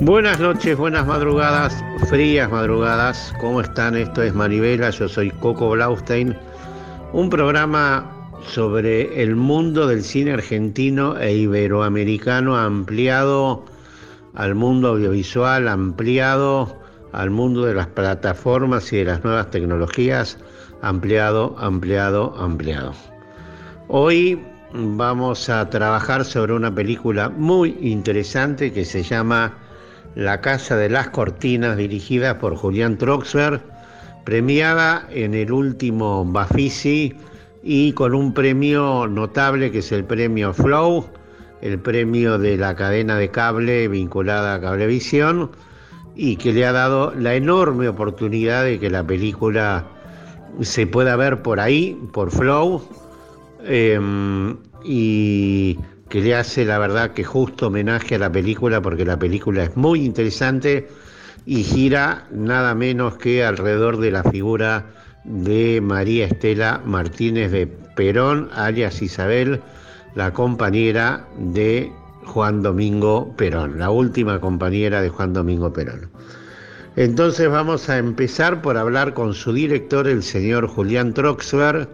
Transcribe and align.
Buenas 0.00 0.40
noches, 0.40 0.76
buenas 0.76 1.06
madrugadas, 1.06 1.84
frías 2.08 2.50
madrugadas. 2.50 3.32
¿Cómo 3.40 3.60
están? 3.60 3.96
Esto 3.96 4.24
es 4.24 4.34
Manivela, 4.34 4.90
yo 4.90 5.08
soy 5.08 5.30
Coco 5.30 5.70
Blaustein. 5.70 6.36
Un 7.12 7.30
programa 7.30 8.32
sobre 8.48 9.22
el 9.22 9.36
mundo 9.36 9.86
del 9.86 10.02
cine 10.02 10.32
argentino 10.32 11.16
e 11.18 11.36
iberoamericano 11.36 12.56
ampliado 12.56 13.64
al 14.34 14.56
mundo 14.56 14.88
audiovisual, 14.88 15.68
ampliado 15.68 16.81
al 17.12 17.30
mundo 17.30 17.64
de 17.64 17.74
las 17.74 17.86
plataformas 17.88 18.92
y 18.92 18.98
de 18.98 19.04
las 19.04 19.22
nuevas 19.22 19.50
tecnologías, 19.50 20.38
ampliado, 20.80 21.54
ampliado, 21.58 22.34
ampliado. 22.38 22.94
Hoy 23.88 24.42
vamos 24.72 25.48
a 25.50 25.68
trabajar 25.68 26.24
sobre 26.24 26.54
una 26.54 26.74
película 26.74 27.28
muy 27.28 27.76
interesante 27.80 28.72
que 28.72 28.84
se 28.84 29.02
llama 29.02 29.58
La 30.14 30.40
Casa 30.40 30.76
de 30.76 30.88
las 30.88 31.10
Cortinas, 31.10 31.76
dirigida 31.76 32.38
por 32.38 32.56
Julián 32.56 32.96
Troxler, 32.96 33.60
premiada 34.24 35.06
en 35.10 35.34
el 35.34 35.52
último 35.52 36.24
Bafisi 36.24 37.14
y 37.62 37.92
con 37.92 38.14
un 38.14 38.32
premio 38.32 39.06
notable 39.06 39.70
que 39.70 39.78
es 39.78 39.92
el 39.92 40.04
premio 40.04 40.54
Flow, 40.54 41.06
el 41.60 41.78
premio 41.78 42.38
de 42.38 42.56
la 42.56 42.74
cadena 42.74 43.16
de 43.16 43.30
cable 43.30 43.88
vinculada 43.88 44.54
a 44.54 44.60
Cablevisión 44.60 45.50
y 46.14 46.36
que 46.36 46.52
le 46.52 46.66
ha 46.66 46.72
dado 46.72 47.14
la 47.14 47.34
enorme 47.34 47.88
oportunidad 47.88 48.64
de 48.64 48.78
que 48.78 48.90
la 48.90 49.04
película 49.06 49.86
se 50.60 50.86
pueda 50.86 51.16
ver 51.16 51.42
por 51.42 51.60
ahí, 51.60 51.98
por 52.12 52.30
Flow, 52.30 52.82
em, 53.64 54.56
y 54.84 55.78
que 56.08 56.20
le 56.20 56.34
hace 56.34 56.64
la 56.64 56.78
verdad 56.78 57.12
que 57.12 57.24
justo 57.24 57.68
homenaje 57.68 58.16
a 58.16 58.18
la 58.18 58.30
película 58.30 58.82
porque 58.82 59.04
la 59.04 59.18
película 59.18 59.64
es 59.64 59.76
muy 59.76 60.04
interesante 60.04 60.88
y 61.46 61.64
gira 61.64 62.26
nada 62.30 62.74
menos 62.74 63.16
que 63.16 63.44
alrededor 63.44 63.98
de 63.98 64.10
la 64.10 64.22
figura 64.24 64.86
de 65.24 65.80
María 65.80 66.26
Estela 66.26 66.82
Martínez 66.84 67.50
de 67.50 67.66
Perón, 67.66 68.50
alias 68.54 69.00
Isabel, 69.02 69.60
la 70.14 70.32
compañera 70.32 71.26
de 71.38 71.90
Juan 72.24 72.62
Domingo 72.62 73.34
Perón, 73.36 73.78
la 73.78 73.90
última 73.90 74.40
compañera 74.40 75.02
de 75.02 75.08
Juan 75.08 75.32
Domingo 75.32 75.72
Perón. 75.72 76.10
Entonces 76.96 77.48
vamos 77.48 77.88
a 77.88 77.98
empezar 77.98 78.60
por 78.60 78.76
hablar 78.76 79.14
con 79.14 79.34
su 79.34 79.52
director, 79.52 80.06
el 80.06 80.22
señor 80.22 80.66
Julián 80.66 81.14
Troxler, 81.14 81.88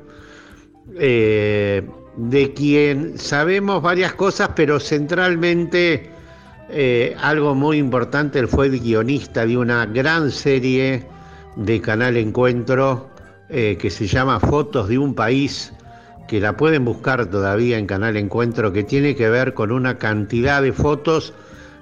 eh, 0.96 1.88
de 2.16 2.52
quien 2.52 3.18
sabemos 3.18 3.80
varias 3.82 4.14
cosas, 4.14 4.50
pero 4.56 4.80
centralmente 4.80 6.10
eh, 6.70 7.16
algo 7.20 7.54
muy 7.54 7.78
importante, 7.78 8.38
él 8.40 8.48
fue 8.48 8.66
el 8.66 8.80
guionista 8.80 9.46
de 9.46 9.56
una 9.56 9.86
gran 9.86 10.30
serie 10.30 11.06
de 11.56 11.80
Canal 11.80 12.16
Encuentro 12.16 13.08
eh, 13.48 13.78
que 13.80 13.88
se 13.88 14.06
llama 14.06 14.40
Fotos 14.40 14.88
de 14.88 14.98
un 14.98 15.14
País, 15.14 15.72
que 16.28 16.40
la 16.40 16.56
pueden 16.56 16.84
buscar 16.84 17.26
todavía 17.26 17.78
en 17.78 17.86
Canal 17.86 18.16
Encuentro, 18.16 18.72
que 18.72 18.84
tiene 18.84 19.16
que 19.16 19.28
ver 19.30 19.54
con 19.54 19.72
una 19.72 19.98
cantidad 19.98 20.62
de 20.62 20.72
fotos 20.72 21.32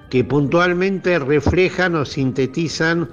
que 0.09 0.25
puntualmente 0.25 1.19
reflejan 1.19 1.97
o 1.97 2.05
sintetizan 2.05 3.11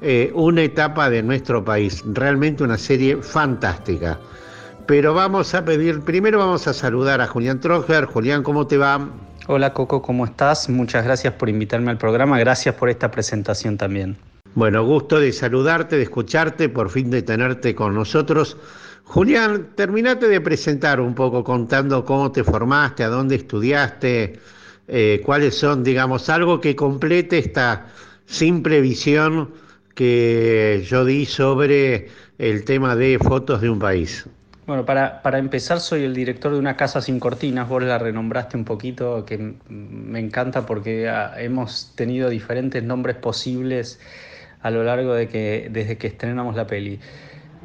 eh, 0.00 0.30
una 0.34 0.62
etapa 0.62 1.10
de 1.10 1.22
nuestro 1.22 1.64
país. 1.64 2.04
Realmente 2.06 2.62
una 2.62 2.78
serie 2.78 3.16
fantástica. 3.16 4.18
Pero 4.86 5.12
vamos 5.12 5.52
a 5.54 5.64
pedir, 5.64 6.00
primero 6.02 6.38
vamos 6.38 6.68
a 6.68 6.72
saludar 6.72 7.20
a 7.20 7.26
Julián 7.26 7.60
Troger. 7.60 8.04
Julián, 8.04 8.44
¿cómo 8.44 8.68
te 8.68 8.78
va? 8.78 9.08
Hola 9.48 9.72
Coco, 9.72 10.00
¿cómo 10.00 10.24
estás? 10.24 10.68
Muchas 10.68 11.04
gracias 11.04 11.34
por 11.34 11.48
invitarme 11.48 11.90
al 11.90 11.98
programa, 11.98 12.38
gracias 12.38 12.76
por 12.76 12.90
esta 12.90 13.10
presentación 13.10 13.76
también. 13.76 14.16
Bueno, 14.54 14.84
gusto 14.84 15.18
de 15.18 15.32
saludarte, 15.32 15.96
de 15.96 16.04
escucharte, 16.04 16.68
por 16.68 16.90
fin 16.90 17.10
de 17.10 17.22
tenerte 17.22 17.74
con 17.74 17.94
nosotros. 17.94 18.56
Julián, 19.06 19.68
terminate 19.76 20.26
de 20.28 20.40
presentar 20.40 21.00
un 21.00 21.14
poco 21.14 21.44
contando 21.44 22.04
cómo 22.04 22.32
te 22.32 22.42
formaste, 22.42 23.04
a 23.04 23.08
dónde 23.08 23.36
estudiaste, 23.36 24.40
eh, 24.88 25.22
cuáles 25.24 25.56
son, 25.56 25.84
digamos, 25.84 26.28
algo 26.28 26.60
que 26.60 26.74
complete 26.74 27.38
esta 27.38 27.86
simple 28.26 28.80
visión 28.80 29.52
que 29.94 30.84
yo 30.86 31.04
di 31.04 31.24
sobre 31.24 32.08
el 32.38 32.64
tema 32.64 32.96
de 32.96 33.18
fotos 33.18 33.60
de 33.60 33.70
un 33.70 33.78
país. 33.78 34.26
Bueno, 34.66 34.84
para, 34.84 35.22
para, 35.22 35.38
empezar, 35.38 35.78
soy 35.78 36.02
el 36.02 36.12
director 36.12 36.52
de 36.52 36.58
una 36.58 36.76
casa 36.76 37.00
sin 37.00 37.20
cortinas. 37.20 37.68
Vos 37.68 37.84
la 37.84 37.98
renombraste 37.98 38.56
un 38.56 38.64
poquito, 38.64 39.24
que 39.24 39.54
me 39.68 40.18
encanta 40.18 40.66
porque 40.66 41.08
ah, 41.08 41.34
hemos 41.38 41.92
tenido 41.94 42.28
diferentes 42.28 42.82
nombres 42.82 43.16
posibles 43.16 44.00
a 44.62 44.70
lo 44.72 44.82
largo 44.82 45.14
de 45.14 45.28
que, 45.28 45.68
desde 45.70 45.96
que 45.96 46.08
estrenamos 46.08 46.56
la 46.56 46.66
peli. 46.66 46.98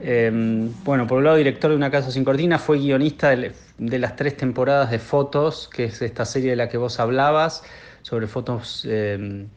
Em, 0.03 0.71
bueno, 0.83 1.05
por 1.05 1.19
un 1.19 1.25
lado, 1.25 1.37
director 1.37 1.69
de 1.69 1.77
Una 1.77 1.91
Casa 1.91 2.09
Sin 2.09 2.23
Cortina, 2.23 2.57
fue 2.57 2.79
guionista 2.79 3.35
de, 3.35 3.99
las 3.99 4.15
tres 4.15 4.35
temporadas 4.35 4.89
de 4.89 4.97
Fotos, 4.97 5.69
que 5.71 5.85
es 5.85 6.01
esta 6.01 6.25
serie 6.25 6.51
de 6.51 6.55
la 6.55 6.69
que 6.69 6.77
vos 6.77 6.99
hablabas, 6.99 7.63
sobre 8.01 8.25
fotos 8.25 8.83
em, 8.89 9.47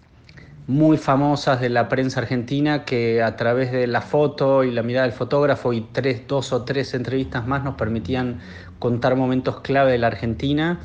muy 0.67 0.99
famosas 0.99 1.63
de 1.63 1.71
la 1.71 1.89
prensa 1.89 2.21
argentina, 2.21 2.85
que 2.85 3.23
a 3.23 3.37
través 3.37 3.73
de 3.73 3.87
la 3.87 4.03
foto 4.03 4.65
y 4.65 4.71
la 4.71 4.83
mirada 4.83 5.07
del 5.07 5.17
fotógrafo 5.17 5.73
y 5.73 5.81
tres, 5.93 6.27
dos 6.29 6.53
o 6.53 6.63
tres 6.65 6.93
entrevistas 6.93 7.47
más 7.47 7.65
nos 7.65 7.77
permitían 7.77 8.41
contar 8.79 9.17
momentos 9.17 9.61
clave 9.61 9.93
de 9.93 9.99
la 9.99 10.09
Argentina. 10.09 10.79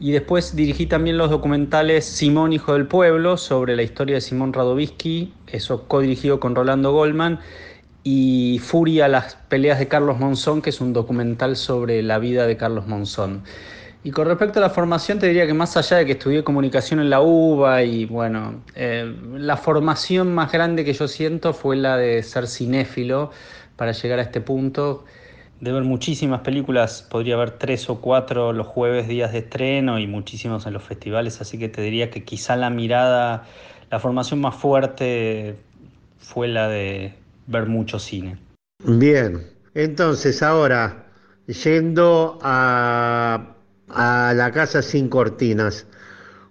Y 0.00 0.12
después 0.12 0.56
dirigí 0.56 0.86
también 0.86 1.18
los 1.18 1.28
documentales 1.30 2.06
Simón, 2.06 2.54
Hijo 2.54 2.72
del 2.72 2.86
Pueblo, 2.86 3.36
sobre 3.36 3.76
la 3.76 3.82
historia 3.82 4.16
de 4.16 4.20
Simón 4.22 4.54
Radovisky, 4.54 5.34
eso 5.46 5.86
co-dirigido 5.86 6.40
con 6.40 6.54
Rolando 6.54 6.92
Goldman 6.92 7.40
y 8.04 8.60
Furia, 8.62 9.08
las 9.08 9.36
peleas 9.48 9.78
de 9.78 9.88
Carlos 9.88 10.20
Monzón, 10.20 10.60
que 10.60 10.70
es 10.70 10.80
un 10.82 10.92
documental 10.92 11.56
sobre 11.56 12.02
la 12.02 12.18
vida 12.18 12.46
de 12.46 12.58
Carlos 12.58 12.86
Monzón. 12.86 13.42
Y 14.04 14.10
con 14.10 14.28
respecto 14.28 14.58
a 14.58 14.62
la 14.62 14.68
formación, 14.68 15.18
te 15.18 15.26
diría 15.26 15.46
que 15.46 15.54
más 15.54 15.78
allá 15.78 15.96
de 15.96 16.04
que 16.04 16.12
estudié 16.12 16.44
comunicación 16.44 17.00
en 17.00 17.08
la 17.08 17.22
UBA 17.22 17.84
y 17.84 18.04
bueno, 18.04 18.62
eh, 18.74 19.10
la 19.32 19.56
formación 19.56 20.34
más 20.34 20.52
grande 20.52 20.84
que 20.84 20.92
yo 20.92 21.08
siento 21.08 21.54
fue 21.54 21.76
la 21.76 21.96
de 21.96 22.22
ser 22.22 22.46
cinéfilo 22.46 23.30
para 23.76 23.92
llegar 23.92 24.18
a 24.18 24.22
este 24.22 24.42
punto, 24.42 25.06
de 25.60 25.72
ver 25.72 25.84
muchísimas 25.84 26.42
películas, 26.42 27.06
podría 27.10 27.38
ver 27.38 27.52
tres 27.52 27.88
o 27.88 28.02
cuatro 28.02 28.52
los 28.52 28.66
jueves 28.66 29.08
días 29.08 29.32
de 29.32 29.38
estreno 29.38 29.98
y 29.98 30.06
muchísimos 30.06 30.66
en 30.66 30.74
los 30.74 30.82
festivales, 30.82 31.40
así 31.40 31.58
que 31.58 31.70
te 31.70 31.80
diría 31.80 32.10
que 32.10 32.24
quizá 32.24 32.56
la 32.56 32.68
mirada, 32.68 33.44
la 33.90 33.98
formación 33.98 34.42
más 34.42 34.54
fuerte 34.54 35.56
fue 36.18 36.48
la 36.48 36.68
de 36.68 37.23
ver 37.46 37.66
mucho 37.66 37.98
cine. 37.98 38.38
Bien, 38.84 39.42
entonces 39.74 40.42
ahora, 40.42 41.06
yendo 41.46 42.38
a, 42.42 43.54
la 43.88 44.50
casa 44.52 44.82
sin 44.82 45.08
cortinas, 45.08 45.86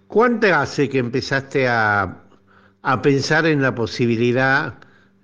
¿cuánto 0.08 0.54
hace 0.54 0.90
que 0.90 1.00
empezaste 1.00 1.68
a, 1.68 2.20
pensar 3.02 3.46
en 3.46 3.62
la 3.62 3.74
posibilidad 3.76 4.76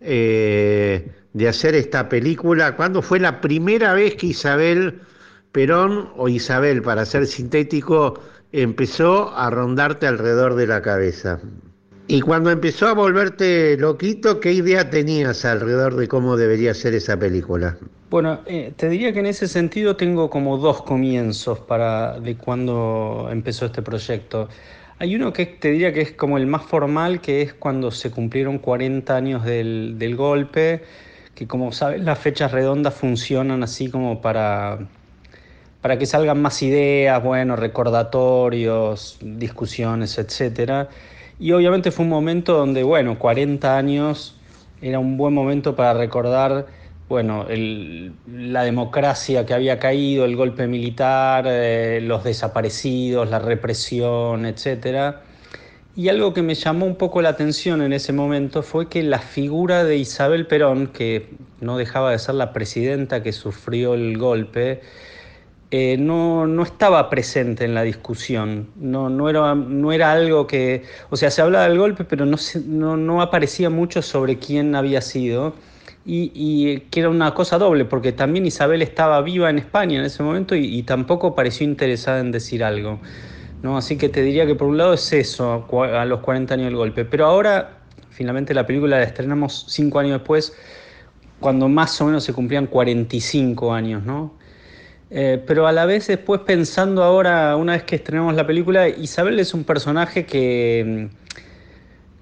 eh, 0.02 1.12
de 1.34 1.48
hacer 1.48 1.76
esta 1.76 2.10
película? 2.10 2.76
¿Cuándo 2.76 3.02
fue 3.02 3.20
la 3.20 3.42
primera 3.42 3.94
vez 3.94 4.16
que 4.16 4.28
Isabel 4.28 5.02
Perón, 5.52 6.10
o 6.16 6.30
Isabel 6.30 6.82
para 6.82 7.06
ser 7.06 7.26
sintético, 7.28 8.22
empezó 8.52 9.36
a 9.36 9.50
rondarte 9.50 10.08
alrededor 10.08 10.56
de 10.56 10.68
la 10.68 10.82
cabeza? 10.82 11.40
Y 12.12 12.22
cuando 12.22 12.50
empezó 12.50 12.88
a 12.88 12.94
volverte 12.96 13.78
loquito, 13.78 14.40
¿qué 14.40 14.52
idea 14.52 14.90
tenías 14.90 15.46
alrededor 15.46 15.96
de 15.96 16.08
cómo 16.08 16.38
debería 16.38 16.74
ser 16.74 16.96
esa 16.96 17.20
película? 17.20 17.78
Bueno, 18.10 18.40
eh, 18.48 18.74
te 18.76 18.90
diría 18.90 19.14
que 19.14 19.20
en 19.20 19.28
ese 19.28 19.48
sentido 19.48 19.96
tengo 19.96 20.28
como 20.28 20.58
dos 20.58 20.82
comienzos 20.82 21.60
para 21.60 22.20
de 22.20 22.36
cuando 22.36 23.30
empezó 23.32 23.68
este 23.68 23.84
proyecto. 23.84 24.50
Hay 24.98 25.16
uno 25.16 25.32
que 25.32 25.46
te 25.46 25.70
diría 25.70 25.94
que 25.94 26.02
es 26.02 26.12
como 26.14 26.40
el 26.40 26.48
más 26.48 26.64
formal, 26.64 27.22
que 27.22 27.44
es 27.44 27.54
cuando 27.54 27.92
se 27.92 28.10
cumplieron 28.10 28.58
40 28.58 29.16
años 29.16 29.46
del, 29.46 30.00
del 30.00 30.16
golpe, 30.16 30.82
que 31.36 31.46
como 31.46 31.72
sabes 31.72 32.02
las 32.02 32.18
fechas 32.18 32.52
redondas 32.52 32.96
funcionan 32.96 33.62
así 33.62 33.92
como 33.92 34.20
para, 34.20 34.80
para 35.80 36.00
que 36.00 36.08
salgan 36.08 36.42
más 36.42 36.60
ideas, 36.64 37.24
bueno, 37.24 37.56
recordatorios, 37.56 39.20
discusiones, 39.22 40.18
etcétera. 40.18 40.90
Y 41.40 41.54
obviamente 41.54 41.92
fue 41.92 42.04
un 42.04 42.10
momento 42.10 42.54
donde, 42.54 42.84
bueno, 42.84 43.18
40 43.18 43.78
años 43.78 44.36
era 44.82 45.00
un 45.00 45.16
buen 45.16 45.34
momento 45.34 45.76
para 45.76 45.94
recordar, 45.94 46.68
bueno, 47.08 47.46
la 48.28 48.64
democracia 48.64 49.46
que 49.46 49.54
había 49.54 49.80
caído, 49.80 50.26
el 50.26 50.36
golpe 50.36 50.68
militar, 50.68 51.46
eh, 51.48 52.02
los 52.02 52.26
desaparecidos, 52.26 53.30
la 53.30 53.40
represión, 53.40 54.46
etc. 54.46 55.16
Y 55.96 56.10
algo 56.10 56.34
que 56.34 56.42
me 56.42 56.56
llamó 56.56 56.86
un 56.86 56.96
poco 56.96 57.22
la 57.22 57.30
atención 57.30 57.82
en 57.82 57.94
ese 57.94 58.12
momento 58.12 58.62
fue 58.62 58.90
que 58.90 59.02
la 59.02 59.20
figura 59.20 59.86
de 59.86 59.96
Isabel 59.96 60.46
Perón, 60.46 60.88
que 60.88 61.30
no 61.62 61.78
dejaba 61.78 62.12
de 62.12 62.20
ser 62.20 62.36
la 62.36 62.52
presidenta 62.52 63.24
que 63.24 63.32
sufrió 63.32 63.94
el 63.94 64.18
golpe, 64.18 64.82
eh, 65.72 65.98
no, 65.98 66.48
no, 66.48 66.64
estaba 66.64 67.10
presente 67.12 67.64
en 67.64 67.76
la 67.76 67.84
discusión. 67.84 68.70
No, 68.76 69.10
no, 69.10 69.30
era, 69.30 69.54
no 69.54 69.92
era 69.92 70.12
algo 70.12 70.48
que. 70.48 70.84
O 71.12 71.16
sea, 71.16 71.30
se 71.30 71.42
hablaba 71.42 71.70
del 71.70 71.78
golpe, 71.78 72.06
pero 72.06 72.26
no, 72.26 72.38
no, 72.66 72.98
no 72.98 73.22
aparecía 73.22 73.70
mucho 73.70 74.02
sobre 74.02 74.40
quién 74.40 74.74
había 74.76 75.02
sido. 75.02 75.54
Y, 76.06 76.32
y, 76.34 76.80
que 76.90 77.02
era 77.02 77.10
una 77.10 77.36
cosa 77.36 77.60
doble, 77.60 77.86
porque 77.86 78.12
también 78.12 78.48
Isabel 78.48 78.82
estaba 78.82 79.22
viva 79.22 79.50
en 79.50 79.60
España 79.60 80.00
en 80.00 80.06
ese 80.06 80.24
momento 80.24 80.56
y, 80.56 80.82
tampoco 80.84 81.36
pareció 81.36 81.66
interesada 81.66 82.20
en 82.20 82.32
decir 82.32 82.64
algo. 82.64 83.00
¿no? 83.62 83.78
Así 83.78 83.98
que 83.98 84.10
te 84.10 84.24
diría 84.24 84.48
que 84.48 84.56
por 84.56 84.70
un 84.70 84.78
lado 84.78 84.94
es 84.94 85.14
eso, 85.14 85.68
a 85.94 86.06
los 86.06 86.22
40 86.22 86.54
años 86.56 86.66
del 86.68 86.78
golpe. 86.78 87.06
Pero 87.06 87.26
ahora, 87.28 87.80
finalmente 88.10 88.56
la 88.56 88.66
película 88.66 88.98
la 88.98 89.04
estrenamos 89.04 89.66
cinco 89.68 90.00
años 90.00 90.14
después, 90.14 90.56
cuando 91.40 91.70
más 91.70 92.00
o 92.02 92.06
menos 92.06 92.24
se 92.24 92.34
cumplían 92.34 92.66
45 92.66 93.74
años, 93.74 94.04
¿no? 94.04 94.39
Eh, 95.12 95.44
pero 95.46 95.66
a 95.66 95.72
la 95.72 95.86
vez 95.86 96.08
después 96.08 96.42
pensando 96.42 97.04
ahora, 97.04 97.56
una 97.56 97.74
vez 97.74 97.84
que 97.84 97.96
estrenamos 97.96 98.36
la 98.36 98.46
película, 98.46 98.88
Isabel 98.88 99.40
es 99.40 99.54
un 99.54 99.64
personaje 99.64 100.26
que, 100.26 101.10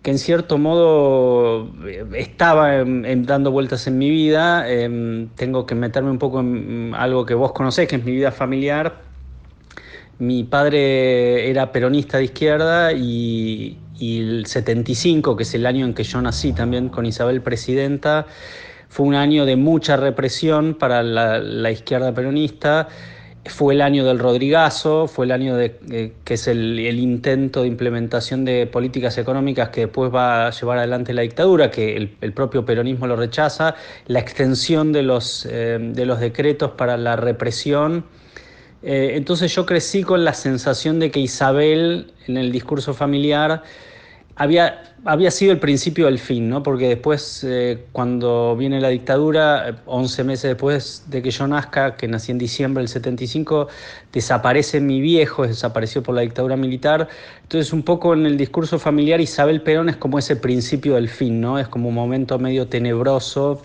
que 0.01 0.11
en 0.11 0.19
cierto 0.19 0.57
modo 0.57 1.69
eh, 1.85 2.05
estaba 2.15 2.85
dando 2.85 3.51
vueltas 3.51 3.87
en 3.87 3.97
mi 3.97 4.09
vida. 4.09 4.69
Em, 4.69 5.27
tengo 5.35 5.65
que 5.65 5.75
meterme 5.75 6.11
un 6.11 6.19
poco 6.19 6.39
en 6.39 6.93
algo 6.95 7.25
que 7.25 7.33
vos 7.33 7.51
conocés, 7.51 7.87
que 7.87 7.97
es 7.97 8.05
mi 8.05 8.13
vida 8.13 8.31
familiar. 8.31 9.01
Mi 10.19 10.43
padre 10.43 11.49
era 11.49 11.71
peronista 11.71 12.17
de 12.17 12.23
izquierda 12.23 12.93
y 12.93 13.77
el 13.99 14.45
75, 14.45 15.35
que 15.35 15.43
es 15.43 15.53
el 15.53 15.65
año 15.65 15.85
en 15.85 15.93
que 15.93 16.03
yo 16.03 16.21
nací 16.21 16.53
también 16.53 16.89
con 16.89 17.05
Isabel 17.05 17.41
presidenta, 17.41 18.25
fue 18.89 19.05
un 19.05 19.15
año 19.15 19.45
de 19.45 19.55
mucha 19.55 19.97
represión 19.97 20.73
para 20.73 21.03
la, 21.03 21.71
izquierda 21.71 22.13
peronista. 22.13 22.87
Fue 23.45 23.73
el 23.73 23.81
año 23.81 24.03
del 24.03 24.19
Rodrigazo, 24.19 25.07
fue 25.07 25.25
el 25.25 25.31
año 25.31 25.55
de, 25.55 25.79
eh, 25.89 26.13
que 26.25 26.33
es 26.33 26.47
el, 26.47 26.79
intento 26.79 27.61
de 27.61 27.67
implementación 27.67 28.43
de 28.43 28.67
políticas 28.67 29.17
económicas 29.17 29.69
que 29.69 29.81
después 29.81 30.13
va 30.13 30.47
a 30.47 30.51
llevar 30.51 30.79
adelante 30.79 31.13
la 31.13 31.21
dictadura, 31.21 31.71
que 31.71 31.95
el, 31.95 32.33
propio 32.33 32.65
peronismo 32.65 33.07
lo 33.07 33.15
rechaza, 33.15 33.75
la 34.07 34.19
extensión 34.19 34.91
de 34.91 35.03
los, 35.03 35.47
eh, 35.49 35.77
de 35.79 36.05
los 36.05 36.19
decretos 36.19 36.71
para 36.71 36.97
la 36.97 37.15
represión. 37.15 38.05
Eh, 38.83 39.11
entonces 39.15 39.53
yo 39.55 39.65
crecí 39.65 40.03
con 40.03 40.23
la 40.23 40.33
sensación 40.33 40.99
de 40.99 41.09
que 41.09 41.19
Isabel, 41.19 42.13
en 42.27 42.37
el 42.37 42.51
discurso 42.51 42.93
familiar, 42.93 43.63
había, 44.37 44.83
había 45.03 45.31
sido 45.31 45.51
el 45.51 45.59
principio 45.59 46.05
del 46.05 46.19
fin, 46.19 46.47
¿no? 46.47 46.61
porque 46.61 46.87
después, 46.89 47.43
eh, 47.43 47.85
cuando 47.91 48.55
viene 48.55 48.79
la 48.79 48.89
dictadura, 48.89 49.81
11 49.87 50.23
meses 50.23 50.43
después 50.51 51.05
de 51.07 51.23
que 51.23 51.31
yo 51.31 51.47
nazca, 51.47 51.95
que 51.95 52.07
nací 52.07 52.31
en 52.31 52.37
diciembre 52.37 52.81
del 52.81 52.87
75, 52.87 53.67
desaparece 54.13 54.79
mi 54.79 55.01
viejo, 55.01 55.47
desapareció 55.47 56.03
por 56.03 56.13
la 56.13 56.21
dictadura 56.21 56.55
militar. 56.55 57.07
Entonces, 57.41 57.73
un 57.73 57.81
poco 57.81 58.13
en 58.13 58.27
el 58.27 58.37
discurso 58.37 58.77
familiar, 58.77 59.19
Isabel 59.19 59.63
Perón 59.63 59.89
es 59.89 59.97
como 59.97 60.19
ese 60.19 60.35
principio 60.35 60.95
del 60.95 61.09
fin, 61.09 61.41
¿no? 61.41 61.57
es 61.57 61.67
como 61.67 61.89
un 61.89 61.95
momento 61.95 62.37
medio 62.37 62.67
tenebroso. 62.67 63.63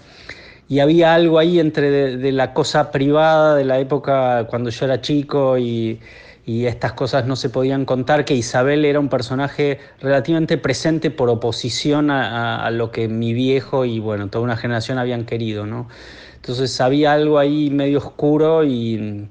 Y 0.68 0.78
había 0.80 1.12
algo 1.12 1.38
ahí 1.38 1.60
entre 1.60 2.16
de 2.16 2.32
la 2.32 2.54
cosa 2.54 2.90
privada 2.90 3.56
de 3.56 3.64
la 3.66 3.78
época 3.78 4.46
cuando 4.48 4.70
yo 4.70 4.86
era 4.86 5.02
chico 5.02 5.58
y 5.58 6.00
y 6.44 6.66
estas 6.66 6.92
cosas 6.94 7.26
no 7.26 7.36
se 7.36 7.50
podían 7.50 7.84
contar, 7.84 8.24
que 8.24 8.34
Isabel 8.34 8.84
era 8.84 8.98
un 8.98 9.08
personaje 9.08 9.78
relativamente 10.00 10.58
presente 10.58 11.10
por 11.10 11.28
oposición 11.28 12.10
a, 12.10 12.68
lo 12.70 12.90
que 12.90 13.08
mi 13.08 13.32
viejo 13.32 13.84
y 13.84 14.00
bueno, 14.00 14.28
toda 14.28 14.44
una 14.44 14.56
generación 14.56 14.98
habían 14.98 15.24
querido, 15.24 15.66
¿no? 15.66 15.88
Entonces 16.36 16.80
había 16.80 17.12
algo 17.12 17.38
ahí 17.38 17.70
medio 17.70 17.98
oscuro 17.98 18.64
y, 18.64 19.28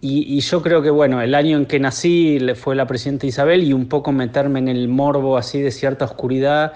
y, 0.00 0.40
yo 0.40 0.62
creo 0.62 0.82
que 0.82 0.90
bueno, 0.90 1.22
el 1.22 1.36
año 1.36 1.56
en 1.56 1.66
que 1.66 1.78
nací 1.78 2.38
fue 2.56 2.74
la 2.74 2.86
presidenta 2.86 3.26
Isabel 3.26 3.62
y 3.62 3.72
un 3.72 3.88
poco 3.88 4.10
meterme 4.10 4.58
en 4.58 4.68
el 4.68 4.88
morbo 4.88 5.36
así 5.36 5.60
de 5.60 5.70
cierta 5.70 6.04
oscuridad, 6.04 6.72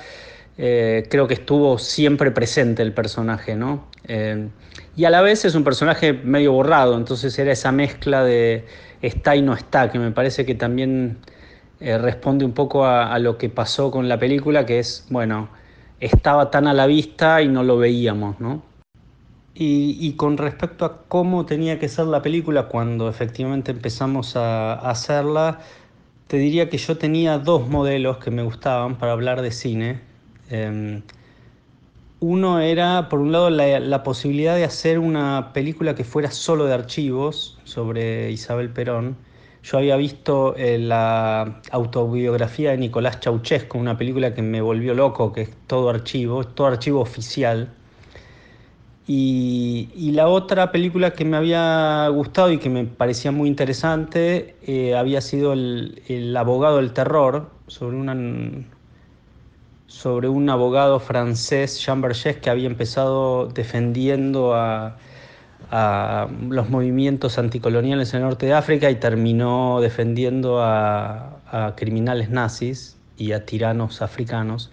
eh, 0.58 1.06
creo 1.10 1.26
que 1.26 1.34
estuvo 1.34 1.78
siempre 1.78 2.30
presente 2.30 2.82
el 2.82 2.92
personaje, 2.92 3.56
¿no? 3.56 3.88
Eh, 4.06 4.48
y 4.96 5.04
a 5.04 5.10
la 5.10 5.22
vez 5.22 5.44
es 5.44 5.54
un 5.54 5.64
personaje 5.64 6.12
medio 6.12 6.52
borrado, 6.52 6.96
entonces 6.96 7.36
era 7.38 7.50
esa 7.52 7.72
mezcla 7.72 8.22
de 8.22 8.66
está 9.02 9.36
y 9.36 9.42
no 9.42 9.54
está, 9.54 9.90
que 9.90 9.98
me 9.98 10.10
parece 10.10 10.44
que 10.44 10.54
también 10.54 11.18
eh, 11.80 11.96
responde 11.98 12.44
un 12.44 12.52
poco 12.52 12.84
a, 12.84 13.18
lo 13.18 13.38
que 13.38 13.48
pasó 13.48 13.90
con 13.90 14.08
la 14.08 14.18
película, 14.18 14.66
que 14.66 14.78
es, 14.78 15.06
bueno, 15.10 15.48
estaba 15.98 16.50
tan 16.50 16.66
a 16.66 16.74
la 16.74 16.86
vista 16.86 17.42
y 17.42 17.48
no 17.48 17.62
lo 17.62 17.78
veíamos, 17.78 18.40
¿no? 18.40 18.62
Y, 19.62 20.14
con 20.14 20.38
respecto 20.38 20.86
a 20.86 21.02
cómo 21.06 21.44
tenía 21.44 21.78
que 21.78 21.88
ser 21.88 22.06
la 22.06 22.22
película 22.22 22.68
cuando 22.68 23.10
efectivamente 23.10 23.72
empezamos 23.72 24.34
a, 24.36 24.74
hacerla, 24.74 25.58
te 26.28 26.38
diría 26.38 26.70
que 26.70 26.78
yo 26.78 26.96
tenía 26.96 27.38
dos 27.38 27.68
modelos 27.68 28.18
que 28.18 28.30
me 28.30 28.42
gustaban 28.42 28.96
para 28.96 29.12
hablar 29.12 29.42
de 29.42 29.50
cine. 29.50 30.00
Em, 30.48 31.02
uno 32.20 32.60
era, 32.60 33.08
por 33.08 33.20
un 33.20 33.32
lado, 33.32 33.48
la, 33.50 34.02
posibilidad 34.02 34.54
de 34.54 34.64
hacer 34.64 34.98
una 34.98 35.52
película 35.54 35.94
que 35.94 36.04
fuera 36.04 36.30
solo 36.30 36.66
de 36.66 36.74
archivos 36.74 37.58
sobre 37.64 38.30
Isabel 38.30 38.70
Perón. 38.70 39.16
Yo 39.62 39.78
había 39.78 39.96
visto 39.96 40.54
eh, 40.56 40.78
la 40.78 41.60
autobiografía 41.70 42.70
de 42.70 42.78
Nicolás 42.78 43.18
Ceausescu, 43.22 43.78
una 43.78 43.96
película 43.96 44.34
que 44.34 44.42
me 44.42 44.60
volvió 44.60 44.94
loco, 44.94 45.32
que 45.32 45.42
es 45.42 45.50
todo 45.66 45.88
archivo, 45.88 46.44
todo 46.44 46.66
archivo 46.68 47.00
oficial. 47.00 47.72
Y, 49.06 50.12
la 50.12 50.28
otra 50.28 50.70
película 50.70 51.12
que 51.12 51.24
me 51.24 51.36
había 51.36 52.06
gustado 52.08 52.52
y 52.52 52.58
que 52.58 52.70
me 52.70 52.84
parecía 52.84 53.32
muy 53.32 53.48
interesante 53.48 54.56
eh, 54.62 54.94
había 54.94 55.20
sido 55.20 55.52
el, 55.52 56.02
el, 56.08 56.36
abogado 56.36 56.76
del 56.76 56.92
terror, 56.92 57.50
sobre 57.66 57.96
una, 57.96 58.14
sobre 59.90 60.28
un 60.28 60.48
abogado 60.48 61.00
francés, 61.00 61.80
Jean 61.84 62.00
Berger, 62.00 62.40
que 62.40 62.48
había 62.48 62.68
empezado 62.68 63.46
defendiendo 63.46 64.54
a, 64.54 64.96
los 66.48 66.70
movimientos 66.70 67.38
anticoloniales 67.38 68.12
en 68.14 68.18
el 68.18 68.24
norte 68.24 68.46
de 68.46 68.54
África 68.54 68.90
y 68.90 68.96
terminó 68.96 69.80
defendiendo 69.80 70.60
a, 70.62 71.74
criminales 71.76 72.30
nazis 72.30 72.96
y 73.18 73.32
a 73.32 73.44
tiranos 73.44 74.00
africanos. 74.00 74.70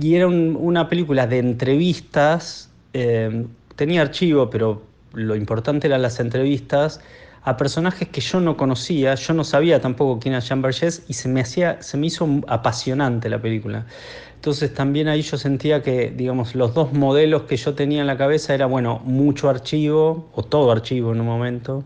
Y 0.00 0.14
era 0.14 0.28
una 0.28 0.88
película 0.88 1.26
de 1.26 1.38
entrevistas, 1.38 2.70
eh, 2.92 3.44
tenía 3.74 4.02
archivo, 4.02 4.50
pero 4.50 4.82
lo 5.12 5.34
importante 5.34 5.88
eran 5.88 6.02
las 6.02 6.20
entrevistas 6.20 7.00
a 7.48 7.56
personajes 7.56 8.08
que 8.08 8.20
yo 8.20 8.40
no 8.40 8.58
conocía, 8.58 9.14
yo 9.14 9.32
no 9.32 9.42
sabía 9.42 9.80
tampoco 9.80 10.20
quién 10.20 10.34
era 10.34 10.42
Jean 10.42 10.60
Berger 10.60 10.92
y 11.08 11.14
se 11.14 11.28
me, 11.30 11.40
hacía, 11.40 11.80
se 11.80 11.96
me 11.96 12.08
hizo 12.08 12.28
apasionante 12.46 13.30
la 13.30 13.40
película. 13.40 13.86
Entonces 14.34 14.74
también 14.74 15.08
ahí 15.08 15.22
yo 15.22 15.38
sentía 15.38 15.82
que, 15.82 16.10
digamos, 16.14 16.54
los 16.54 16.74
dos 16.74 16.92
modelos 16.92 17.44
que 17.44 17.56
yo 17.56 17.74
tenía 17.74 18.02
en 18.02 18.06
la 18.06 18.18
cabeza 18.18 18.54
era, 18.54 18.66
bueno, 18.66 19.00
mucho 19.02 19.48
archivo, 19.48 20.28
o 20.34 20.42
todo 20.42 20.70
archivo 20.70 21.12
en 21.12 21.20
un 21.22 21.26
momento, 21.26 21.84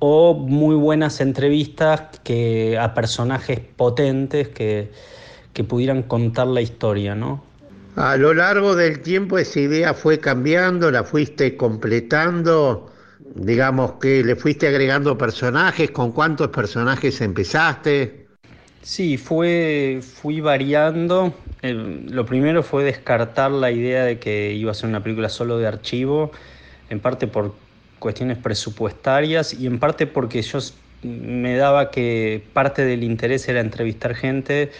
o 0.00 0.34
muy 0.34 0.74
buenas 0.74 1.20
entrevistas 1.20 2.18
que, 2.24 2.76
a 2.76 2.92
personajes 2.92 3.60
potentes 3.60 4.48
que, 4.48 4.90
que 5.52 5.62
pudieran 5.62 6.02
contar 6.02 6.48
la 6.48 6.60
historia, 6.60 7.14
¿no? 7.14 7.40
A 7.94 8.16
lo 8.16 8.34
largo 8.34 8.74
del 8.74 9.00
tiempo 9.00 9.38
esa 9.38 9.60
idea 9.60 9.94
fue 9.94 10.18
cambiando, 10.18 10.90
la 10.90 11.04
fuiste 11.04 11.56
completando, 11.56 12.91
digamos 13.34 13.92
que 13.92 14.22
le 14.22 14.36
fuiste 14.36 14.66
agregando 14.66 15.16
personajes, 15.16 15.90
¿con 15.90 16.12
cuántos 16.12 16.48
personajes 16.48 17.20
empezaste? 17.20 18.26
Sí, 18.82 19.16
fue, 19.16 20.00
fui 20.02 20.40
variando. 20.40 21.34
lo 21.62 22.26
primero 22.26 22.62
fue 22.62 22.84
descartar 22.84 23.50
la 23.52 23.70
idea 23.70 24.04
de 24.04 24.18
que 24.18 24.52
iba 24.52 24.72
a 24.72 24.74
ser 24.74 24.88
una 24.88 25.02
película 25.02 25.28
solo 25.28 25.58
de 25.58 25.66
archivo, 25.66 26.32
en 26.90 27.00
parte 27.00 27.26
por 27.26 27.54
cuestiones 27.98 28.38
presupuestarias 28.38 29.54
y 29.54 29.66
en 29.66 29.78
parte 29.78 30.08
porque 30.08 30.42
yo 30.42 30.58
me 31.02 31.56
daba 31.56 31.90
que 31.90 32.42
parte 32.52 32.84
del 32.84 33.04
interés 33.04 33.48
era 33.48 33.60
entrevistar 33.60 34.14
gente. 34.14 34.72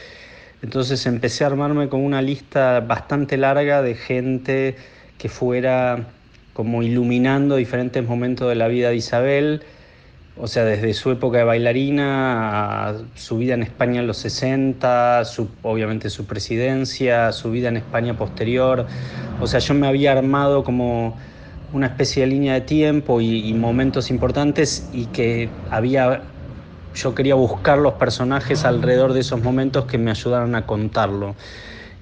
Entonces 0.63 1.07
empecé 1.07 1.45
a 1.45 1.49
armarme 1.49 1.89
con 1.89 2.01
una 2.01 2.23
lista 2.23 2.81
bastante 2.81 3.37
larga 3.37 3.83
de 3.83 3.95
gente 3.95 4.77
que 5.19 5.29
fuera 5.29 6.09
como 6.53 6.83
iluminando 6.83 7.57
diferentes 7.57 8.07
momentos 8.07 8.49
de 8.49 8.55
la 8.55 8.69
vida 8.69 8.91
de 8.91 8.97
Isabel 8.97 9.63
o 10.37 10.47
sea, 10.47 10.65
desde 10.65 10.95
su 10.95 11.11
época 11.11 11.39
de 11.39 11.45
bailarina 11.45 12.89
a 12.89 12.95
su 13.15 13.37
vida 13.37 13.53
en 13.55 13.63
España 13.63 14.01
en 14.01 14.07
los 14.07 14.17
60, 14.19 15.23
obviamente 15.63 16.09
su 16.09 16.25
presidencia, 16.25 17.33
su 17.33 17.51
vida 17.51 17.69
en 17.69 17.77
España 17.77 18.17
posterior. 18.17 18.87
O 19.41 19.47
sea, 19.47 19.61
yo 19.61 19.75
me 19.75 19.87
había 19.87 20.13
armado 20.13 20.65
como 20.65 21.19
una 21.75 21.87
especie 21.87 22.23
de 22.23 22.29
línea 22.29 22.55
de 22.55 22.63
tiempo 22.63 23.21
y, 23.21 23.53
momentos 23.53 24.11
importantes 24.11 24.89
y 24.93 25.07
que 25.07 25.51
había 25.71 26.23
yo 26.95 27.15
quería 27.15 27.35
buscar 27.35 27.79
los 27.79 27.95
personajes 27.95 28.67
alrededor 28.67 29.15
de 29.15 29.21
esos 29.21 29.43
momentos 29.43 29.87
que 29.87 29.97
me 29.97 30.11
ayudaran 30.11 30.55
a 30.55 30.67
contarlo. 30.67 31.35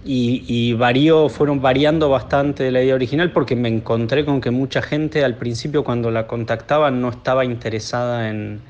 Y, 0.03 0.73
varió, 0.73 1.29
fueron 1.29 1.61
variando 1.61 2.09
bastante 2.09 2.65
de 2.65 2.71
la 2.71 2.83
idea 2.83 2.95
original 2.95 3.33
porque 3.33 3.55
me 3.55 3.69
encontré 3.69 4.25
con 4.25 4.41
que 4.41 4.51
mucha 4.51 4.81
gente 4.81 5.25
al 5.25 5.37
principio 5.37 5.85
cuando 5.85 6.11
la 6.11 6.27
contactaba 6.27 6.91
no 6.91 7.11
estaba 7.11 7.45
interesada 7.45 8.31
en, 8.31 8.61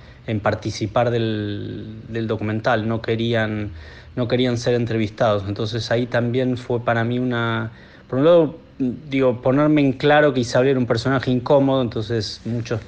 participar 0.42 1.10
del, 1.10 2.26
documental, 2.26 2.86
no 2.88 3.00
querían, 3.00 3.70
no 4.16 4.26
querían 4.26 4.58
ser 4.58 4.74
entrevistados. 4.74 5.44
Entonces 5.46 5.90
ahí 5.92 6.06
también 6.06 6.56
fue 6.56 6.80
para 6.80 7.04
mí 7.04 7.18
una, 7.20 7.70
por 8.08 8.18
un 8.18 8.24
lado, 8.24 8.58
digo, 8.78 9.40
ponerme 9.40 9.82
en 9.82 9.92
claro 9.92 10.34
que 10.34 10.40
Isabel 10.40 10.70
era 10.70 10.78
un 10.80 10.86
personaje 10.86 11.30
incómodo, 11.30 11.82
entonces 11.82 12.40
muchos 12.44 12.80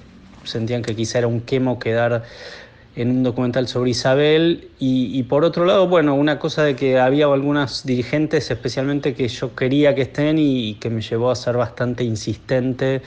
sentían 0.45 0.83
que 0.83 0.97
quizá 0.97 1.19
era 1.19 1.29
un 1.29 1.41
quemo 1.41 1.79
quedar 1.79 2.25
en 2.95 3.11
un 3.11 3.23
documental 3.23 3.69
sobre 3.69 3.91
Isabel 3.91 4.69
y, 4.79 5.23
por 5.25 5.45
otro 5.45 5.65
lado, 5.65 5.89
bueno, 5.89 6.15
una 6.15 6.39
cosa 6.39 6.63
de 6.63 6.77
que 6.77 6.99
había 6.99 7.27
algunas 7.27 7.87
dirigentes 7.87 8.51
especialmente 8.51 9.15
que 9.15 9.29
yo 9.29 9.55
quería 9.55 9.95
que 9.95 10.03
estén 10.03 10.39
y, 10.39 10.75
que 10.75 10.91
me 10.91 11.01
llevó 11.01 11.31
a 11.31 11.35
ser 11.35 11.57
bastante 11.57 12.05
insistente 12.05 13.01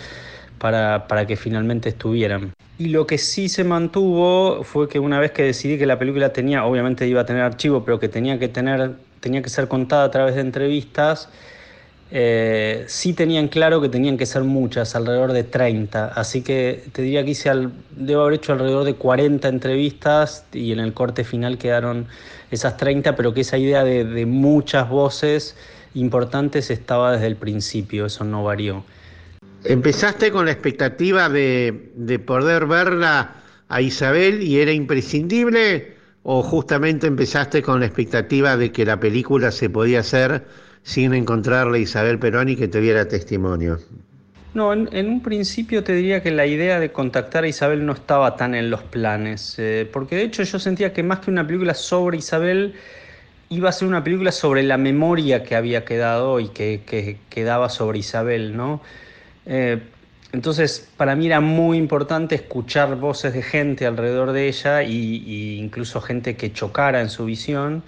para, 0.58 1.08
para, 1.08 1.28
que 1.28 1.36
finalmente 1.36 1.90
estuvieran. 1.90 2.54
Y 2.80 2.88
lo 2.88 3.06
que 3.06 3.18
sí 3.18 3.48
se 3.48 3.64
mantuvo 3.64 4.64
fue 4.64 4.90
que 4.90 5.00
una 5.00 5.20
vez 5.20 5.32
que 5.32 5.44
decidí 5.44 5.78
que 5.78 5.86
la 5.86 6.00
película 6.00 6.34
tenía, 6.34 6.66
obviamente 6.66 7.08
iba 7.08 7.22
a 7.22 7.26
tener 7.26 7.44
archivo, 7.44 7.86
pero 7.86 8.00
que 8.00 8.10
tenía 8.10 8.40
que 8.40 8.48
tener, 8.48 8.94
tenía 9.20 9.42
que 9.42 9.50
ser 9.50 9.68
contada 9.68 10.06
a 10.06 10.12
través 10.12 10.36
de 10.36 10.42
entrevistas, 10.42 11.30
eh, 12.18 12.86
sí 12.88 13.12
tenían 13.12 13.50
claro 13.50 13.82
que 13.82 13.90
tenían 13.90 14.16
que 14.16 14.26
ser 14.26 14.46
muchas, 14.46 14.96
alrededor 14.96 15.34
de 15.34 15.44
30. 15.44 16.14
Así 16.16 16.44
que 16.44 16.86
te 16.94 17.02
diría 17.02 17.26
que 17.26 17.32
hice 17.32 17.52
debo 17.92 18.22
haber 18.22 18.36
hecho 18.36 18.54
alrededor 18.54 18.86
de 18.86 18.96
40 18.96 19.46
entrevistas 19.50 20.46
y 20.54 20.72
en 20.72 20.80
el 20.80 20.94
corte 20.94 21.26
final 21.26 21.58
quedaron 21.58 22.08
esas 22.52 22.78
30, 22.78 23.18
pero 23.18 23.34
que 23.34 23.42
esa 23.42 23.58
idea 23.58 23.84
de, 23.84 24.26
muchas 24.26 24.88
voces 24.88 25.58
importantes 25.94 26.72
estaba 26.72 27.12
desde 27.12 27.28
el 27.28 27.36
principio, 27.36 28.06
eso 28.06 28.24
no 28.24 28.46
varió. 28.46 28.86
¿Empezaste 29.66 30.32
con 30.32 30.46
la 30.46 30.54
expectativa 30.54 31.28
de, 31.28 31.92
de 31.96 32.18
poder 32.18 32.66
verla 32.66 33.44
a 33.68 33.82
Isabel 33.82 34.42
y 34.42 34.62
era 34.62 34.72
imprescindible? 34.72 35.96
¿O 36.24 36.42
justamente 36.44 37.08
empezaste 37.08 37.62
con 37.62 37.82
la 37.82 37.88
expectativa 37.88 38.56
de 38.56 38.72
que 38.72 38.86
la 38.86 39.02
película 39.02 39.52
se 39.52 39.70
podía 39.70 40.00
hacer? 40.00 40.46
Sin 40.86 41.14
encontrarle 41.14 41.80
a 41.80 41.82
Isabel 41.82 42.20
Peroni 42.20 42.56
que 42.56 42.70
te 42.70 42.80
diera 42.80 43.10
testimonio? 43.10 43.80
No, 44.54 44.72
en, 44.72 45.10
un 45.10 45.22
principio 45.22 45.84
te 45.84 45.92
diría 45.94 46.24
que 46.24 46.32
la 46.32 46.46
idea 46.46 46.80
de 46.80 46.94
contactar 46.94 47.44
a 47.44 47.48
Isabel 47.50 47.86
no 47.86 47.92
estaba 47.92 48.38
tan 48.38 48.56
en 48.56 48.70
los 48.70 48.84
planes, 48.84 49.56
eh, 49.58 49.90
porque 49.92 50.16
de 50.16 50.24
hecho 50.24 50.44
yo 50.44 50.60
sentía 50.60 50.94
que 50.94 51.04
más 51.04 51.20
que 51.20 51.32
una 51.32 51.46
película 51.46 51.74
sobre 51.74 52.18
Isabel, 52.18 52.76
iba 53.50 53.68
a 53.68 53.72
ser 53.74 53.90
una 53.90 54.04
película 54.04 54.32
sobre 54.32 54.64
la 54.64 54.78
memoria 54.78 55.44
que 55.44 55.56
había 55.56 55.84
quedado 55.84 56.40
y 56.40 56.48
que, 56.50 57.18
quedaba 57.30 57.68
sobre 57.68 58.00
Isabel, 58.00 58.56
¿no? 58.56 58.82
Eh, 59.46 59.82
entonces, 60.32 60.88
para 60.98 61.16
mí 61.16 61.26
era 61.26 61.42
muy 61.42 61.78
importante 61.78 62.36
escuchar 62.36 62.96
voces 62.96 63.34
de 63.34 63.42
gente 63.42 63.86
alrededor 63.86 64.34
de 64.34 64.48
ella 64.48 64.84
y, 64.84 65.58
incluso 65.60 66.00
gente 66.00 66.36
que 66.38 66.54
chocara 66.54 67.02
en 67.02 67.10
su 67.10 67.26
visión. 67.26 67.84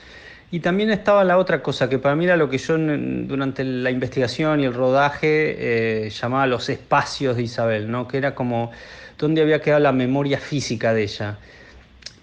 Y 0.49 0.61
también 0.61 0.89
estaba 0.91 1.25
la 1.25 1.37
otra 1.37 1.61
cosa, 1.61 1.89
que 1.89 1.99
para 1.99 2.15
mí 2.15 2.23
era 2.23 2.37
lo 2.37 2.49
que 2.49 2.57
yo 2.57 2.77
durante 2.77 3.65
la 3.65 3.91
investigación 3.91 4.61
y 4.61 4.65
el 4.65 4.73
rodaje 4.73 6.05
eh, 6.05 6.09
llamaba 6.09 6.47
los 6.47 6.69
espacios 6.69 7.35
de 7.35 7.43
Isabel, 7.43 7.91
¿no? 7.91 8.07
que 8.07 8.17
era 8.17 8.33
como 8.33 8.71
donde 9.17 9.41
había 9.41 9.61
quedado 9.61 9.81
la 9.81 9.91
memoria 9.91 10.39
física 10.39 10.93
de 10.93 11.03
ella. 11.03 11.37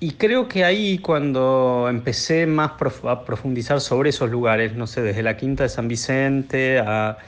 Y 0.01 0.13
creo 0.13 0.49
que 0.49 0.65
ahí 0.65 0.99
cuando 0.99 1.87
empecé 1.91 2.47
más 2.47 2.73
a 3.05 3.25
profundizar 3.25 3.81
sobre 3.81 4.11
esos 4.11 4.31
lugares, 4.31 4.75
no 4.75 4.87
sé, 4.87 5.03
desde 5.03 5.23
la 5.23 5.37
Quinta 5.37 5.65
de 5.65 5.69
San 5.69 5.89
Vicente 5.89 6.79
a 6.79 7.19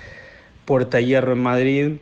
Puerta 0.64 1.00
Hierro 1.00 1.32
en 1.32 1.42
Madrid, 1.42 1.92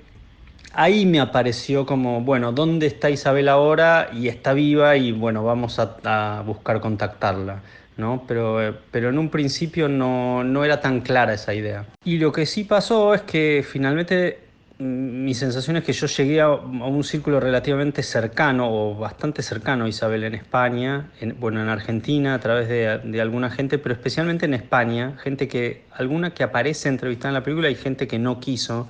ahí 0.73 1.05
me 1.05 1.21
apareció 1.21 1.85
como, 1.85 2.21
bueno, 2.23 2.53
¿dónde 2.53 2.87
está 2.87 3.11
Isabel 3.11 3.49
ahora? 3.49 4.11
Y 4.13 4.29
está 4.29 4.53
viva 4.53 4.97
y 4.97 5.13
bueno, 5.13 5.45
vamos 5.45 5.79
a 5.79 6.43
buscar 6.47 6.81
contactarla. 6.81 7.63
¿No? 7.97 8.25
Pero, 8.27 8.77
pero 8.91 9.09
en 9.11 9.19
un 9.19 9.29
principio 9.29 9.89
no, 9.89 10.45
no, 10.45 10.65
era 10.65 10.81
tan 10.81 11.01
clara 11.01 11.35
esa 11.35 11.55
idea. 11.55 11.87
Y 12.05 12.19
lo 12.19 12.33
que 12.33 12.47
sí 12.47 12.65
pasó 12.65 13.15
es 13.15 13.23
que 13.23 13.65
finalmente 13.67 14.39
mm, 14.79 15.25
mi 15.25 15.35
sensación 15.35 15.77
es 15.77 15.85
que 15.85 15.93
yo 15.93 16.07
llegué 16.07 16.41
a, 16.41 16.51
un 16.51 17.05
círculo 17.05 17.41
relativamente 17.41 18.03
cercano 18.03 18.69
o 18.71 18.97
bastante 18.97 19.43
cercano 19.43 19.85
a 19.85 19.89
Isabel 19.89 20.25
en 20.25 20.35
España, 20.35 21.11
en, 21.21 21.39
bueno, 21.39 21.63
en 21.63 21.69
Argentina 21.69 22.35
a 22.35 22.41
través 22.41 22.69
de, 22.69 22.99
de, 22.99 23.21
alguna 23.21 23.51
gente, 23.51 23.79
pero 23.79 23.95
especialmente 23.95 24.47
en 24.47 24.55
España, 24.55 25.17
gente 25.23 25.49
que, 25.49 25.85
alguna 25.93 26.35
que 26.35 26.43
aparece 26.43 26.89
entrevistada 26.89 27.29
en 27.31 27.35
la 27.35 27.43
película 27.45 27.71
y 27.71 27.75
gente 27.75 28.09
que 28.09 28.19
no 28.19 28.41
quiso, 28.41 28.89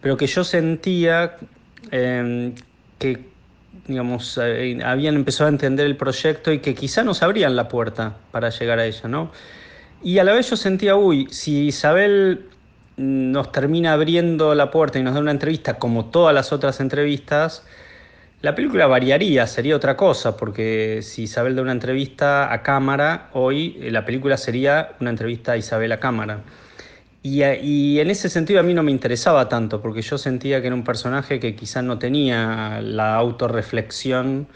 pero 0.00 0.16
que 0.16 0.26
yo 0.26 0.42
sentía 0.42 1.36
eh, 1.90 2.52
que 2.98 3.31
digamos, 3.86 4.38
eh, 4.42 4.78
habían 4.84 5.16
empezado 5.16 5.46
a 5.46 5.50
entender 5.50 5.86
el 5.86 5.96
proyecto 5.96 6.52
y 6.52 6.60
que 6.60 6.74
quizá 6.74 7.02
nos 7.02 7.22
abrían 7.22 7.56
la 7.56 7.68
puerta 7.68 8.16
para 8.30 8.50
llegar 8.50 8.78
a 8.78 8.86
ella, 8.86 9.08
¿no? 9.08 9.32
Y 10.02 10.18
a 10.18 10.24
la 10.24 10.32
vez 10.32 10.50
yo 10.50 10.56
sentía, 10.56 10.96
uy, 10.96 11.28
si 11.30 11.66
Isabel 11.66 12.46
nos 12.96 13.52
termina 13.52 13.92
abriendo 13.92 14.54
la 14.54 14.70
puerta 14.70 14.98
y 14.98 15.02
nos 15.02 15.14
da 15.14 15.20
una 15.20 15.30
entrevista 15.30 15.74
como 15.78 16.06
todas 16.06 16.34
las 16.34 16.52
otras 16.52 16.80
entrevistas, 16.80 17.64
la 18.42 18.56
película 18.56 18.88
variaría, 18.88 19.46
sería 19.46 19.76
otra 19.76 19.96
cosa, 19.96 20.36
porque 20.36 21.00
si 21.02 21.22
Isabel 21.22 21.54
da 21.54 21.62
una 21.62 21.72
entrevista 21.72 22.52
a 22.52 22.62
cámara, 22.62 23.30
hoy 23.32 23.78
eh, 23.80 23.90
la 23.92 24.04
película 24.04 24.36
sería 24.36 24.96
una 25.00 25.10
entrevista 25.10 25.52
a 25.52 25.56
Isabel 25.56 25.92
a 25.92 26.00
cámara. 26.00 26.40
Y, 27.24 28.00
en 28.00 28.10
ese 28.10 28.28
sentido 28.28 28.58
a 28.58 28.62
mí 28.64 28.74
no 28.74 28.82
me 28.82 28.90
interesaba 28.90 29.48
tanto, 29.48 29.80
porque 29.80 30.02
yo 30.02 30.18
sentía 30.18 30.60
que 30.60 30.66
era 30.66 30.74
un 30.74 30.82
personaje 30.82 31.38
que 31.38 31.54
quizás 31.54 31.84
no 31.84 31.98
tenía 31.98 32.80
la 32.82 33.14
autorreflexión 33.14 34.48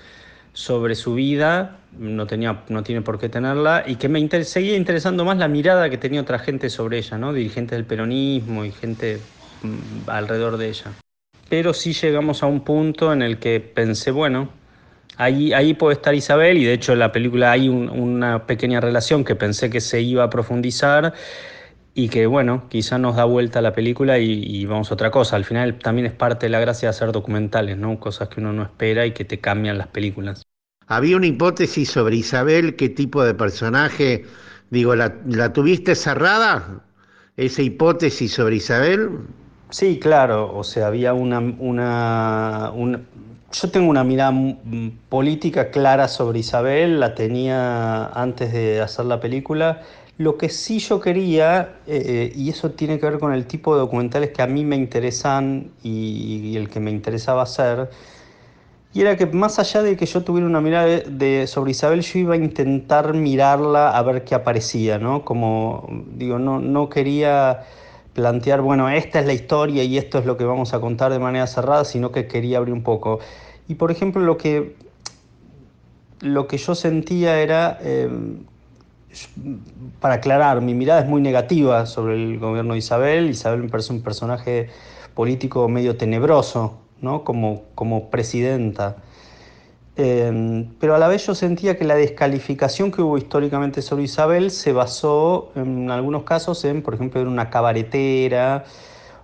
sobre 0.53 0.97
su 0.97 1.15
vida, 1.15 1.79
no, 1.97 2.27
tenía, 2.27 2.65
no 2.69 2.83
tiene 2.83 3.03
por 3.03 3.21
qué 3.21 3.29
tenerla, 3.29 3.85
y 3.87 3.97
que 3.97 4.09
me 4.09 4.45
seguía 4.45 4.77
interesando 4.77 5.25
más 5.25 5.39
la 5.39 5.47
mirada 5.47 5.89
que 5.91 5.97
tenía 5.97 6.21
otra 6.21 6.41
gente 6.41 6.69
sobre 6.69 6.99
ella, 6.99 7.19
¿no? 7.19 7.33
dirigentes 7.33 7.77
del 7.77 7.85
peronismo 7.85 8.65
y 8.65 8.73
gente 8.73 9.21
mm, 9.63 10.11
alrededor 10.11 10.57
de 10.57 10.69
ella. 10.69 10.93
Pero 11.49 11.73
sí 11.73 11.93
llegamos 11.93 12.43
a 12.43 12.47
un 12.47 12.65
punto 12.65 13.13
en 13.13 13.23
el 13.23 13.39
que 13.39 13.61
pensé, 13.61 14.11
bueno, 14.11 14.49
ahí, 15.17 15.53
ahí 15.53 15.75
puede 15.75 15.95
estar 15.95 16.17
Isabel, 16.17 16.59
y 16.59 16.65
de 16.65 16.73
hecho 16.73 16.95
en 16.95 16.99
la 16.99 17.13
película 17.13 17.53
hay 17.53 17.69
una 17.69 18.45
pequeña 18.47 18.81
relación 18.81 19.25
que 19.25 19.37
pensé 19.37 19.71
que 19.71 19.81
se 19.81 20.01
iba 20.01 20.25
a 20.25 20.31
profundizar 20.31 21.15
y 21.99 22.11
que 22.11 22.27
bueno, 22.27 22.65
quizá 22.69 22.99
nos 22.99 23.17
da 23.17 23.25
vuelta 23.25 23.63
la 23.63 23.73
película 23.73 24.19
y, 24.19 24.67
vamos 24.67 24.91
a 24.91 24.95
otra 24.95 25.11
cosa. 25.11 25.35
Al 25.37 25.47
final 25.47 25.79
también 25.79 26.05
es 26.05 26.13
parte 26.13 26.45
de 26.45 26.51
la 26.51 26.61
gracia 26.61 26.89
de 26.89 26.91
hacer 26.91 27.11
documentales, 27.11 27.79
¿no? 27.79 27.99
Cosas 27.99 28.29
que 28.29 28.39
uno 28.39 28.53
no 28.53 28.63
espera 28.63 29.07
y 29.07 29.13
que 29.13 29.25
te 29.25 29.41
cambian 29.41 29.79
las 29.79 29.87
películas. 29.89 30.43
Había 30.87 31.17
una 31.17 31.27
hipótesis 31.27 31.91
sobre 31.91 32.17
Isabel, 32.17 32.77
qué 32.77 32.91
tipo 32.91 33.25
de 33.25 33.33
personaje, 33.33 34.27
digo, 34.69 34.95
¿la, 34.95 35.11
tuviste 35.55 35.95
cerrada? 35.95 36.83
¿Esa 37.39 37.63
hipótesis 37.63 38.31
sobre 38.31 38.57
Isabel? 38.57 39.13
Sí, 39.71 39.99
claro, 39.99 40.55
o 40.55 40.65
sea, 40.65 40.89
había 40.89 41.15
una, 41.15 41.39
una, 41.39 42.73
Yo 43.53 43.71
tengo 43.71 43.89
una 43.89 44.05
mirada 44.05 44.35
política 45.09 45.71
clara 45.71 46.09
sobre 46.09 46.41
Isabel, 46.41 47.01
la 47.01 47.15
tenía 47.15 48.09
antes 48.09 48.53
de 48.53 48.83
hacer 48.83 49.07
la 49.07 49.19
película 49.19 49.81
lo 50.19 50.39
que 50.39 50.49
sí 50.49 50.79
yo 50.79 51.01
quería, 51.01 51.77
eh, 51.87 52.33
y 52.35 52.49
eso 52.49 52.71
tiene 52.71 52.99
que 52.99 53.07
ver 53.07 53.19
con 53.19 53.35
el 53.35 53.47
tipo 53.47 53.75
de 53.75 53.81
documentales 53.81 54.31
que 54.31 54.43
a 54.43 54.47
mí 54.47 54.65
me 54.65 54.77
interesan 54.77 55.71
y, 55.83 56.57
el 56.57 56.71
que 56.71 56.81
me 56.81 56.91
interesaba 56.91 57.43
hacer, 57.43 57.91
y 58.95 59.03
era 59.03 59.17
que 59.19 59.27
más 59.27 59.59
allá 59.59 59.83
de 59.83 59.95
que 59.95 60.07
yo 60.07 60.25
tuviera 60.25 60.47
una 60.47 60.63
mirada 60.63 60.87
de, 60.87 61.47
sobre 61.47 61.73
Isabel, 61.73 62.01
yo 62.01 62.19
iba 62.19 62.35
a 62.35 62.39
intentar 62.39 63.13
mirarla 63.13 63.91
a 63.91 64.03
ver 64.03 64.25
qué 64.25 64.35
aparecía, 64.35 64.99
¿no? 64.99 65.23
Como, 65.23 65.87
digo, 66.15 66.39
no, 66.39 66.61
no 66.61 66.89
quería 66.89 67.65
plantear, 68.15 68.63
bueno, 68.63 68.89
esta 68.89 69.21
es 69.21 69.27
la 69.27 69.35
historia 69.35 69.85
y 69.85 69.99
esto 69.99 70.19
es 70.19 70.25
lo 70.25 70.39
que 70.39 70.45
vamos 70.45 70.73
a 70.73 70.81
contar 70.81 71.13
de 71.13 71.19
manera 71.19 71.47
cerrada, 71.47 71.85
sino 71.85 72.11
que 72.11 72.27
quería 72.27 72.57
abrir 72.57 72.73
un 72.73 72.83
poco. 72.83 73.19
Y 73.69 73.75
por 73.75 73.91
ejemplo, 73.91 74.23
lo 74.23 74.39
que, 74.39 74.77
lo 76.21 76.47
que 76.47 76.57
yo 76.57 76.75
sentía 76.75 77.39
era... 77.41 77.79
Eh, 77.83 78.09
para 80.01 80.15
aclarar, 80.15 80.61
mi 80.61 80.75
mirada 80.75 81.01
es 81.01 81.07
muy 81.07 81.21
negativa 81.21 81.87
sobre 81.87 82.15
el 82.15 82.39
gobierno 82.39 82.75
de 82.75 82.79
Isabel. 82.79 83.31
Isabel 83.31 83.63
me 83.63 83.69
parece 83.69 83.93
un 83.93 84.03
personaje 84.03 84.69
político 85.15 85.69
medio 85.69 85.97
tenebroso, 85.97 86.79
¿no? 87.01 87.25
como, 87.25 87.65
como 87.75 88.11
presidenta. 88.11 88.97
Em, 89.97 90.75
pero 90.79 90.95
a 90.95 90.99
la 90.99 91.09
vez 91.09 91.27
yo 91.27 91.35
sentía 91.35 91.79
que 91.79 91.85
la 91.85 91.95
descalificación 91.95 92.93
que 92.93 93.01
hubo 93.01 93.17
históricamente 93.17 93.81
sobre 93.81 94.05
Isabel 94.05 94.51
se 94.51 94.73
basó 94.73 95.51
en 95.55 95.91
algunos 95.91 96.25
casos 96.25 96.63
en, 96.67 96.83
por 96.83 96.95
ejemplo, 96.95 97.21
en 97.23 97.29
una 97.29 97.49
cabaretera, 97.49 98.65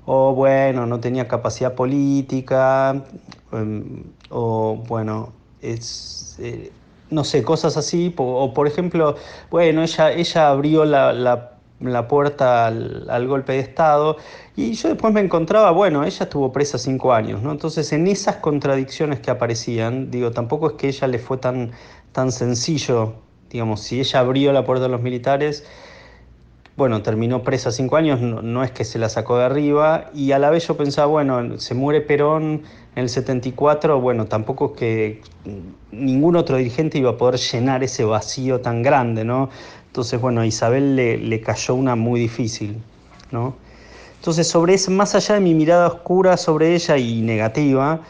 o 0.06 0.34
bueno, 0.34 0.86
no 0.86 0.98
tenía 0.98 1.28
capacidad 1.28 1.74
política, 1.74 3.04
em, 3.52 4.04
o 4.30 4.82
bueno, 4.88 5.32
es, 5.60 6.36
eh, 6.40 6.72
no 7.12 7.24
sé, 7.24 7.42
cosas 7.44 7.76
así, 7.76 8.12
o 8.16 8.52
por 8.54 8.66
ejemplo, 8.66 9.16
bueno, 9.50 9.82
ella, 9.82 10.12
ella 10.12 10.48
abrió 10.48 10.84
la, 10.84 11.12
la, 11.12 12.08
puerta 12.08 12.66
al, 12.66 13.28
golpe 13.28 13.52
de 13.52 13.58
Estado 13.60 14.16
y 14.56 14.72
yo 14.72 14.88
después 14.88 15.12
me 15.12 15.20
encontraba, 15.20 15.70
bueno, 15.72 16.04
ella 16.04 16.24
estuvo 16.24 16.52
presa 16.52 16.78
cinco 16.78 17.12
años, 17.12 17.42
¿no? 17.42 17.52
Entonces 17.52 17.92
en 17.92 18.06
esas 18.06 18.36
contradicciones 18.36 19.20
que 19.20 19.30
aparecían, 19.30 20.10
digo, 20.10 20.30
tampoco 20.30 20.68
es 20.68 20.72
que 20.74 20.88
ella 20.88 21.06
le 21.06 21.18
fue 21.18 21.36
tan, 21.38 21.72
tan 22.12 22.32
sencillo, 22.32 23.14
digamos, 23.50 23.80
si 23.82 24.00
ella 24.00 24.20
abrió 24.20 24.52
la 24.52 24.64
puerta 24.64 24.86
a 24.86 24.88
los 24.88 25.02
militares, 25.02 25.64
bueno, 26.76 27.02
terminó 27.02 27.42
presa 27.42 27.70
cinco 27.70 27.96
años, 27.96 28.20
no, 28.20 28.64
es 28.64 28.70
que 28.70 28.84
se 28.84 28.98
la 28.98 29.08
sacó 29.08 29.36
de 29.36 29.44
arriba, 29.44 30.10
y 30.14 30.32
a 30.32 30.38
la 30.38 30.50
vez 30.50 30.66
yo 30.66 30.76
pensaba, 30.76 31.06
bueno, 31.06 31.58
se 31.58 31.74
muere 31.74 32.00
Perón 32.00 32.62
en 32.94 33.02
el 33.02 33.08
74, 33.08 34.00
bueno, 34.00 34.26
tampoco 34.26 34.72
que 34.72 35.20
ningún 35.90 36.36
otro 36.36 36.56
dirigente 36.56 36.98
iba 36.98 37.10
a 37.10 37.16
poder 37.18 37.38
llenar 37.38 37.84
ese 37.84 38.04
vacío 38.04 38.60
tan 38.60 38.82
grande, 38.82 39.24
¿no? 39.24 39.50
Entonces, 39.86 40.18
bueno, 40.18 40.40
a 40.40 40.46
Isabel 40.46 40.96
le, 40.96 41.40
cayó 41.42 41.74
una 41.74 41.94
muy 41.96 42.18
difícil, 42.18 42.78
¿no? 43.30 43.54
Entonces, 44.16 44.48
sobre 44.48 44.74
eso, 44.74 44.90
más 44.90 45.14
allá 45.14 45.34
de 45.34 45.40
mi 45.40 45.52
mirada 45.52 45.88
oscura 45.88 46.36
sobre 46.38 46.74
ella 46.74 46.96
y 46.96 47.20
negativa, 47.20 48.00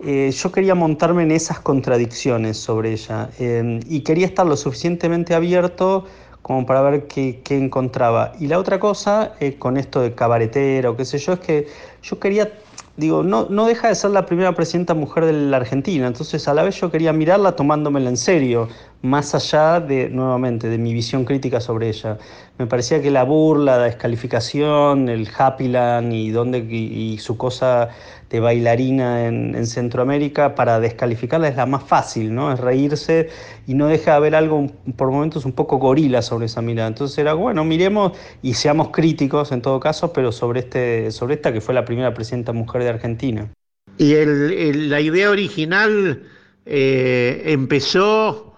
eh, 0.00 0.32
yo 0.32 0.50
quería 0.50 0.74
montarme 0.74 1.22
en 1.22 1.30
esas 1.30 1.60
contradicciones 1.60 2.56
sobre 2.56 2.92
ella 2.92 3.28
eh, 3.38 3.80
y 3.86 4.00
quería 4.00 4.26
estar 4.26 4.46
lo 4.46 4.56
suficientemente 4.56 5.34
abierto 5.34 6.06
como 6.42 6.66
para 6.66 6.82
ver 6.82 7.06
qué, 7.06 7.40
encontraba. 7.48 8.32
Y 8.40 8.46
la 8.46 8.58
otra 8.58 8.80
cosa, 8.80 9.34
eh, 9.40 9.56
con 9.58 9.76
esto 9.76 10.00
de 10.00 10.14
cabaretera 10.14 10.90
o 10.90 10.96
qué 10.96 11.04
sé 11.04 11.18
yo, 11.18 11.34
es 11.34 11.40
que 11.40 11.68
yo 12.02 12.18
quería, 12.18 12.50
digo, 12.96 13.22
no, 13.22 13.46
no 13.50 13.66
deja 13.66 13.88
de 13.88 13.94
ser 13.94 14.10
la 14.10 14.26
primera 14.26 14.54
presidenta 14.54 14.94
mujer 14.94 15.26
de 15.26 15.32
la 15.32 15.58
Argentina, 15.58 16.06
entonces 16.06 16.46
a 16.48 16.54
la 16.54 16.62
vez 16.62 16.80
yo 16.80 16.90
quería 16.90 17.12
mirarla 17.12 17.56
tomándomela 17.56 18.08
en 18.08 18.16
serio, 18.16 18.68
más 19.02 19.34
allá 19.34 19.80
de, 19.80 20.10
nuevamente, 20.10 20.68
de 20.68 20.78
mi 20.78 20.92
visión 20.92 21.24
crítica 21.24 21.60
sobre 21.60 21.88
ella. 21.88 22.18
Me 22.58 22.66
parecía 22.66 23.00
que 23.00 23.10
la 23.10 23.24
burla, 23.24 23.78
la 23.78 23.84
descalificación, 23.84 25.08
el 25.08 25.28
Happyland 25.36 26.12
y, 26.12 26.30
donde, 26.30 26.58
y 26.58 27.16
su 27.18 27.36
cosa 27.36 27.88
de 28.30 28.38
bailarina 28.38 29.26
en, 29.26 29.66
Centroamérica 29.66 30.54
para 30.54 30.78
descalificarla 30.78 31.48
es 31.48 31.56
la 31.56 31.66
más 31.66 31.82
fácil, 31.82 32.34
¿no? 32.34 32.52
Es 32.52 32.60
reírse 32.60 33.28
y 33.66 33.74
no 33.74 33.88
deja 33.88 34.12
de 34.12 34.16
haber 34.16 34.34
algo 34.34 34.68
por 34.96 35.10
momentos 35.10 35.44
un 35.44 35.52
poco 35.52 35.78
gorila 35.78 36.22
sobre 36.22 36.46
esa 36.46 36.62
mirada. 36.62 36.88
Entonces 36.88 37.18
era, 37.18 37.34
bueno, 37.34 37.64
miremos 37.64 38.12
y 38.40 38.54
seamos 38.54 38.90
críticos 38.90 39.52
en 39.52 39.62
todo 39.62 39.80
caso, 39.80 40.12
pero 40.12 40.30
sobre, 40.30 40.60
este, 40.60 41.10
sobre 41.10 41.34
esta 41.34 41.52
que 41.52 41.60
fue 41.60 41.74
la 41.74 41.84
primera 41.84 42.14
presidenta 42.14 42.52
mujer 42.52 42.84
de 42.84 42.88
Argentina. 42.88 43.50
Y 43.98 44.14
la 44.14 45.00
idea 45.00 45.30
original 45.30 46.22
eh, 46.64 47.42
empezó 47.46 48.49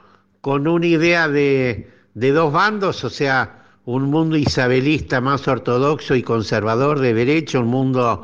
con 0.42 0.68
una 0.68 0.86
idea 0.86 1.28
de, 1.28 1.90
de 2.12 2.32
dos 2.32 2.52
bandos, 2.52 3.02
o 3.04 3.10
sea, 3.10 3.64
un 3.86 4.10
mundo 4.10 4.36
isabelista 4.36 5.22
más 5.22 5.48
ortodoxo 5.48 6.14
y 6.14 6.22
conservador 6.22 7.00
de 7.00 7.14
derecho, 7.14 7.60
un 7.60 7.68
mundo 7.68 8.22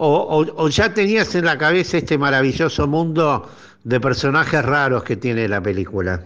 o, 0.00 0.68
ya 0.68 0.94
tenías 0.94 1.34
en 1.34 1.44
la 1.44 1.58
cabeza 1.58 1.98
este 1.98 2.16
maravilloso 2.16 2.86
mundo 2.86 3.48
de 3.82 4.00
personajes 4.00 4.64
raros 4.64 5.02
que 5.02 5.16
tiene 5.16 5.48
la 5.48 5.60
película? 5.60 6.22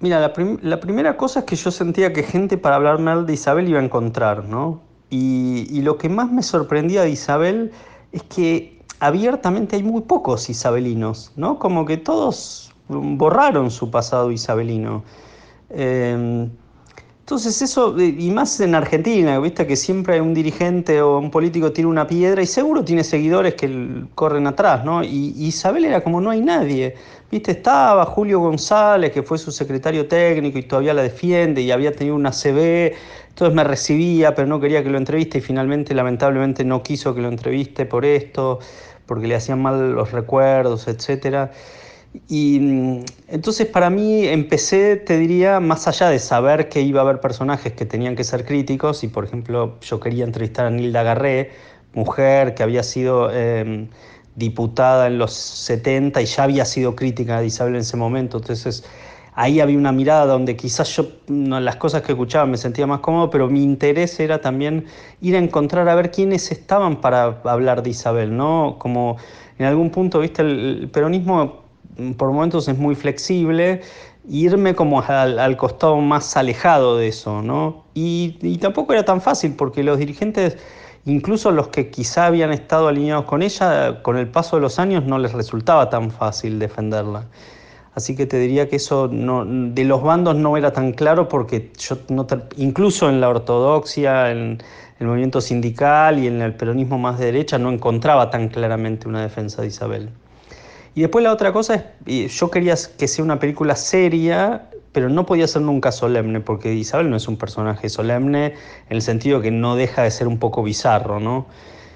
Mira, 0.00 0.20
la, 0.62 0.80
primera 0.80 1.16
cosa 1.16 1.40
es 1.40 1.44
que 1.44 1.54
yo 1.54 1.70
sentía 1.70 2.12
que 2.12 2.24
gente 2.24 2.58
para 2.58 2.76
hablar 2.76 2.98
mal 2.98 3.24
de 3.24 3.34
Isabel 3.34 3.68
iba 3.68 3.78
a 3.78 3.84
encontrar, 3.84 4.44
¿no? 4.44 4.82
Y, 5.10 5.80
lo 5.82 5.98
que 5.98 6.08
más 6.08 6.32
me 6.32 6.42
sorprendía 6.42 7.02
de 7.02 7.10
Isabel 7.10 7.70
es 8.10 8.22
que 8.24 8.80
abiertamente 8.98 9.76
hay 9.76 9.84
muy 9.84 10.00
pocos 10.02 10.50
isabelinos, 10.50 11.30
¿no? 11.36 11.60
Como 11.60 11.86
que 11.86 11.98
todos 11.98 12.71
borraron 12.92 13.70
su 13.70 13.90
pasado 13.90 14.30
isabelino. 14.30 15.02
Eh, 15.70 16.48
entonces 17.22 17.62
eso, 17.62 17.98
y 17.98 18.30
más 18.32 18.58
en 18.60 18.74
Argentina, 18.74 19.38
viste 19.38 19.64
que 19.64 19.76
siempre 19.76 20.20
un 20.20 20.34
dirigente 20.34 21.00
o 21.00 21.18
un 21.18 21.30
político 21.30 21.72
tiene 21.72 21.88
una 21.88 22.04
piedra 22.04 22.42
y 22.42 22.46
seguro 22.46 22.84
tiene 22.84 23.04
seguidores 23.04 23.54
que 23.54 24.04
corren 24.16 24.48
atrás, 24.48 24.84
¿no? 24.84 25.04
Y, 25.04 25.32
Isabel 25.38 25.84
era 25.84 26.02
como 26.02 26.20
no 26.20 26.30
hay 26.30 26.40
nadie, 26.40 26.96
viste, 27.30 27.52
estaba 27.52 28.04
Julio 28.06 28.40
González, 28.40 29.12
que 29.12 29.22
fue 29.22 29.38
su 29.38 29.52
secretario 29.52 30.08
técnico 30.08 30.58
y 30.58 30.64
todavía 30.64 30.94
la 30.94 31.02
defiende 31.04 31.62
y 31.62 31.70
había 31.70 31.92
tenido 31.92 32.16
una 32.16 32.32
CB, 32.32 32.92
entonces 33.28 33.54
me 33.54 33.62
recibía, 33.62 34.34
pero 34.34 34.48
no 34.48 34.58
quería 34.60 34.82
que 34.82 34.90
lo 34.90 34.98
entreviste 34.98 35.38
y 35.38 35.40
finalmente 35.40 35.94
lamentablemente 35.94 36.64
no 36.64 36.82
quiso 36.82 37.14
que 37.14 37.22
lo 37.22 37.28
entreviste 37.28 37.86
por 37.86 38.04
esto, 38.04 38.58
porque 39.06 39.28
le 39.28 39.36
hacían 39.36 39.62
mal 39.62 39.92
los 39.92 40.10
recuerdos, 40.10 40.88
etcétera. 40.88 41.52
Y 42.28 42.58
mm, 42.60 43.04
entonces 43.28 43.66
para 43.66 43.88
mí 43.90 44.26
empecé, 44.26 44.96
te 44.96 45.18
diría, 45.18 45.60
más 45.60 45.88
allá 45.88 46.10
de 46.10 46.18
saber 46.18 46.68
que 46.68 46.82
iba 46.82 47.00
a 47.00 47.04
haber 47.04 47.20
personajes 47.20 47.72
que 47.72 47.86
tenían 47.86 48.16
que 48.16 48.24
ser 48.24 48.44
críticos, 48.44 49.02
y 49.04 49.08
por 49.08 49.24
ejemplo 49.24 49.78
yo 49.80 50.00
quería 50.00 50.24
entrevistar 50.24 50.66
a 50.66 50.70
Nilda 50.70 51.02
Garré, 51.02 51.52
mujer 51.94 52.54
que 52.54 52.62
había 52.62 52.82
sido 52.82 53.30
em, 53.32 53.88
diputada 54.36 55.06
en 55.06 55.18
los 55.18 55.32
70 55.32 56.22
y 56.22 56.26
ya 56.26 56.44
había 56.44 56.64
sido 56.64 56.96
crítica 56.96 57.40
de 57.40 57.46
Isabel 57.46 57.74
en 57.74 57.80
ese 57.80 57.96
momento, 57.96 58.38
entonces 58.38 58.84
ahí 59.34 59.60
había 59.60 59.78
una 59.78 59.92
mirada 59.92 60.26
donde 60.26 60.56
quizás 60.56 60.94
yo 60.94 61.06
no, 61.28 61.60
las 61.60 61.76
cosas 61.76 62.02
que 62.02 62.12
escuchaba 62.12 62.44
me 62.46 62.58
sentía 62.58 62.86
más 62.86 63.00
cómodo, 63.00 63.30
pero 63.30 63.48
mi 63.48 63.62
interés 63.62 64.20
era 64.20 64.40
también 64.40 64.86
ir 65.22 65.36
a 65.36 65.38
encontrar 65.38 65.88
a 65.88 65.94
ver 65.94 66.10
quiénes 66.10 66.50
estaban 66.52 67.00
para 67.00 67.40
hablar 67.44 67.82
de 67.82 67.90
Isabel, 67.90 68.36
¿no? 68.36 68.76
Como 68.78 69.16
en 69.58 69.66
algún 69.66 69.90
punto, 69.90 70.20
viste, 70.20 70.42
el 70.42 70.90
peronismo 70.92 71.61
por 72.16 72.32
momentos 72.32 72.68
es 72.68 72.78
muy 72.78 72.94
flexible, 72.94 73.82
irme 74.28 74.74
como 74.74 75.02
al, 75.02 75.56
costado 75.56 75.96
más 75.98 76.36
alejado 76.36 76.96
de 76.96 77.08
eso, 77.08 77.42
¿no? 77.42 77.84
Y, 77.94 78.58
tampoco 78.58 78.92
era 78.92 79.04
tan 79.04 79.20
fácil 79.20 79.54
porque 79.56 79.82
los 79.82 79.98
dirigentes, 79.98 80.58
incluso 81.04 81.50
los 81.50 81.68
que 81.68 81.90
quizá 81.90 82.26
habían 82.26 82.52
estado 82.52 82.88
alineados 82.88 83.24
con 83.24 83.42
ella, 83.42 84.02
con 84.02 84.16
el 84.16 84.28
paso 84.28 84.56
de 84.56 84.62
los 84.62 84.78
años 84.78 85.04
no 85.04 85.18
les 85.18 85.32
resultaba 85.32 85.90
tan 85.90 86.10
fácil 86.10 86.58
defenderla. 86.58 87.26
Así 87.94 88.16
que 88.16 88.24
te 88.24 88.38
diría 88.38 88.70
que 88.70 88.76
eso 88.76 89.08
de 89.08 89.84
los 89.84 90.02
bandos 90.02 90.34
no 90.36 90.56
era 90.56 90.72
tan 90.72 90.92
claro 90.92 91.28
porque 91.28 91.72
yo 91.78 91.98
incluso 92.56 93.10
en 93.10 93.20
la 93.20 93.28
ortodoxia, 93.28 94.30
en 94.30 94.62
el 94.98 95.06
movimiento 95.06 95.42
sindical 95.42 96.18
y 96.18 96.26
en 96.26 96.40
el 96.40 96.54
peronismo 96.54 96.96
más 96.96 97.18
de 97.18 97.26
derecha 97.26 97.58
no 97.58 97.70
encontraba 97.70 98.30
tan 98.30 98.48
claramente 98.48 99.08
una 99.08 99.20
defensa 99.20 99.60
de 99.60 99.68
Isabel. 99.68 100.08
Y 100.94 101.00
después 101.00 101.22
la 101.24 101.32
otra 101.32 101.52
cosa 101.52 101.86
es, 102.06 102.32
yo 102.38 102.50
quería 102.50 102.74
que 102.98 103.08
sea 103.08 103.24
una 103.24 103.38
película 103.38 103.76
seria, 103.76 104.68
pero 104.92 105.08
no 105.08 105.24
podía 105.24 105.46
ser 105.46 105.62
nunca 105.62 105.90
solemne, 105.90 106.40
porque 106.40 106.74
Isabel 106.74 107.08
no 107.08 107.16
es 107.16 107.28
un 107.28 107.38
personaje 107.38 107.88
solemne 107.88 108.54
en 108.90 108.96
el 108.96 109.02
sentido 109.02 109.40
que 109.40 109.50
no 109.50 109.74
deja 109.74 110.02
de 110.02 110.10
ser 110.10 110.28
un 110.28 110.38
poco 110.38 110.62
bizarro, 110.62 111.18
¿no? 111.18 111.46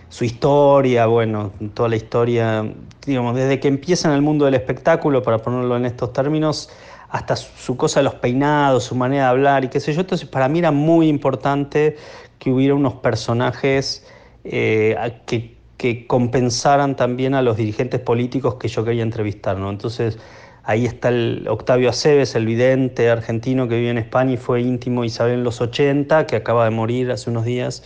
Su 0.08 0.24
historia, 0.24 1.06
bueno, 1.06 1.52
toda 1.74 1.90
la 1.90 1.96
historia, 1.96 2.72
digamos, 3.04 3.34
desde 3.36 3.60
que 3.60 3.68
empieza 3.68 4.08
en 4.08 4.14
el 4.14 4.22
mundo 4.22 4.46
del 4.46 4.54
espectáculo, 4.54 5.22
para 5.22 5.38
ponerlo 5.38 5.76
en 5.76 5.84
estos 5.84 6.12
términos, 6.12 6.70
hasta 7.10 7.36
su 7.36 7.76
cosa 7.76 8.00
de 8.00 8.04
los 8.04 8.14
peinados, 8.14 8.84
su 8.84 8.94
manera 8.94 9.24
de 9.24 9.30
hablar 9.30 9.64
y 9.64 9.68
qué 9.68 9.80
sé 9.80 9.92
yo. 9.92 10.00
Entonces, 10.00 10.28
para 10.28 10.48
mí 10.48 10.60
era 10.60 10.70
muy 10.70 11.08
importante 11.08 11.96
que 12.38 12.50
hubiera 12.50 12.74
unos 12.74 12.94
personajes 12.94 14.06
eh, 14.44 14.96
que 15.26 15.55
que 15.76 16.06
compensaran 16.06 16.96
también 16.96 17.34
a 17.34 17.42
los 17.42 17.56
dirigentes 17.56 18.00
políticos 18.00 18.54
que 18.54 18.68
yo 18.68 18.84
quería 18.84 19.02
entrevistar. 19.02 19.58
¿no? 19.58 19.70
Entonces 19.70 20.18
ahí 20.64 20.84
está 20.84 21.10
Octavio 21.48 21.90
Aceves, 21.90 22.34
el 22.34 22.46
vidente 22.46 23.10
argentino 23.10 23.68
que 23.68 23.76
vive 23.76 23.90
en 23.90 23.98
España 23.98 24.32
y 24.32 24.36
fue 24.36 24.62
íntimo 24.62 25.04
Isabel 25.04 25.34
en 25.34 25.44
los 25.44 25.60
80, 25.60 26.26
que 26.26 26.36
acaba 26.36 26.64
de 26.64 26.70
morir 26.70 27.10
hace 27.10 27.30
unos 27.30 27.44
días. 27.44 27.82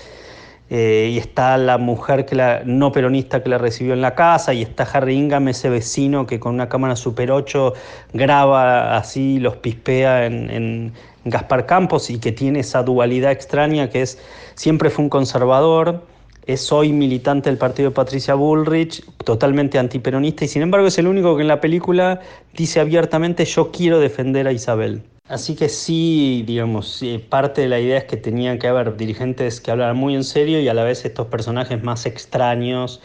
Eh, 0.73 1.11
y 1.13 1.19
está 1.19 1.57
la 1.57 1.79
mujer 1.79 2.27
que 2.27 2.37
la, 2.37 2.63
no 2.65 2.93
peronista 2.93 3.43
que 3.43 3.49
la 3.49 3.59
recibió 3.59 3.93
en 3.93 4.01
la 4.01 4.15
casa, 4.15 4.55
y 4.55 4.63
está 4.63 4.85
Harry 4.85 5.17
Ingham, 5.17 5.49
ese 5.49 5.69
vecino 5.69 6.27
que 6.27 6.39
con 6.39 6.55
una 6.55 6.69
cámara 6.69 6.95
Super 6.95 7.33
8 7.33 7.75
graba 8.13 8.97
así, 8.97 9.41
los 9.41 9.57
pispea 9.57 10.27
en, 10.27 10.49
en 10.49 10.93
Gaspar 11.25 11.67
Campos 11.67 12.09
y 12.09 12.21
que 12.21 12.31
tiene 12.31 12.61
esa 12.61 12.85
dualidad 12.85 13.33
extraña 13.33 13.91
que 13.91 14.03
es, 14.03 14.19
siempre 14.55 14.91
fue 14.91 15.05
un 15.05 15.11
conservador, 15.11 16.05
es 16.47 16.73
hoy 16.73 16.93
militante 16.93 17.51
del 17.51 17.59
partido 17.59 17.91
de 17.91 17.95
Patricia 17.95 18.35
Bullrich, 18.35 19.05
totalmente 19.25 19.79
antiperonista, 19.79 20.45
y 20.45 20.49
sin 20.49 20.63
embargo 20.63 20.87
es 20.87 20.99
el 20.99 21.07
único 21.07 21.37
que 21.37 21.43
en 21.43 21.49
la 21.49 21.61
película 21.61 22.21
dice 22.55 22.81
abiertamente 22.81 23.45
yo 23.45 23.71
quiero 23.71 24.01
defender 24.01 24.47
a 24.47 24.53
Isabel. 24.53 25.03
Así 25.31 25.55
que 25.55 25.69
sí, 25.69 26.43
digamos, 26.45 27.05
parte 27.29 27.61
de 27.61 27.69
la 27.69 27.79
idea 27.79 27.99
es 27.99 28.05
que 28.05 28.17
tenían 28.17 28.59
que 28.59 28.67
haber 28.67 28.97
dirigentes 28.97 29.61
que 29.61 29.71
hablaran 29.71 29.97
muy 29.97 30.17
en 30.17 30.25
serio 30.25 30.61
y 30.61 30.67
a 30.67 30.75
la 30.75 30.83
vez 30.83 31.05
estos 31.05 31.29
personajes 31.29 31.81
más 31.85 32.05
extraños 32.05 33.01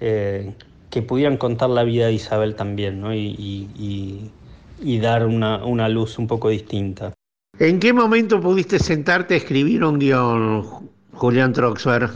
eh, 0.00 0.54
que 0.88 1.02
pudieran 1.02 1.36
contar 1.36 1.68
la 1.68 1.84
vida 1.84 2.06
de 2.06 2.14
Isabel 2.14 2.54
también, 2.54 3.02
¿no? 3.02 3.14
y, 3.14 4.30
dar 5.02 5.26
una, 5.26 5.88
luz 5.90 6.18
un 6.18 6.26
poco 6.26 6.48
distinta. 6.48 7.12
¿En 7.58 7.80
qué 7.80 7.92
momento 7.92 8.40
pudiste 8.40 8.78
sentarte 8.78 9.34
a 9.34 9.36
escribir 9.36 9.84
un 9.84 9.98
guion, 9.98 10.64
Julián 11.12 11.52
Troxler? 11.52 12.08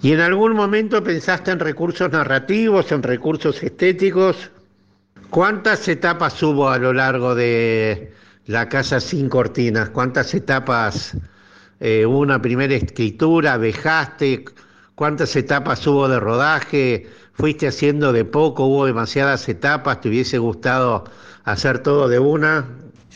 ¿Y 0.00 0.12
en 0.12 0.20
algún 0.20 0.54
momento 0.54 1.02
pensaste 1.02 1.50
en 1.50 1.58
recursos 1.58 2.10
narrativos, 2.10 2.92
en 2.92 3.02
recursos 3.02 3.60
estéticos? 3.62 4.50
¿Cuántas 5.30 5.88
etapas 5.88 6.40
hubo 6.42 6.70
a 6.70 6.78
lo 6.78 6.92
largo 6.92 7.34
de 7.34 8.12
la 8.46 8.68
casa 8.68 9.00
sin 9.00 9.28
cortinas? 9.28 9.90
¿Cuántas 9.90 10.32
etapas 10.34 11.16
eh, 11.80 12.06
hubo 12.06 12.20
una 12.20 12.40
primera 12.40 12.74
escritura? 12.74 13.56
¿Vejaste? 13.56 14.44
¿Cuántas 14.94 15.34
etapas 15.34 15.84
hubo 15.86 16.08
de 16.08 16.20
rodaje? 16.20 17.08
¿Fuiste 17.32 17.66
haciendo 17.66 18.12
de 18.12 18.24
poco? 18.24 18.66
¿Hubo 18.66 18.86
demasiadas 18.86 19.48
etapas? 19.48 20.00
¿Te 20.00 20.08
hubiese 20.08 20.38
gustado 20.38 21.04
hacer 21.44 21.80
todo 21.80 22.08
de 22.08 22.20
una? 22.20 22.66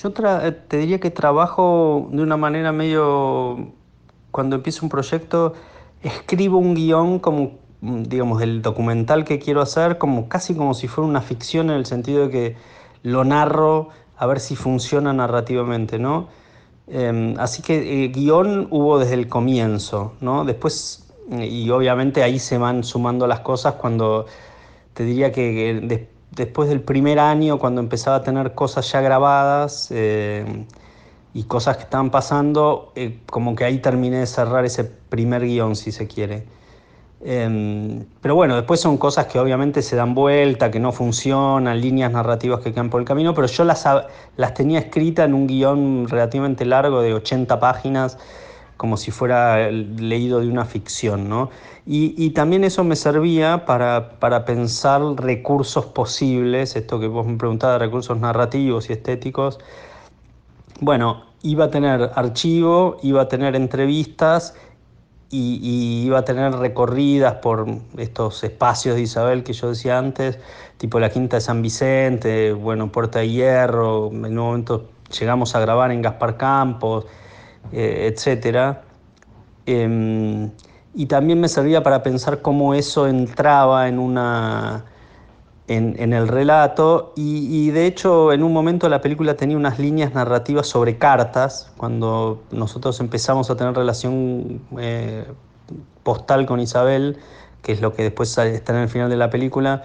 Yo 0.02 0.12
eh, 0.42 0.52
te 0.52 0.78
diría 0.78 0.98
que 0.98 1.10
trabajo 1.10 2.08
de 2.12 2.22
una 2.22 2.36
manera 2.36 2.72
medio, 2.72 3.72
cuando 4.32 4.56
empiezo 4.56 4.84
un 4.84 4.90
proyecto, 4.90 5.54
escribo 6.02 6.58
un 6.58 6.74
guion 6.74 7.18
como 7.18 7.62
digamos, 7.82 8.38
del 8.38 8.62
documental 8.62 9.24
que 9.24 9.40
quiero 9.40 9.60
hacer, 9.60 9.98
como 9.98 10.28
casi 10.28 10.54
como 10.54 10.72
si 10.72 10.86
fuera 10.86 11.08
una 11.08 11.20
ficción 11.20 11.68
en 11.70 11.76
el 11.76 11.86
sentido 11.86 12.28
de 12.28 12.30
que 12.30 12.56
lo 13.02 13.24
narro 13.24 13.88
a 14.16 14.26
ver 14.26 14.38
si 14.38 14.54
funciona 14.54 15.12
narrativamente, 15.12 15.98
¿no? 15.98 16.28
Em, 16.86 17.34
así 17.38 17.60
que 17.62 18.04
eh, 18.04 18.08
guion 18.08 18.68
hubo 18.70 18.98
desde 19.00 19.14
el 19.14 19.28
comienzo, 19.28 20.12
¿no? 20.20 20.44
Después, 20.44 21.12
y 21.30 21.68
obviamente 21.70 22.22
ahí 22.22 22.38
se 22.38 22.56
van 22.56 22.84
sumando 22.84 23.26
las 23.26 23.40
cosas 23.40 23.74
cuando 23.74 24.26
te 24.94 25.04
diría 25.04 25.32
que 25.32 26.06
después 26.30 26.68
del 26.68 26.82
primer 26.82 27.18
año, 27.18 27.58
cuando 27.58 27.80
empezaba 27.80 28.16
a 28.16 28.22
tener 28.22 28.54
cosas 28.54 28.90
ya 28.92 29.00
grabadas 29.00 29.88
eh, 29.90 30.66
y 31.34 31.44
cosas 31.44 31.76
que 31.76 31.84
estaban 31.84 32.10
pasando, 32.10 32.92
eh, 32.94 33.20
como 33.26 33.54
que 33.54 33.64
ahí 33.64 33.78
terminé 33.78 34.18
de 34.18 34.26
cerrar 34.26 34.64
ese 34.64 34.84
primer 34.84 35.42
guion, 35.44 35.76
si 35.76 35.92
se 35.92 36.06
quiere. 36.06 36.44
Em, 37.24 38.04
pero 38.20 38.34
bueno, 38.34 38.56
después 38.56 38.80
son 38.80 38.98
cosas 38.98 39.26
que 39.26 39.38
obviamente 39.38 39.80
se 39.82 39.94
dan 39.94 40.14
vuelta, 40.14 40.70
que 40.72 40.80
no 40.80 40.90
funcionan, 40.90 41.80
líneas 41.80 42.10
narrativas 42.10 42.60
que 42.60 42.72
quedan 42.72 42.90
por 42.90 43.00
el 43.00 43.06
camino, 43.06 43.32
pero 43.32 43.46
yo 43.46 43.64
las, 43.64 43.86
las 44.36 44.54
tenía 44.54 44.80
escritas 44.80 45.26
en 45.26 45.34
un 45.34 45.46
guion 45.46 46.08
relativamente 46.08 46.64
largo 46.64 47.00
de 47.00 47.14
80 47.14 47.60
páginas, 47.60 48.18
como 48.76 48.96
si 48.96 49.12
fuera 49.12 49.70
leído 49.70 50.40
de 50.40 50.48
una 50.48 50.64
ficción, 50.64 51.28
¿no? 51.28 51.50
Y, 51.86 52.30
también 52.30 52.62
eso 52.62 52.84
me 52.84 52.94
servía 52.94 53.64
para, 53.66 54.20
para, 54.20 54.44
pensar 54.44 55.02
recursos 55.16 55.86
posibles, 55.86 56.76
esto 56.76 57.00
que 57.00 57.08
vos 57.08 57.26
me 57.26 57.36
preguntabas, 57.36 57.80
recursos 57.80 58.18
narrativos 58.18 58.88
y 58.88 58.92
estéticos. 58.92 59.58
Bueno, 60.82 61.22
iba 61.42 61.66
a 61.66 61.70
tener 61.70 62.10
archivo, 62.16 62.96
iba 63.04 63.22
a 63.22 63.28
tener 63.28 63.54
entrevistas 63.54 64.56
y, 65.30 66.02
iba 66.04 66.18
a 66.18 66.24
tener 66.24 66.54
recorridas 66.54 67.34
por 67.34 67.68
estos 67.96 68.42
espacios 68.42 68.96
de 68.96 69.02
Isabel 69.02 69.44
que 69.44 69.52
yo 69.52 69.68
decía 69.68 69.96
antes, 69.96 70.40
tipo 70.78 70.98
la 70.98 71.08
Quinta 71.08 71.36
de 71.36 71.40
San 71.40 71.62
Vicente, 71.62 72.52
bueno, 72.52 72.90
Puerta 72.90 73.20
de 73.20 73.28
Hierro, 73.28 74.08
en 74.10 74.24
un 74.24 74.44
momento 74.44 74.88
llegamos 75.16 75.54
a 75.54 75.60
grabar 75.60 75.92
en 75.92 76.02
Gaspar 76.02 76.36
Campos, 76.36 77.06
eh, 77.70 78.12
etc. 78.12 78.78
Em, 79.66 80.50
y 80.96 81.06
también 81.06 81.40
me 81.40 81.46
servía 81.46 81.84
para 81.84 82.02
pensar 82.02 82.42
cómo 82.42 82.74
eso 82.74 83.06
entraba 83.06 83.86
en 83.86 84.00
una 84.00 84.84
en, 85.68 86.12
el 86.12 86.28
relato 86.28 87.12
y, 87.16 87.70
de 87.70 87.86
hecho 87.86 88.32
en 88.32 88.42
un 88.42 88.52
momento 88.52 88.88
la 88.88 89.00
película 89.00 89.36
tenía 89.36 89.56
unas 89.56 89.78
líneas 89.78 90.12
narrativas 90.12 90.66
sobre 90.66 90.98
cartas, 90.98 91.72
cuando 91.76 92.42
nosotros 92.50 92.98
empezamos 93.00 93.50
a 93.50 93.56
tener 93.56 93.74
relación 93.74 94.60
eh, 94.78 95.24
postal 96.02 96.46
con 96.46 96.60
Isabel, 96.60 97.18
que 97.62 97.72
es 97.72 97.80
lo 97.80 97.92
que 97.92 98.02
después 98.02 98.36
está 98.36 98.72
en 98.72 98.82
el 98.82 98.88
final 98.88 99.08
de 99.08 99.16
la 99.16 99.30
película, 99.30 99.82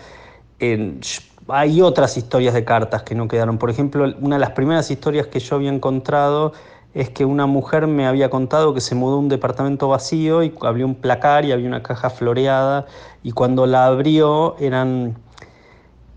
hay 1.49 1.81
otras 1.81 2.17
historias 2.17 2.53
de 2.53 2.65
cartas 2.65 3.03
que 3.03 3.15
no 3.15 3.27
quedaron. 3.27 3.57
Por 3.57 3.69
ejemplo, 3.69 4.05
una 4.19 4.35
de 4.35 4.39
las 4.39 4.51
primeras 4.51 4.89
historias 4.91 5.27
que 5.27 5.39
yo 5.39 5.55
había 5.55 5.71
encontrado 5.71 6.53
es 6.93 7.09
que 7.11 7.25
una 7.25 7.45
mujer 7.45 7.85
me 7.85 8.07
había 8.07 8.29
contado 8.29 8.73
que 8.73 8.81
se 8.81 8.95
mudó 8.95 9.17
a 9.17 9.19
un 9.19 9.29
departamento 9.29 9.87
vacío 9.87 10.41
y 10.43 10.53
abrió 10.61 10.85
un 10.87 10.95
placar 10.95 11.45
y 11.45 11.51
había 11.51 11.67
una 11.67 11.83
caja 11.83 12.09
floreada 12.09 12.87
y 13.23 13.31
cuando 13.33 13.67
la 13.67 13.85
abrió 13.85 14.55
eran 14.59 15.15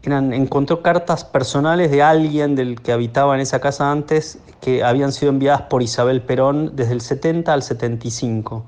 encontró 0.03 0.83
cartas 0.83 1.25
personales 1.25 1.91
de 1.91 2.03
alguien 2.03 2.55
del 2.55 2.81
que 2.81 2.93
habitaba 2.93 3.35
en 3.35 3.41
esa 3.41 3.61
casa 3.61 3.91
antes 3.91 4.39
que 4.61 4.83
habían 4.83 5.13
sido 5.13 5.31
enviadas 5.31 5.63
por 5.63 5.83
Isabel 5.83 6.23
Perón 6.23 6.75
desde 6.75 6.93
el 6.93 7.01
70 7.01 7.53
al 7.53 7.63
75. 7.63 8.65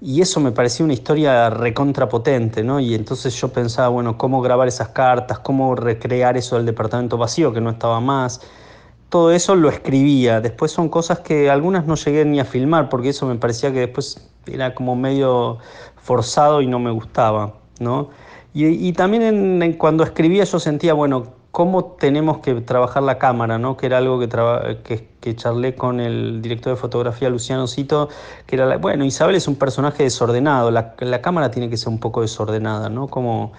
Y 0.00 0.20
eso 0.20 0.38
me 0.40 0.52
parecía 0.52 0.84
una 0.84 0.92
historia 0.92 1.48
recontrapotente, 1.48 2.62
¿no? 2.62 2.78
Y 2.78 2.94
entonces 2.94 3.34
yo 3.40 3.48
pensaba, 3.48 3.88
bueno, 3.88 4.18
cómo 4.18 4.42
grabar 4.42 4.68
esas 4.68 4.88
cartas, 4.88 5.38
cómo 5.38 5.74
recrear 5.74 6.36
eso 6.36 6.56
del 6.56 6.66
departamento 6.66 7.16
vacío, 7.16 7.54
que 7.54 7.62
no 7.62 7.70
estaba 7.70 8.00
más. 8.00 8.42
Todo 9.08 9.32
eso 9.32 9.56
lo 9.56 9.70
escribía. 9.70 10.42
Después 10.42 10.72
son 10.72 10.90
cosas 10.90 11.20
que 11.20 11.48
algunas 11.48 11.86
no 11.86 11.94
llegué 11.94 12.26
ni 12.26 12.38
a 12.38 12.44
filmar, 12.44 12.90
porque 12.90 13.10
eso 13.10 13.24
me 13.24 13.36
parecía 13.36 13.72
que 13.72 13.80
después 13.80 14.28
era 14.46 14.74
como 14.74 14.94
medio 14.94 15.56
forzado 15.96 16.60
y 16.60 16.66
no 16.66 16.78
me 16.78 16.90
gustaba, 16.90 17.54
¿no? 17.80 18.10
Y, 18.56 18.92
también 18.92 19.72
cuando 19.78 20.04
escribía 20.04 20.44
yo 20.44 20.60
sentía, 20.60 20.94
bueno, 20.94 21.32
cómo 21.50 21.84
tenemos 21.98 22.38
que 22.38 22.54
trabajar 22.60 23.02
la 23.02 23.18
cámara, 23.18 23.58
¿no? 23.58 23.76
que 23.76 23.86
era 23.86 23.98
algo 23.98 24.20
que, 24.20 25.08
que, 25.20 25.34
charlé 25.34 25.74
con 25.74 25.98
el 25.98 26.40
director 26.40 26.72
de 26.72 26.76
fotografía, 26.80 27.28
Luciano 27.30 27.66
Cito, 27.66 28.08
que 28.46 28.54
era, 28.54 28.76
bueno, 28.76 29.04
Isabel 29.04 29.34
es 29.34 29.48
un 29.48 29.56
personaje 29.56 30.04
desordenado, 30.04 30.70
la, 30.70 30.94
la, 31.00 31.20
cámara 31.20 31.50
tiene 31.50 31.68
que 31.68 31.76
ser 31.76 31.88
un 31.88 31.98
poco 31.98 32.20
desordenada, 32.20 32.88
¿no? 32.90 33.08
Como 33.08 33.52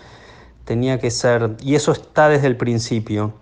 tenía 0.63 0.97
que 0.97 1.11
ser, 1.11 1.57
y 1.61 1.75
eso 1.75 1.91
está 1.91 2.29
desde 2.29 2.47
el 2.47 2.55
principio. 2.55 3.33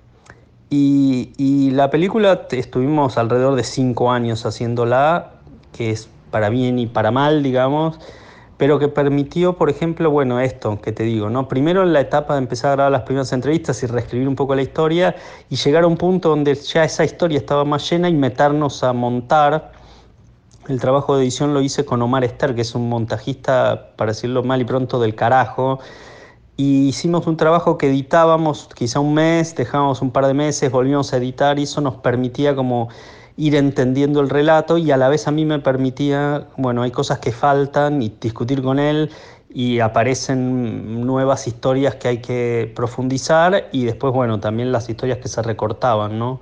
Y, 0.72 1.34
y 1.38 1.70
la 1.70 1.92
película 1.92 2.48
estuvimos 2.50 3.20
alrededor 3.20 3.56
de 3.56 3.64
cinco 3.64 4.12
años 4.12 4.44
haciéndola, 4.48 5.34
que 5.72 5.92
es 5.92 6.10
para 6.32 6.50
bien 6.50 6.80
y 6.80 6.88
para 6.88 7.12
mal, 7.12 7.44
digamos 7.44 8.00
pero 8.64 8.80
que 8.80 8.88
permitió, 8.88 9.58
por 9.58 9.70
ejemplo, 9.70 10.10
bueno, 10.10 10.40
esto 10.40 10.80
que 10.80 10.94
te 10.94 11.04
digo, 11.04 11.30
¿no? 11.30 11.50
Primero 11.50 11.84
en 11.84 11.92
la 11.92 12.00
etapa 12.00 12.36
de 12.36 12.40
empezar 12.40 12.72
a 12.72 12.76
grabar 12.76 12.94
las 12.94 13.02
primeras 13.02 13.34
entrevistas 13.34 13.84
y 13.84 13.88
reescribir 13.88 14.26
un 14.26 14.38
poco 14.38 14.56
la 14.56 14.62
historia 14.62 15.18
y 15.50 15.58
llegar 15.58 15.84
a 15.84 15.88
un 15.88 15.98
punto 15.98 16.30
donde 16.30 16.56
ya 16.56 16.86
esa 16.86 17.04
historia 17.04 17.40
estaba 17.40 17.66
más 17.66 17.90
llena 17.90 18.08
y 18.08 18.14
meternos 18.14 18.82
a 18.86 18.94
montar. 18.94 19.74
El 20.70 20.80
trabajo 20.80 21.18
de 21.18 21.24
edición 21.24 21.54
lo 21.54 21.60
hice 21.60 21.84
con 21.84 22.02
Omar 22.02 22.24
Ester, 22.24 22.56
que 22.56 22.62
es 22.62 22.74
un 22.74 22.88
montajista, 22.88 23.90
para 23.98 24.14
decirlo 24.14 24.44
mal 24.44 24.62
y 24.62 24.64
pronto, 24.64 24.98
del 24.98 25.14
carajo. 25.14 25.80
Y 26.56 26.88
hicimos 26.88 27.28
un 27.28 27.36
trabajo 27.36 27.78
que 27.78 27.88
editábamos 27.88 28.70
quizá 28.74 29.02
un 29.02 29.14
mes, 29.14 29.58
dejábamos 29.58 30.02
un 30.02 30.12
par 30.12 30.26
de 30.26 30.36
meses, 30.36 30.72
volvíamos 30.72 31.12
a 31.12 31.18
editar 31.18 31.60
y 31.60 31.64
eso 31.64 31.82
nos 31.82 31.96
permitía 31.96 32.56
como 32.56 32.88
ir 33.38 33.56
entendiendo 33.56 34.22
el 34.22 34.30
relato 34.30 34.78
y 34.78 34.92
a 34.92 34.98
la 34.98 35.10
vez 35.10 35.28
a 35.28 35.32
mí 35.32 35.46
me 35.46 35.60
permitía, 35.60 36.48
bueno, 36.58 36.84
hay 36.84 36.92
cosas 36.92 37.20
que 37.20 37.32
faltan 37.32 38.02
y 38.02 38.14
discutir 38.22 38.62
con 38.62 38.80
él 38.80 39.10
y 39.50 39.80
aparecen 39.80 41.06
nuevas 41.06 41.48
historias 41.48 41.96
que 41.96 42.08
hay 42.08 42.18
que 42.20 42.72
profundizar 42.76 43.70
y 43.72 43.86
después, 43.86 44.14
bueno, 44.14 44.40
también 44.40 44.72
las 44.72 44.90
historias 44.90 45.20
que 45.20 45.28
se 45.28 45.42
recortaban, 45.42 46.18
¿no? 46.18 46.42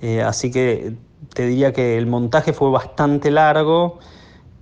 Eh, 0.00 0.22
así 0.22 0.50
que 0.50 0.94
te 1.34 1.46
diría 1.46 1.72
que 1.72 1.98
el 1.98 2.06
montaje 2.06 2.52
fue 2.52 2.70
bastante 2.70 3.30
largo 3.30 3.98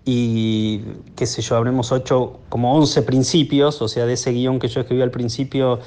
y 0.04 0.82
qué 1.16 1.26
sé 1.26 1.40
yo, 1.42 1.56
habremos 1.56 1.90
hecho 1.92 2.40
como 2.48 2.76
11 2.76 3.02
principios, 3.02 3.80
o 3.80 3.88
sea, 3.88 4.06
de 4.06 4.14
ese 4.14 4.32
guion 4.32 4.58
que 4.58 4.68
yo 4.68 4.80
escribí 4.80 5.02
al 5.02 5.10
principio 5.10 5.80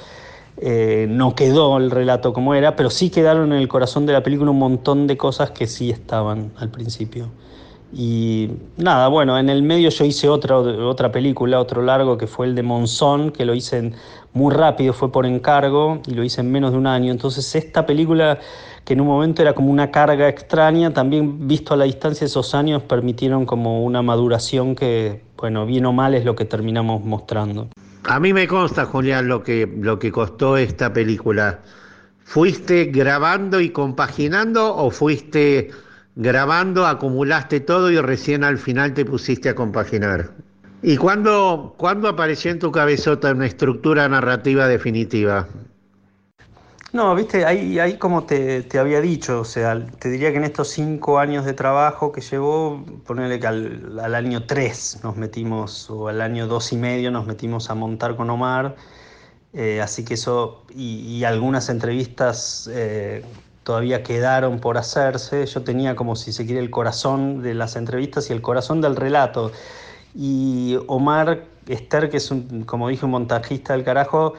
eh, 0.60 1.06
no 1.08 1.34
quedó 1.34 1.76
el 1.76 1.90
relato 1.90 2.32
como 2.32 2.54
era, 2.54 2.74
pero 2.74 2.90
sí 2.90 3.10
quedaron 3.10 3.52
en 3.52 3.58
el 3.58 3.68
corazón 3.68 4.06
de 4.06 4.12
la 4.12 4.22
película 4.22 4.50
un 4.50 4.58
montón 4.58 5.06
de 5.06 5.16
cosas 5.16 5.52
que 5.52 5.66
sí 5.66 5.90
estaban 5.90 6.52
al 6.56 6.70
principio. 6.70 7.28
Y 7.92 8.50
nada, 8.76 9.08
bueno, 9.08 9.38
en 9.38 9.48
el 9.48 9.62
medio 9.62 9.88
yo 9.88 10.04
hice 10.04 10.28
otra, 10.28 10.58
otra 10.58 11.10
película, 11.10 11.58
otro 11.58 11.80
largo, 11.82 12.18
que 12.18 12.26
fue 12.26 12.46
el 12.46 12.54
de 12.54 12.62
Monzón, 12.62 13.30
que 13.30 13.44
lo 13.44 13.54
hice 13.54 13.92
muy 14.34 14.54
rápido, 14.54 14.92
fue 14.92 15.10
por 15.10 15.24
encargo 15.24 16.00
y 16.06 16.12
lo 16.12 16.22
hice 16.22 16.42
en 16.42 16.50
menos 16.50 16.72
de 16.72 16.78
un 16.78 16.86
año. 16.86 17.12
Entonces 17.12 17.54
esta 17.54 17.86
película, 17.86 18.38
que 18.84 18.92
en 18.92 19.00
un 19.00 19.06
momento 19.06 19.40
era 19.40 19.54
como 19.54 19.70
una 19.70 19.90
carga 19.90 20.28
extraña, 20.28 20.92
también 20.92 21.48
visto 21.48 21.72
a 21.72 21.76
la 21.78 21.84
distancia 21.84 22.26
esos 22.26 22.54
años, 22.54 22.82
permitieron 22.82 23.46
como 23.46 23.82
una 23.82 24.02
maduración 24.02 24.74
que, 24.74 25.22
bueno, 25.38 25.64
bien 25.64 25.86
o 25.86 25.92
mal 25.92 26.14
es 26.14 26.24
lo 26.24 26.36
que 26.36 26.44
terminamos 26.44 27.02
mostrando. 27.04 27.68
A 28.10 28.20
mí 28.20 28.32
me 28.32 28.48
consta, 28.48 28.86
Julián, 28.86 29.28
lo 29.28 29.42
que, 29.42 29.70
lo 29.80 29.98
que 29.98 30.10
costó 30.10 30.56
esta 30.56 30.94
película. 30.94 31.58
¿Fuiste 32.24 32.86
grabando 32.86 33.60
y 33.60 33.68
compaginando 33.68 34.74
o 34.74 34.90
fuiste 34.90 35.70
grabando, 36.16 36.86
acumulaste 36.86 37.60
todo 37.60 37.90
y 37.90 38.00
recién 38.00 38.44
al 38.44 38.56
final 38.56 38.94
te 38.94 39.04
pusiste 39.04 39.50
a 39.50 39.54
compaginar? 39.54 40.30
¿Y 40.80 40.96
cuándo, 40.96 41.74
cuándo 41.76 42.08
apareció 42.08 42.50
en 42.50 42.60
tu 42.60 42.72
cabezota 42.72 43.30
una 43.32 43.44
estructura 43.44 44.08
narrativa 44.08 44.66
definitiva? 44.68 45.46
No, 46.90 47.14
viste, 47.14 47.44
ahí, 47.44 47.78
ahí 47.78 47.98
como 47.98 48.24
te, 48.24 48.66
había 48.78 49.02
dicho, 49.02 49.40
o 49.40 49.44
sea, 49.44 49.86
te 49.98 50.08
diría 50.08 50.30
que 50.30 50.38
en 50.38 50.44
estos 50.44 50.68
cinco 50.70 51.18
años 51.18 51.44
de 51.44 51.52
trabajo 51.52 52.12
que 52.12 52.22
llevó, 52.22 52.82
ponerle 53.04 53.38
que 53.38 53.46
al, 53.46 54.14
año 54.14 54.46
tres 54.46 54.98
nos 55.02 55.14
metimos, 55.16 55.90
o 55.90 56.08
al 56.08 56.22
año 56.22 56.46
dos 56.46 56.72
y 56.72 56.76
medio 56.78 57.10
nos 57.10 57.26
metimos 57.26 57.68
a 57.68 57.74
montar 57.74 58.16
con 58.16 58.30
Omar, 58.30 58.76
Eh, 59.54 59.80
así 59.82 60.04
que 60.04 60.14
eso, 60.14 60.64
y, 60.74 61.24
algunas 61.24 61.68
entrevistas 61.70 62.68
eh, 62.72 63.24
todavía 63.64 64.02
quedaron 64.02 64.60
por 64.60 64.78
hacerse. 64.78 65.46
Yo 65.46 65.62
tenía 65.62 65.96
como 65.96 66.16
si 66.16 66.32
se 66.32 66.46
quiere 66.46 66.60
el 66.60 66.70
corazón 66.70 67.42
de 67.42 67.54
las 67.54 67.76
entrevistas 67.76 68.30
y 68.30 68.32
el 68.34 68.42
corazón 68.42 68.80
del 68.80 68.96
relato. 68.96 69.52
Y 70.14 70.78
Omar 70.86 71.44
Esther, 71.66 72.10
que 72.10 72.18
es, 72.18 72.30
un, 72.30 72.64
como 72.64 72.88
dije, 72.88 73.04
un 73.06 73.12
montajista 73.12 73.74
del 73.74 73.84
carajo, 73.84 74.34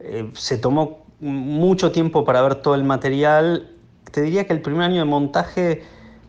eh, 0.00 0.30
se 0.34 0.56
tomó 0.58 0.99
mucho 1.20 1.92
tiempo 1.92 2.24
para 2.24 2.42
ver 2.42 2.56
todo 2.56 2.74
el 2.74 2.84
material. 2.84 3.70
Te 4.10 4.22
diría 4.22 4.46
que 4.46 4.52
el 4.52 4.62
primer 4.62 4.82
año 4.82 4.98
de 4.98 5.04
montaje 5.04 5.82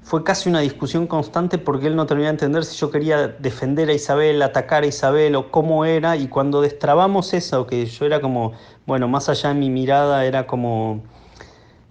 fue 0.03 0.23
casi 0.23 0.49
una 0.49 0.59
discusión 0.61 1.07
constante 1.07 1.57
porque 1.57 1.87
él 1.87 1.95
no 1.95 2.05
terminaba 2.05 2.31
de 2.31 2.35
entender 2.35 2.65
si 2.65 2.77
yo 2.77 2.89
quería 2.91 3.27
defender 3.27 3.89
a 3.89 3.93
Isabel, 3.93 4.41
atacar 4.41 4.83
a 4.83 4.87
Isabel 4.87 5.35
o 5.35 5.51
cómo 5.51 5.85
era. 5.85 6.17
Y 6.17 6.27
cuando 6.27 6.61
destrabamos 6.61 7.33
eso, 7.33 7.67
que 7.67 7.85
yo 7.85 8.05
era 8.05 8.19
como, 8.19 8.53
bueno, 8.85 9.07
más 9.07 9.29
allá 9.29 9.49
de 9.49 9.55
mi 9.55 9.69
mirada, 9.69 10.25
era 10.25 10.47
como 10.47 11.03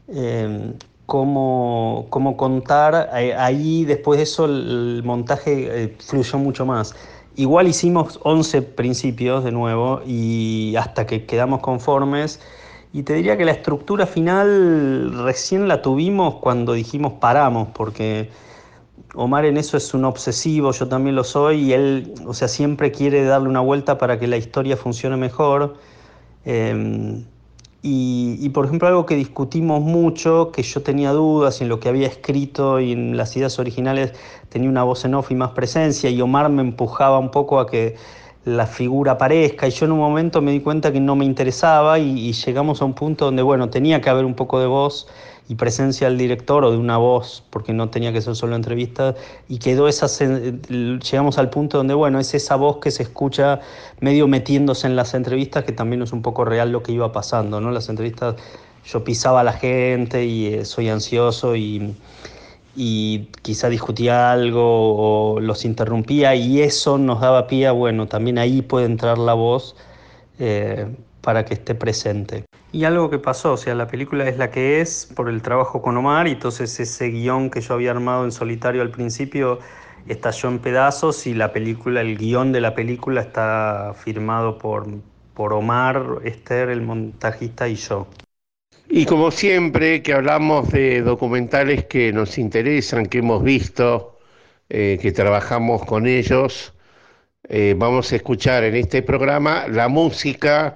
eh, 0.09 0.73
cómo, 1.07 2.07
contar, 2.37 3.11
eh, 3.17 3.35
ahí 3.35 3.85
después 3.85 4.19
de 4.19 4.23
eso 4.25 4.45
el, 4.45 5.03
montaje 5.05 5.85
eh, 5.85 5.97
fluyó 5.99 6.39
mucho 6.39 6.67
más. 6.67 6.95
Igual 7.37 7.69
hicimos 7.69 8.21
11 8.23 8.63
principios 8.63 9.45
de 9.45 9.53
nuevo 9.53 10.03
y 10.07 10.75
hasta 10.77 11.07
que 11.07 11.27
quedamos 11.27 11.61
conformes. 11.61 12.41
Y 12.93 13.05
te 13.05 13.15
diría 13.15 13.37
que 13.37 13.45
la 13.45 13.53
estructura 13.53 14.07
final 14.07 15.23
recién 15.25 15.69
la 15.69 15.81
tuvimos 15.81 16.37
cuando 16.37 16.73
dijimos 16.73 17.15
paramos, 17.15 17.69
porque 17.73 18.31
Omar 19.15 19.45
en 19.45 19.57
eso 19.57 19.77
es 19.77 19.95
un 19.95 20.05
obsesivo, 20.05 20.73
yo 20.73 20.89
también 20.89 21.17
lo 21.17 21.25
soy, 21.25 21.61
y 21.63 21.73
él, 21.73 22.15
o 22.27 22.35
sea, 22.35 22.49
siempre 22.49 22.91
quiere 22.91 23.25
darle 23.25 23.49
una 23.49 23.61
vuelta 23.61 23.99
para 23.99 24.19
que 24.19 24.27
la 24.27 24.37
historia 24.37 24.77
funcione 24.77 25.17
mejor. 25.17 25.77
Em, 26.45 27.25
y, 27.83 28.49
por 28.51 28.67
ejemplo, 28.67 28.89
algo 28.89 29.07
que 29.07 29.15
discutimos 29.15 29.81
mucho, 29.81 30.51
que 30.53 30.63
yo 30.63 30.83
tenía 30.83 31.13
dudas 31.13 31.63
en 31.63 31.69
lo 31.69 31.81
que 31.81 31.89
había 31.89 32.07
escrito 32.09 32.79
y 32.79 32.93
en 32.93 33.17
las 33.17 33.37
ideas 33.37 33.59
originales 33.59 34.13
tenía 34.51 34.69
una 34.69 34.83
voz 34.83 35.05
en 35.05 35.15
off 35.15 35.31
y 35.31 35.35
más 35.35 35.53
presencia, 35.53 36.11
y 36.11 36.21
Omar 36.21 36.51
me 36.51 36.63
empujaba 36.63 37.19
un 37.19 37.31
poco 37.31 37.59
a 37.59 37.67
que 37.67 37.97
la 38.45 38.67
figura 38.67 39.13
aparezca, 39.13 39.69
y 39.69 39.71
yo 39.71 39.87
en 39.87 39.93
un 39.93 39.99
momento 39.99 40.41
me 40.41 40.53
di 40.53 40.61
cuenta 40.61 40.93
que 40.93 41.01
no 41.01 41.17
me 41.17 41.25
interesaba, 41.25 41.99
y, 41.99 42.29
y 42.29 42.33
llegamos 42.33 42.81
a 42.81 42.85
un 42.85 42.95
punto 42.95 43.27
donde, 43.27 43.43
bueno, 43.43 43.69
tenía 43.69 44.01
que 44.01 44.11
haber 44.11 44.25
un 44.25 44.35
poco 44.35 44.61
de 44.61 44.67
voz 44.67 45.07
y 45.51 45.57
presencia 45.57 46.09
del 46.09 46.17
director 46.17 46.65
o 46.65 46.71
de 46.71 46.77
una 46.77 46.97
voz, 46.97 47.43
porque 47.51 47.73
no 47.73 47.91
tenía 47.91 48.13
que 48.13 48.21
ser 48.21 48.37
solo 48.37 48.55
entrevista, 48.55 49.17
y 49.49 49.59
quedó 49.59 49.89
esa, 49.89 50.07
llegamos 50.69 51.39
al 51.39 51.51
punto 51.51 51.79
donde, 51.79 51.93
bueno, 51.93 52.21
es 52.21 52.33
esa 52.35 52.55
voz 52.55 52.79
que 52.79 52.93
se 52.93 53.03
escucha 53.03 53.61
medio 54.01 54.29
metiéndose 54.29 54.87
en 54.87 54.95
las 54.95 55.13
entrevistas, 55.13 55.65
que 55.65 55.73
también 55.73 56.03
es 56.03 56.13
un 56.13 56.23
poco 56.23 56.45
real 56.45 56.71
lo 56.71 56.85
que 56.85 56.93
iba 56.93 57.11
pasando, 57.11 57.61
¿no? 57.61 57.73
Las 57.73 57.89
entrevistas, 57.89 58.37
yo 58.87 59.03
pisaba 59.03 59.41
a 59.41 59.45
la 59.45 59.53
gente 59.53 60.25
y 60.25 60.47
eh, 60.47 60.65
soy 60.65 60.89
ansioso 60.89 61.57
y, 61.57 61.97
y 62.77 63.29
quizá 63.43 63.69
discutía 63.69 64.33
algo 64.33 65.35
o 65.35 65.41
los 65.41 65.65
interrumpía 65.65 66.35
y 66.35 66.61
eso 66.63 66.99
nos 66.99 67.21
daba 67.21 67.47
pie 67.47 67.67
a, 67.67 67.73
bueno, 67.73 68.07
también 68.07 68.39
ahí 68.39 68.63
puede 68.63 68.87
entrar 68.87 69.19
la 69.19 69.35
voz 69.35 69.77
eh, 70.39 70.87
para 71.21 71.45
que 71.45 71.55
esté 71.55 71.75
presente. 71.75 72.45
Y 72.73 72.85
algo 72.85 73.11
que 73.11 73.19
pasó, 73.19 73.55
o 73.55 73.57
sea, 73.57 73.75
la 73.75 73.89
película 73.89 74.29
es 74.29 74.39
la 74.39 74.51
que 74.51 74.81
es 74.81 75.11
por 75.17 75.29
el 75.29 75.43
trabajo 75.43 75.83
con 75.83 75.97
Omar 75.97 76.29
y 76.29 76.33
entonces 76.33 76.79
ese 76.79 77.09
guion 77.09 77.51
que 77.51 77.61
yo 77.61 77.75
había 77.75 77.91
armado 77.91 78.25
en 78.25 78.33
solitario 78.33 78.83
al 78.83 78.91
principio 78.91 79.59
estalló 80.07 80.49
en 80.49 80.61
pedazos 80.61 81.27
y 81.27 81.35
la 81.35 81.53
película, 81.53 82.01
el 82.01 82.17
guion 82.17 82.53
de 82.53 82.61
la 82.61 82.75
película 82.75 83.21
está 83.21 83.93
firmado 83.97 84.59
por, 84.59 84.87
por 85.35 85.53
Omar, 85.53 86.21
Esther, 86.25 86.71
el 86.71 86.83
montajista 86.83 87.69
y 87.69 87.75
yo. 87.75 88.07
Y 88.93 89.07
como 89.07 89.31
siempre 89.31 90.03
que 90.03 90.13
hablamos 90.13 90.73
de 90.73 91.03
documentales 91.03 91.85
que 91.85 92.13
nos 92.13 92.39
interesan, 92.39 93.07
que 93.07 93.19
hemos 93.19 93.41
visto, 93.45 94.19
eh, 94.69 94.99
que 95.01 95.13
trabajamos 95.13 95.85
con 95.85 96.09
ellos, 96.09 96.75
eh, 97.49 97.77
vamos 97.79 98.13
a 98.13 98.17
escuchar 98.17 98.65
en 98.65 98.75
este 98.75 99.03
programa 99.03 99.69
la 99.69 99.87
música 99.87 100.75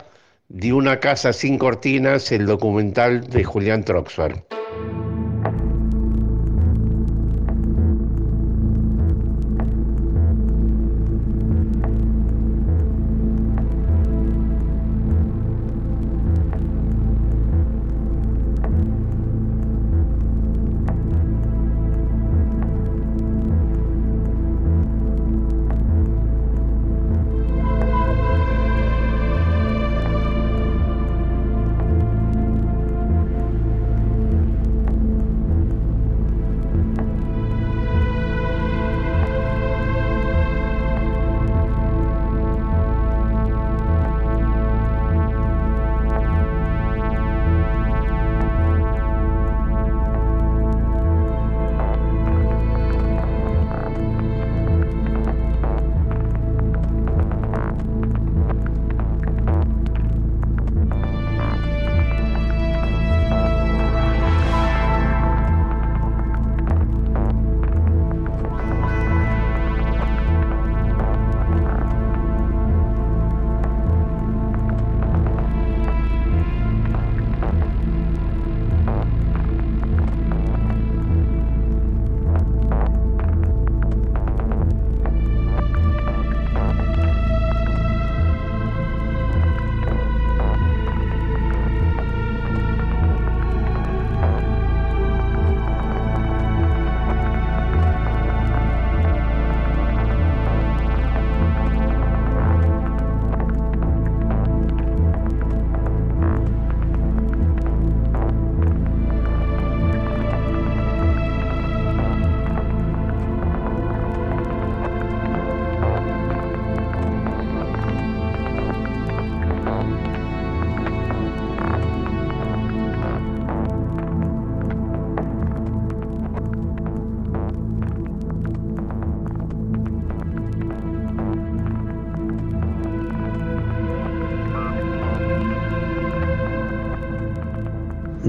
de 0.48 0.72
una 0.72 1.00
casa 1.00 1.32
sin 1.32 1.58
cortinas, 1.58 2.30
el 2.30 2.46
documental 2.46 3.28
de 3.28 3.42
Julián 3.42 3.84
Troxfer. 3.84 4.44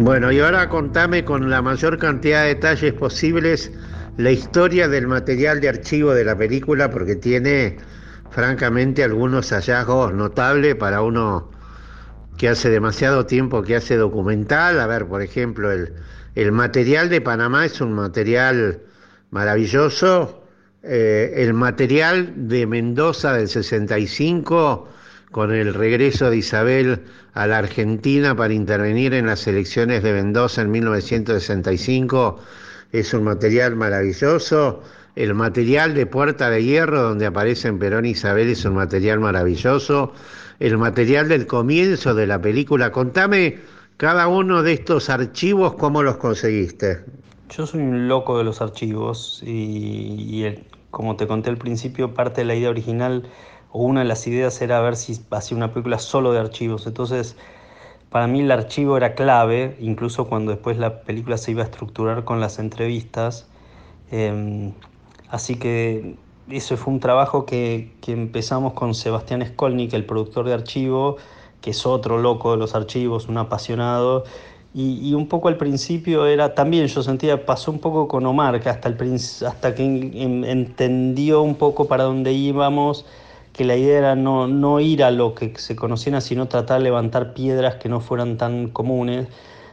Bueno, 0.06 0.32
y 0.32 0.40
ahora 0.40 0.70
contame 0.70 1.26
con 1.26 1.50
la 1.50 1.64
mayor 1.64 1.98
cantidad 1.98 2.44
de 2.44 2.50
detalles 2.50 2.94
posibles 2.94 3.72
la 4.18 4.30
historia 4.30 4.88
del 4.88 5.08
material 5.08 5.60
de 5.60 5.70
archivo 5.70 6.14
de 6.14 6.24
la 6.24 6.38
película, 6.38 6.92
porque 6.92 7.16
tiene 7.16 7.78
francamente 8.30 9.04
algunos 9.04 9.50
hallazgos 9.50 10.14
notables 10.14 10.76
para 10.76 11.02
uno 11.02 11.50
que 12.38 12.50
hace 12.50 12.70
demasiado 12.70 13.26
tiempo 13.26 13.64
que 13.64 13.78
hace 13.78 13.98
documental. 13.98 14.80
A 14.80 14.86
ver, 14.86 15.08
por 15.08 15.24
ejemplo, 15.24 15.72
el, 15.72 15.96
el 16.36 16.52
material 16.52 17.10
de 17.10 17.22
Panamá 17.22 17.66
es 17.66 17.82
un 17.82 17.94
material 17.94 18.82
maravilloso. 19.32 20.44
Eh, 20.84 21.34
el 21.38 21.56
material 21.56 22.48
de 22.48 22.68
Mendoza 22.68 23.34
del 23.34 23.48
65 23.48 24.88
con 25.36 25.52
el 25.52 25.74
regreso 25.74 26.30
de 26.30 26.38
Isabel 26.38 27.02
a 27.34 27.46
la 27.46 27.58
Argentina 27.58 28.38
para 28.38 28.54
intervenir 28.54 29.14
en 29.14 29.26
las 29.26 29.46
elecciones 29.48 30.02
de 30.02 30.14
Mendoza 30.14 30.62
en 30.62 30.72
1965. 30.72 32.40
Es 32.94 33.14
un 33.14 33.26
material 33.26 33.76
maravilloso. 33.76 34.82
El 35.18 35.34
material 35.34 35.94
de 35.94 36.06
Puerta 36.06 36.50
de 36.50 36.64
Hierro, 36.64 37.02
donde 37.02 37.26
aparecen 37.26 37.80
Perón 37.80 38.06
y 38.06 38.12
Isabel, 38.12 38.48
es 38.48 38.64
un 38.64 38.76
material 38.76 39.20
maravilloso. 39.20 40.14
El 40.62 40.78
material 40.78 41.28
del 41.28 41.48
comienzo 41.48 42.16
de 42.16 42.28
la 42.28 42.40
película. 42.40 42.94
Contame 42.94 43.58
cada 43.98 44.30
uno 44.30 44.64
de 44.64 44.72
estos 44.72 45.10
archivos, 45.10 45.74
¿cómo 45.74 46.02
los 46.02 46.16
conseguiste? 46.16 47.04
Yo 47.50 47.68
soy 47.68 47.82
un 47.82 48.08
loco 48.08 48.38
de 48.38 48.46
los 48.46 48.62
archivos 48.62 49.44
y, 49.46 50.46
como 50.92 51.18
te 51.18 51.28
conté 51.28 51.50
al 51.50 51.58
principio, 51.58 52.14
parte 52.14 52.40
de 52.40 52.46
la 52.46 52.56
idea 52.56 52.70
original 52.70 53.28
o 53.76 53.80
una 53.80 54.00
de 54.00 54.06
las 54.06 54.26
ideas 54.26 54.62
era 54.62 54.80
ver 54.80 54.96
si 54.96 55.20
hacía 55.32 55.58
una 55.58 55.74
película 55.74 56.00
solo 56.00 56.32
de 56.32 56.40
archivos. 56.40 56.88
Entonces, 56.88 57.36
para 58.10 58.26
mí 58.26 58.40
el 58.40 58.50
archivo 58.50 58.96
era 58.96 59.16
clave, 59.16 59.76
incluso 59.82 60.30
cuando 60.30 60.52
después 60.52 60.78
la 60.78 61.02
película 61.02 61.38
se 61.38 61.52
iba 61.52 61.62
a 61.62 61.66
estructurar 61.66 62.24
con 62.24 62.40
las 62.40 62.58
entrevistas. 62.58 63.48
Em, 64.12 64.72
así 65.30 65.58
que 65.58 66.16
eso 66.50 66.78
fue 66.78 66.94
un 66.94 67.02
trabajo 67.02 67.46
que, 67.46 67.92
que, 68.00 68.14
empezamos 68.14 68.72
con 68.74 68.96
Sebastián 68.96 69.46
Skolnik, 69.46 69.94
el 69.94 70.06
productor 70.06 70.46
de 70.46 70.54
archivo, 70.54 71.18
que 71.60 71.72
es 71.72 71.86
otro 71.86 72.18
loco 72.18 72.52
de 72.52 72.58
los 72.58 72.76
archivos, 72.76 73.28
un 73.28 73.38
apasionado, 73.38 74.24
y, 74.78 75.14
un 75.14 75.28
poco 75.28 75.48
al 75.48 75.56
principio 75.56 76.26
era 76.26 76.54
también, 76.54 76.88
yo 76.88 77.02
sentía, 77.02 77.46
pasó 77.46 77.72
un 77.72 77.80
poco 77.80 78.10
con 78.10 78.26
Omar, 78.26 78.60
que 78.60 78.68
hasta, 78.68 78.90
el, 78.90 79.16
hasta 79.16 79.74
que 79.74 79.84
entendió 79.84 81.42
un 81.44 81.56
poco 81.56 81.86
para 81.88 82.04
dónde 82.04 82.34
íbamos, 82.34 83.06
que 83.56 83.64
la 83.64 83.78
idea 83.78 83.98
era 83.98 84.16
no, 84.16 84.48
no 84.48 84.82
ir 84.82 85.02
a 85.02 85.12
lo 85.12 85.34
que 85.34 85.54
se 85.56 85.78
conocían, 85.78 86.22
sino 86.22 86.48
tratar 86.48 86.80
de 86.80 86.84
levantar 86.84 87.34
piedras 87.34 87.76
que 87.76 87.88
no 87.88 88.02
fueran 88.02 88.38
tan 88.38 88.68
comunes. 88.68 89.28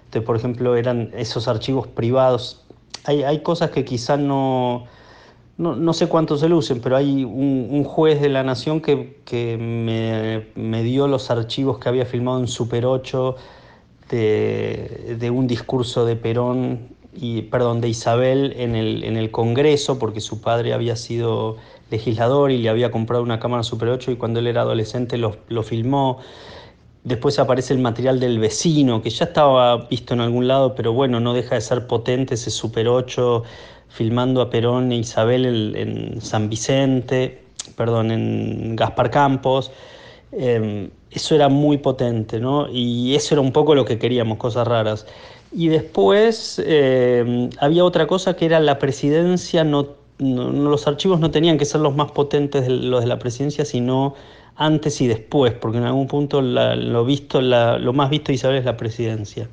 Entonces, 0.05 0.23
por 0.23 0.37
ejemplo, 0.37 0.77
eran 0.77 1.11
esos 1.17 1.49
archivos 1.49 1.89
privados. 1.89 2.65
Hay, 3.05 3.25
hay 3.25 3.41
cosas 3.41 3.71
que 3.71 3.85
quizás 3.85 4.21
no, 4.21 4.85
no, 5.59 5.75
no, 5.75 5.93
sé 5.95 6.07
cuántos 6.07 6.39
se 6.41 6.49
lucen, 6.49 6.81
pero 6.81 6.97
hay 6.97 7.25
un, 7.25 7.83
juez 7.83 8.21
de 8.21 8.29
la 8.29 8.45
Nación 8.45 8.81
que, 8.81 9.21
que 9.25 9.57
me, 9.59 10.47
me, 10.55 10.85
dio 10.85 11.09
los 11.09 11.33
archivos 11.33 11.81
que 11.81 11.89
había 11.89 12.07
filmado 12.07 12.39
en 12.39 12.47
Super 12.47 12.87
8 12.87 13.35
de, 14.11 15.31
un 15.35 15.49
discurso 15.49 16.05
de 16.05 16.15
Perón 16.15 16.89
y 17.15 17.43
perdón 17.43 17.81
de 17.81 17.89
Isabel 17.89 18.55
en 18.57 18.77
el, 18.77 19.03
en 19.03 19.17
el 19.17 19.33
Congreso 19.33 19.99
porque 19.99 20.21
su 20.21 20.41
padre 20.41 20.73
había 20.73 20.95
sido 20.95 21.57
legislador 21.93 22.51
y 22.51 22.59
le 22.59 22.69
había 22.69 22.91
comprado 22.91 23.23
una 23.23 23.39
cámara 23.39 23.63
Super 23.63 23.89
8 23.89 24.11
y 24.13 24.17
cuando 24.17 24.41
él 24.41 24.49
era 24.49 24.63
adolescente 24.63 25.17
lo, 25.19 25.37
lo 25.49 25.63
filmó. 25.63 26.19
Después 27.05 27.39
aparece 27.39 27.73
el 27.75 27.81
material 27.81 28.21
del 28.21 28.39
vecino, 28.39 29.03
que 29.03 29.11
ya 29.11 29.27
estaba 29.27 29.89
visto 29.89 30.15
en 30.15 30.21
algún 30.21 30.47
lado, 30.47 30.75
pero 30.75 30.93
bueno, 30.93 31.21
no 31.21 31.35
deja 31.35 31.57
de 31.57 31.61
ser 31.61 31.87
potente 31.87 32.35
ese 32.35 32.51
Super 32.51 32.89
8 32.89 33.43
filmando 33.89 34.41
a 34.41 34.51
Perón 34.51 34.91
e 34.93 34.97
Isabel 34.97 35.77
en, 35.77 36.21
San 36.21 36.49
Vicente, 36.49 37.45
perdón, 37.77 38.11
en 38.11 38.77
Gaspar 38.77 39.11
Campos. 39.11 39.71
Em, 40.33 40.91
eso 41.11 41.35
era 41.35 41.49
muy 41.49 41.77
potente, 41.79 42.41
¿no? 42.41 42.69
Y 42.71 43.15
eso 43.15 43.35
era 43.35 43.43
un 43.43 43.53
poco 43.53 43.75
lo 43.75 43.85
que 43.85 43.99
queríamos, 43.99 44.39
cosas 44.39 44.67
raras. 44.67 45.07
Y 45.53 45.69
después 45.69 46.63
eh, 46.65 47.51
había 47.59 47.85
otra 47.85 48.07
cosa 48.07 48.35
que 48.35 48.47
era 48.47 48.59
la 48.61 48.79
presidencia, 48.79 49.65
no, 49.65 50.02
los 50.23 50.87
archivos 50.87 51.21
no 51.21 51.31
tenían 51.31 51.59
que 51.59 51.65
ser 51.65 51.81
los 51.81 51.95
más 51.95 52.13
potentes 52.13 52.67
de 52.67 52.71
los 52.71 53.01
de 53.01 53.07
la 53.07 53.19
presidencia, 53.19 53.65
sino 53.65 54.15
antes 54.57 55.01
y 55.01 55.07
después, 55.07 55.53
porque 55.53 55.79
en 55.79 55.85
algún 55.85 56.07
punto 56.07 56.41
lo, 56.41 57.05
visto, 57.05 57.41
lo 57.41 57.93
más 57.93 58.11
visto 58.11 58.29
de 58.29 58.35
Isabel 58.35 58.59
es 58.59 58.65
la 58.65 58.77
presidencia. 58.77 59.49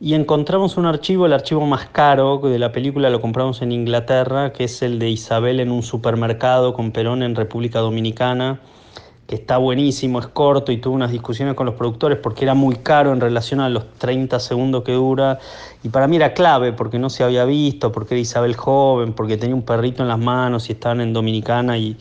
Y 0.00 0.14
encontramos 0.14 0.76
un 0.76 0.86
archivo, 0.86 1.26
el 1.26 1.32
archivo 1.32 1.64
más 1.66 1.86
caro 1.86 2.38
de 2.38 2.58
la 2.58 2.72
película 2.72 3.08
lo 3.08 3.20
compramos 3.20 3.62
en 3.62 3.70
Inglaterra, 3.70 4.52
que 4.52 4.64
es 4.64 4.82
el 4.82 4.98
de 4.98 5.10
Isabel 5.10 5.60
en 5.60 5.70
un 5.70 5.82
supermercado 5.82 6.74
con 6.74 6.90
Perón 6.90 7.22
en 7.22 7.36
República 7.36 7.78
Dominicana 7.78 8.60
que 9.26 9.36
está 9.36 9.56
buenísimo, 9.56 10.18
es 10.18 10.26
corto 10.26 10.72
y 10.72 10.78
tuve 10.78 10.94
unas 10.94 11.10
discusiones 11.10 11.54
con 11.54 11.66
los 11.66 11.74
productores 11.74 12.18
porque 12.18 12.44
era 12.44 12.54
muy 12.54 12.76
caro 12.76 13.12
en 13.12 13.20
relación 13.20 13.60
a 13.60 13.68
los 13.68 13.90
30 13.98 14.38
segundos 14.40 14.82
que 14.82 14.92
dura 14.92 15.38
y 15.82 15.88
para 15.88 16.08
mí 16.08 16.16
era 16.16 16.34
clave 16.34 16.72
porque 16.72 16.98
no 16.98 17.08
se 17.08 17.24
había 17.24 17.44
visto, 17.44 17.92
porque 17.92 18.14
era 18.14 18.20
Isabel 18.20 18.56
joven, 18.56 19.12
porque 19.12 19.36
tenía 19.36 19.54
un 19.54 19.62
perrito 19.62 20.02
en 20.02 20.08
las 20.08 20.18
manos 20.18 20.68
y 20.68 20.72
estaban 20.72 21.00
en 21.00 21.12
Dominicana 21.12 21.78
y, 21.78 21.96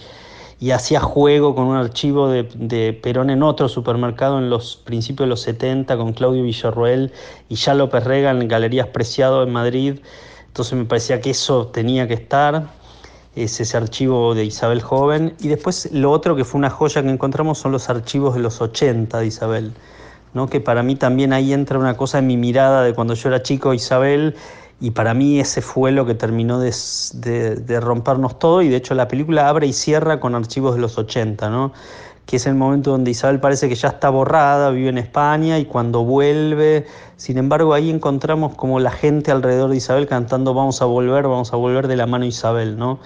hacía 0.71 0.99
juego 0.99 1.55
con 1.55 1.65
un 1.65 1.75
archivo 1.75 2.29
de, 2.29 2.43
de, 2.53 2.93
Perón 2.93 3.31
en 3.31 3.41
otro 3.41 3.67
supermercado 3.67 4.37
en 4.37 4.51
los 4.51 4.75
principios 4.75 5.25
de 5.25 5.29
los 5.31 5.41
70 5.41 5.97
con 5.97 6.13
Claudio 6.13 6.43
Villarroel 6.43 7.11
y 7.49 7.55
ya 7.55 7.73
López 7.73 8.03
Rega 8.03 8.29
en 8.29 8.47
Galerías 8.47 8.85
Preciado 8.87 9.41
en 9.41 9.51
Madrid. 9.51 10.01
Entonces 10.45 10.77
me 10.77 10.85
parecía 10.85 11.19
que 11.19 11.31
eso 11.31 11.65
tenía 11.67 12.07
que 12.07 12.13
estar 12.13 12.67
es 13.35 13.59
ese 13.59 13.77
archivo 13.77 14.35
de 14.35 14.45
Isabel 14.45 14.81
joven. 14.81 15.35
Y 15.39 15.47
después 15.47 15.89
lo 15.91 16.11
otro 16.11 16.35
que 16.35 16.45
fue 16.45 16.59
una 16.59 16.69
joya 16.69 17.01
que 17.01 17.09
encontramos 17.09 17.57
son 17.57 17.71
los 17.71 17.89
archivos 17.89 18.35
de 18.35 18.41
los 18.41 18.61
80 18.61 19.19
de 19.19 19.25
Isabel, 19.25 19.73
¿no? 20.33 20.47
que 20.47 20.59
para 20.59 20.83
mí 20.83 20.95
también 20.95 21.33
ahí 21.33 21.53
entra 21.53 21.79
una 21.79 21.95
cosa 21.95 22.19
en 22.19 22.27
mi 22.27 22.37
mirada 22.37 22.83
de 22.83 22.93
cuando 22.93 23.13
yo 23.13 23.29
era 23.29 23.41
chico 23.41 23.73
Isabel, 23.73 24.35
y 24.79 24.91
para 24.91 25.13
mí 25.13 25.39
ese 25.39 25.61
fue 25.61 25.91
lo 25.91 26.07
que 26.07 26.15
terminó 26.15 26.59
de, 26.59 26.73
de 27.55 27.79
rompernos 27.79 28.39
todo, 28.39 28.63
y 28.63 28.69
de 28.69 28.77
hecho 28.77 28.95
la 28.95 29.07
película 29.07 29.47
abre 29.47 29.67
y 29.67 29.73
cierra 29.73 30.19
con 30.19 30.33
archivos 30.33 30.73
de 30.75 30.81
los 30.81 30.97
80, 30.97 31.49
¿no? 31.51 31.71
Que 32.25 32.37
es 32.37 32.45
el 32.45 32.55
momento 32.55 32.91
donde 32.91 33.11
Isabel 33.11 33.39
parece 33.39 33.67
que 33.67 33.75
ya 33.75 33.89
está 33.89 34.09
borrada, 34.09 34.69
vive 34.71 34.89
en 34.89 34.97
España 34.97 35.59
y 35.59 35.65
cuando 35.65 36.03
vuelve, 36.03 36.85
sin 37.17 37.37
embargo 37.37 37.73
ahí 37.73 37.89
encontramos 37.89 38.55
como 38.55 38.79
la 38.79 38.91
gente 38.91 39.31
alrededor 39.31 39.69
de 39.69 39.77
Isabel 39.77 40.07
cantando 40.07 40.53
vamos 40.53 40.81
a 40.81 40.85
volver, 40.85 41.23
vamos 41.23 41.51
a 41.53 41.57
volver 41.57 41.87
de 41.87 41.95
la 41.95 42.05
mano 42.05 42.25
Isabel, 42.25 42.77
¿no? 42.77 42.99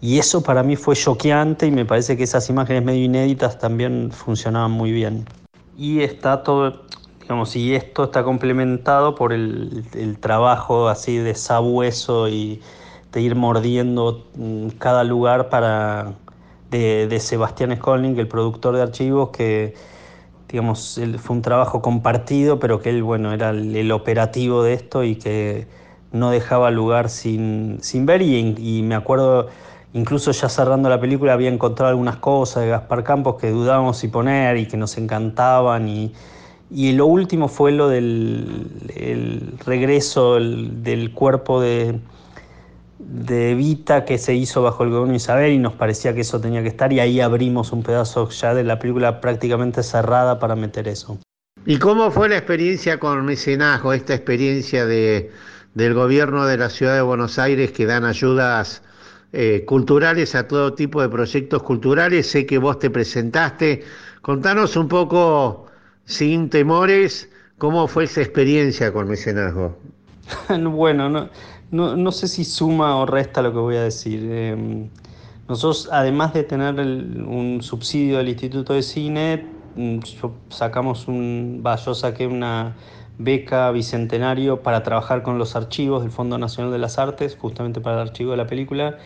Y 0.00 0.18
eso 0.18 0.42
para 0.42 0.62
mí 0.62 0.76
fue 0.76 0.94
choqueante 0.94 1.66
y 1.66 1.70
me 1.70 1.84
parece 1.84 2.16
que 2.16 2.24
esas 2.24 2.48
imágenes 2.50 2.84
medio 2.84 3.04
inéditas 3.04 3.58
también 3.58 4.10
funcionaban 4.12 4.70
muy 4.70 4.92
bien. 4.92 5.24
Y 5.76 6.02
está 6.02 6.44
todo, 6.44 6.82
digamos, 7.20 7.56
y 7.56 7.74
esto 7.74 8.04
está 8.04 8.22
complementado 8.22 9.16
por 9.16 9.32
el, 9.32 9.84
el 9.94 10.18
trabajo 10.18 10.88
así 10.88 11.16
de 11.16 11.34
sabueso 11.34 12.28
y 12.28 12.60
de 13.12 13.20
ir 13.20 13.34
mordiendo 13.34 14.26
mm, 14.36 14.68
cada 14.78 15.02
lugar 15.02 15.48
para 15.48 16.12
de, 16.70 17.18
Sebastián 17.20 17.74
Skolning, 17.76 18.18
el 18.18 18.28
productor 18.28 18.76
de 18.76 18.82
archivos, 18.82 19.30
que 19.30 19.74
digamos, 20.48 21.00
fue 21.18 21.36
un 21.36 21.42
trabajo 21.42 21.82
compartido, 21.82 22.58
pero 22.58 22.80
que 22.80 22.90
él, 22.90 23.02
bueno, 23.02 23.32
era 23.32 23.50
el, 23.50 23.92
operativo 23.92 24.62
de 24.62 24.74
esto 24.74 25.04
y 25.04 25.16
que 25.16 25.66
no 26.10 26.30
dejaba 26.30 26.70
lugar 26.70 27.10
sin, 27.10 27.78
sin 27.82 28.06
ver. 28.06 28.22
Y, 28.22 28.82
me 28.82 28.94
acuerdo, 28.94 29.48
incluso 29.92 30.32
ya 30.32 30.48
cerrando 30.48 30.88
la 30.88 31.00
película, 31.00 31.34
había 31.34 31.50
encontrado 31.50 31.90
algunas 31.90 32.16
cosas 32.16 32.64
de 32.64 32.70
Gaspar 32.70 33.04
Campos 33.04 33.36
que 33.36 33.50
dudábamos 33.50 33.98
si 33.98 34.08
poner 34.08 34.56
y 34.56 34.66
que 34.66 34.78
nos 34.78 34.96
encantaban. 34.96 35.88
Y, 35.88 36.12
y 36.70 36.92
lo 36.92 37.06
último 37.06 37.48
fue 37.48 37.72
lo 37.72 37.88
del 37.88 39.58
regreso 39.66 40.36
del 40.36 41.12
cuerpo 41.12 41.60
de 41.60 42.00
de 42.98 43.52
Evita 43.52 44.04
que 44.04 44.18
se 44.18 44.34
hizo 44.34 44.62
bajo 44.62 44.82
el 44.82 44.90
gobierno 44.90 45.12
de 45.12 45.16
Isabel 45.16 45.52
y 45.52 45.58
nos 45.58 45.74
parecía 45.74 46.14
que 46.14 46.22
eso 46.22 46.40
tenía 46.40 46.62
que 46.62 46.68
estar 46.68 46.92
y 46.92 47.00
ahí 47.00 47.20
abrimos 47.20 47.72
un 47.72 47.82
pedazo 47.82 48.28
ya 48.28 48.54
de 48.54 48.64
la 48.64 48.78
película 48.78 49.20
prácticamente 49.20 49.82
cerrada 49.82 50.38
para 50.38 50.56
meter 50.56 50.88
eso. 50.88 51.18
¿Y 51.64 51.78
cómo 51.78 52.10
fue 52.10 52.28
la 52.28 52.36
experiencia 52.36 52.98
con 52.98 53.24
mecenazgo, 53.24 53.92
esta 53.92 54.14
experiencia 54.14 54.84
de, 54.86 55.30
del 55.74 55.94
gobierno 55.94 56.46
de 56.46 56.56
la 56.56 56.70
ciudad 56.70 56.94
de 56.94 57.02
Buenos 57.02 57.38
Aires 57.38 57.72
que 57.72 57.86
dan 57.86 58.04
ayudas 58.04 58.82
eh, 59.32 59.64
culturales 59.66 60.34
a 60.34 60.48
todo 60.48 60.74
tipo 60.74 61.00
de 61.02 61.08
proyectos 61.08 61.62
culturales? 61.62 62.28
Sé 62.30 62.46
que 62.46 62.58
vos 62.58 62.78
te 62.78 62.90
presentaste. 62.90 63.84
Contanos 64.22 64.76
un 64.76 64.88
poco, 64.88 65.66
sin 66.04 66.48
temores, 66.48 67.28
cómo 67.58 67.86
fue 67.86 68.04
esa 68.04 68.22
experiencia 68.22 68.92
con 68.92 69.08
mecenazgo. 69.08 69.78
bueno, 70.70 71.08
no 71.08 71.28
no, 71.70 71.96
no, 71.96 72.12
sé 72.12 72.28
si 72.28 72.44
suma 72.44 72.96
o 72.96 73.06
resta 73.06 73.42
lo 73.42 73.52
que 73.52 73.58
voy 73.58 73.76
a 73.76 73.82
decir. 73.82 74.30
Em, 74.30 74.88
nosotros, 75.48 75.88
además 75.92 76.34
de 76.34 76.44
tener 76.44 76.78
un 76.78 77.60
subsidio 77.62 78.18
del 78.18 78.28
Instituto 78.28 78.74
de 78.74 78.82
Cine, 78.82 79.46
mm, 79.76 79.98
sacamos 80.50 81.08
un, 81.08 81.62
yo 81.84 81.94
saqué 81.94 82.26
una 82.26 82.76
beca 83.18 83.70
bicentenario 83.72 84.62
para 84.62 84.82
trabajar 84.82 85.22
con 85.22 85.38
los 85.38 85.56
archivos 85.56 86.02
del 86.02 86.12
Fondo 86.12 86.38
Nacional 86.38 86.72
de 86.72 86.78
las 86.78 86.98
Artes, 86.98 87.36
justamente 87.38 87.80
para 87.80 87.96
el 87.96 88.08
archivo 88.08 88.30
de 88.32 88.36
la 88.36 88.46
película. 88.46 88.98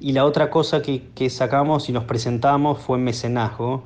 Y 0.00 0.12
la 0.12 0.24
otra 0.24 0.50
cosa 0.50 0.82
que, 0.82 1.08
que 1.14 1.30
sacamos 1.30 1.88
y 1.88 1.92
nos 1.92 2.04
presentamos 2.04 2.80
fue 2.80 2.98
mecenazgo. 2.98 3.84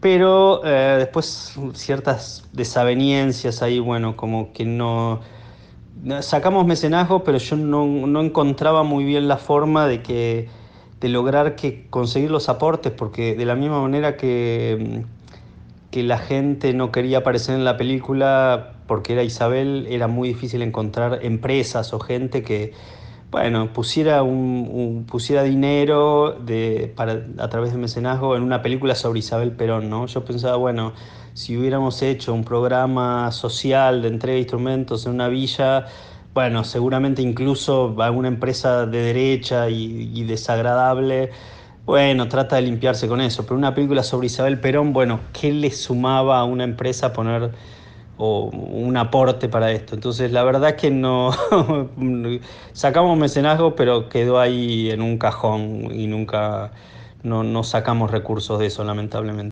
Pero 0.00 0.64
eh, 0.64 0.96
después 0.98 1.54
ciertas 1.74 2.48
desavenencias 2.52 3.62
ahí, 3.62 3.78
bueno, 3.78 4.16
como 4.16 4.52
que 4.52 4.64
no 4.64 5.20
sacamos 6.20 6.66
mecenazgo, 6.66 7.24
pero 7.24 7.38
yo 7.38 7.56
no, 7.56 8.20
encontraba 8.20 8.82
muy 8.82 9.04
bien 9.04 9.28
la 9.28 9.36
forma 9.36 9.86
de 9.86 10.02
que 10.02 10.48
de 11.00 11.08
lograr 11.08 11.56
que 11.56 11.88
conseguir 11.90 12.30
los 12.30 12.48
aportes, 12.48 12.92
porque 12.92 13.34
de 13.34 13.44
la 13.44 13.56
misma 13.56 13.80
manera 13.82 14.16
que, 14.16 15.04
que 15.90 16.02
la 16.04 16.18
gente 16.18 16.72
no 16.74 16.92
quería 16.92 17.18
aparecer 17.18 17.56
en 17.56 17.64
la 17.64 17.76
película 17.76 18.74
porque 18.86 19.14
era 19.14 19.22
Isabel, 19.22 19.86
era 19.90 20.06
muy 20.06 20.28
difícil 20.28 20.62
encontrar 20.62 21.20
empresas 21.22 21.92
o 21.92 21.98
gente 21.98 22.42
que, 22.42 22.72
bueno, 23.30 23.72
pusiera, 23.72 24.22
un, 24.22 25.06
pusiera 25.10 25.42
dinero 25.42 26.32
de, 26.38 26.92
para, 26.94 27.24
a 27.38 27.48
través 27.48 27.72
de 27.72 27.78
mecenazgo 27.78 28.36
en 28.36 28.42
una 28.42 28.62
película 28.62 28.94
sobre 28.94 29.20
Isabel 29.20 29.52
Perón, 29.52 29.88
¿no? 29.88 30.06
Yo 30.06 30.24
pensaba, 30.24 30.56
bueno, 30.56 30.92
si 31.34 31.56
hubiéramos 31.56 32.02
hecho 32.02 32.34
un 32.34 32.44
programa 32.44 33.30
social 33.32 34.02
de 34.02 34.08
entrega 34.08 34.34
de 34.34 34.40
instrumentos 34.40 35.06
en 35.06 35.12
una 35.12 35.28
villa, 35.28 35.86
bueno, 36.34 36.64
seguramente 36.64 37.22
incluso 37.22 37.94
alguna 37.98 38.28
empresa 38.28 38.86
de 38.86 39.02
derecha 39.02 39.68
y, 39.68 40.10
y 40.14 40.24
desagradable 40.24 41.30
bueno, 41.84 42.28
trata 42.28 42.56
de 42.56 42.62
limpiarse 42.62 43.08
con 43.08 43.20
eso, 43.20 43.42
pero 43.42 43.56
una 43.56 43.74
película 43.74 44.04
sobre 44.04 44.26
Isabel 44.26 44.60
Perón, 44.60 44.92
bueno, 44.92 45.20
¿qué 45.32 45.52
le 45.52 45.70
sumaba 45.72 46.38
a 46.38 46.44
una 46.44 46.62
empresa 46.62 47.12
poner 47.12 47.50
o 48.18 48.44
un 48.44 48.96
aporte 48.96 49.48
para 49.48 49.72
esto? 49.72 49.96
Entonces, 49.96 50.30
la 50.30 50.44
verdad 50.44 50.70
es 50.70 50.76
que 50.76 50.90
no 50.92 51.32
sacamos 52.72 53.18
mecenazgo, 53.18 53.74
pero 53.74 54.08
quedó 54.08 54.38
ahí 54.38 54.90
en 54.90 55.02
un 55.02 55.18
cajón 55.18 55.88
y 55.92 56.06
nunca 56.06 56.70
no, 57.24 57.42
no 57.42 57.64
sacamos 57.64 58.12
recursos 58.12 58.60
de 58.60 58.66
eso, 58.66 58.84
lamentablemente. 58.84 59.51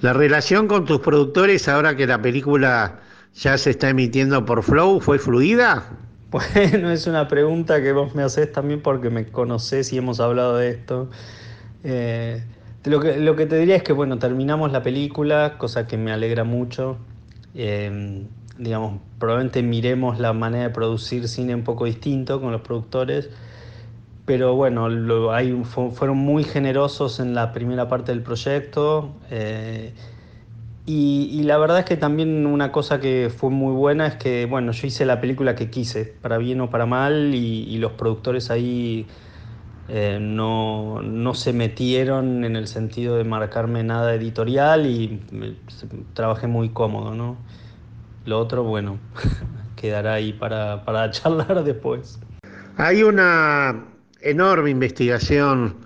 La 0.00 0.12
relación 0.12 0.68
con 0.68 0.84
tus 0.84 1.00
productores 1.00 1.68
ahora 1.68 1.96
que 1.96 2.06
la 2.06 2.22
película 2.22 3.00
ya 3.34 3.58
se 3.58 3.70
está 3.70 3.88
emitiendo 3.90 4.44
por 4.44 4.62
Flow, 4.62 5.00
¿fue 5.00 5.18
fluida? 5.18 5.84
Bueno, 6.30 6.90
es 6.90 7.06
una 7.06 7.26
pregunta 7.26 7.80
que 7.80 7.92
vos 7.92 8.14
me 8.14 8.22
haces 8.22 8.52
también 8.52 8.82
porque 8.82 9.08
me 9.08 9.28
conocés 9.28 9.94
y 9.94 9.96
hemos 9.96 10.20
hablado 10.20 10.58
de 10.58 10.68
esto. 10.68 11.08
Eh, 11.84 12.44
lo, 12.84 13.00
que, 13.00 13.16
lo 13.16 13.34
que 13.34 13.46
te 13.46 13.56
diría 13.56 13.76
es 13.76 13.82
que, 13.82 13.94
bueno, 13.94 14.18
terminamos 14.18 14.70
la 14.70 14.82
película, 14.82 15.56
cosa 15.56 15.86
que 15.86 15.96
me 15.96 16.12
alegra 16.12 16.44
mucho. 16.44 16.98
Eh, 17.54 18.26
digamos, 18.58 19.00
probablemente 19.18 19.62
miremos 19.62 20.18
la 20.18 20.32
manera 20.32 20.64
de 20.64 20.70
producir 20.70 21.28
cine 21.28 21.54
un 21.54 21.64
poco 21.64 21.86
distinto 21.86 22.40
con 22.40 22.52
los 22.52 22.60
productores, 22.60 23.30
pero 24.28 24.54
bueno, 24.54 24.90
fueron 25.64 26.18
muy 26.18 26.44
generosos 26.44 27.18
en 27.18 27.34
la 27.34 27.54
primera 27.54 27.88
parte 27.88 28.12
del 28.12 28.22
proyecto. 28.22 29.14
Eh, 29.30 29.94
y, 30.84 31.42
la 31.44 31.56
verdad 31.56 31.78
es 31.78 31.84
que 31.86 31.96
también 31.96 32.44
una 32.44 32.70
cosa 32.70 33.00
que 33.00 33.32
fue 33.34 33.48
muy 33.48 33.72
buena 33.72 34.06
es 34.06 34.16
que, 34.16 34.44
bueno, 34.44 34.72
yo 34.72 34.86
hice 34.86 35.06
la 35.06 35.22
película 35.22 35.54
que 35.54 35.70
quise, 35.70 36.04
para 36.04 36.36
bien 36.36 36.60
o 36.60 36.68
para 36.68 36.84
mal, 36.84 37.34
y 37.34 37.78
los 37.78 37.92
productores 37.92 38.50
ahí 38.50 39.06
eh, 39.88 40.18
no, 40.20 41.00
no, 41.00 41.32
se 41.32 41.54
metieron 41.54 42.44
en 42.44 42.54
el 42.54 42.66
sentido 42.66 43.16
de 43.16 43.24
marcarme 43.24 43.82
nada 43.82 44.14
editorial 44.14 44.84
y 44.84 45.22
trabajé 46.12 46.48
muy 46.48 46.68
cómodo, 46.68 47.14
¿no? 47.14 47.38
Lo 48.26 48.38
otro, 48.38 48.62
bueno, 48.62 48.98
quedará 49.76 50.12
ahí 50.12 50.34
para, 50.34 50.84
para 50.84 51.10
charlar 51.12 51.64
después. 51.64 52.20
Hay 52.76 53.02
una 53.02 53.97
enorme 54.28 54.70
investigación 54.70 55.76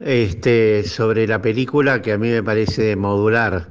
este, 0.00 0.84
sobre 0.84 1.26
la 1.26 1.40
película 1.40 2.02
que 2.02 2.12
a 2.12 2.18
mí 2.18 2.30
me 2.30 2.42
parece 2.42 2.96
modular, 2.96 3.68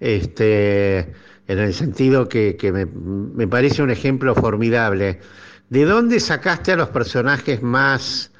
este, 0.00 0.98
en 1.48 1.58
el 1.58 1.74
sentido 1.74 2.28
que, 2.28 2.56
me, 2.72 3.46
parece 3.46 3.82
un 3.82 3.90
ejemplo 3.90 4.34
formidable. 4.34 5.20
¿De 5.68 5.84
dónde 5.84 6.20
sacaste 6.20 6.72
a 6.72 6.76
los 6.76 6.88
personajes 6.88 7.62
más 7.62 8.30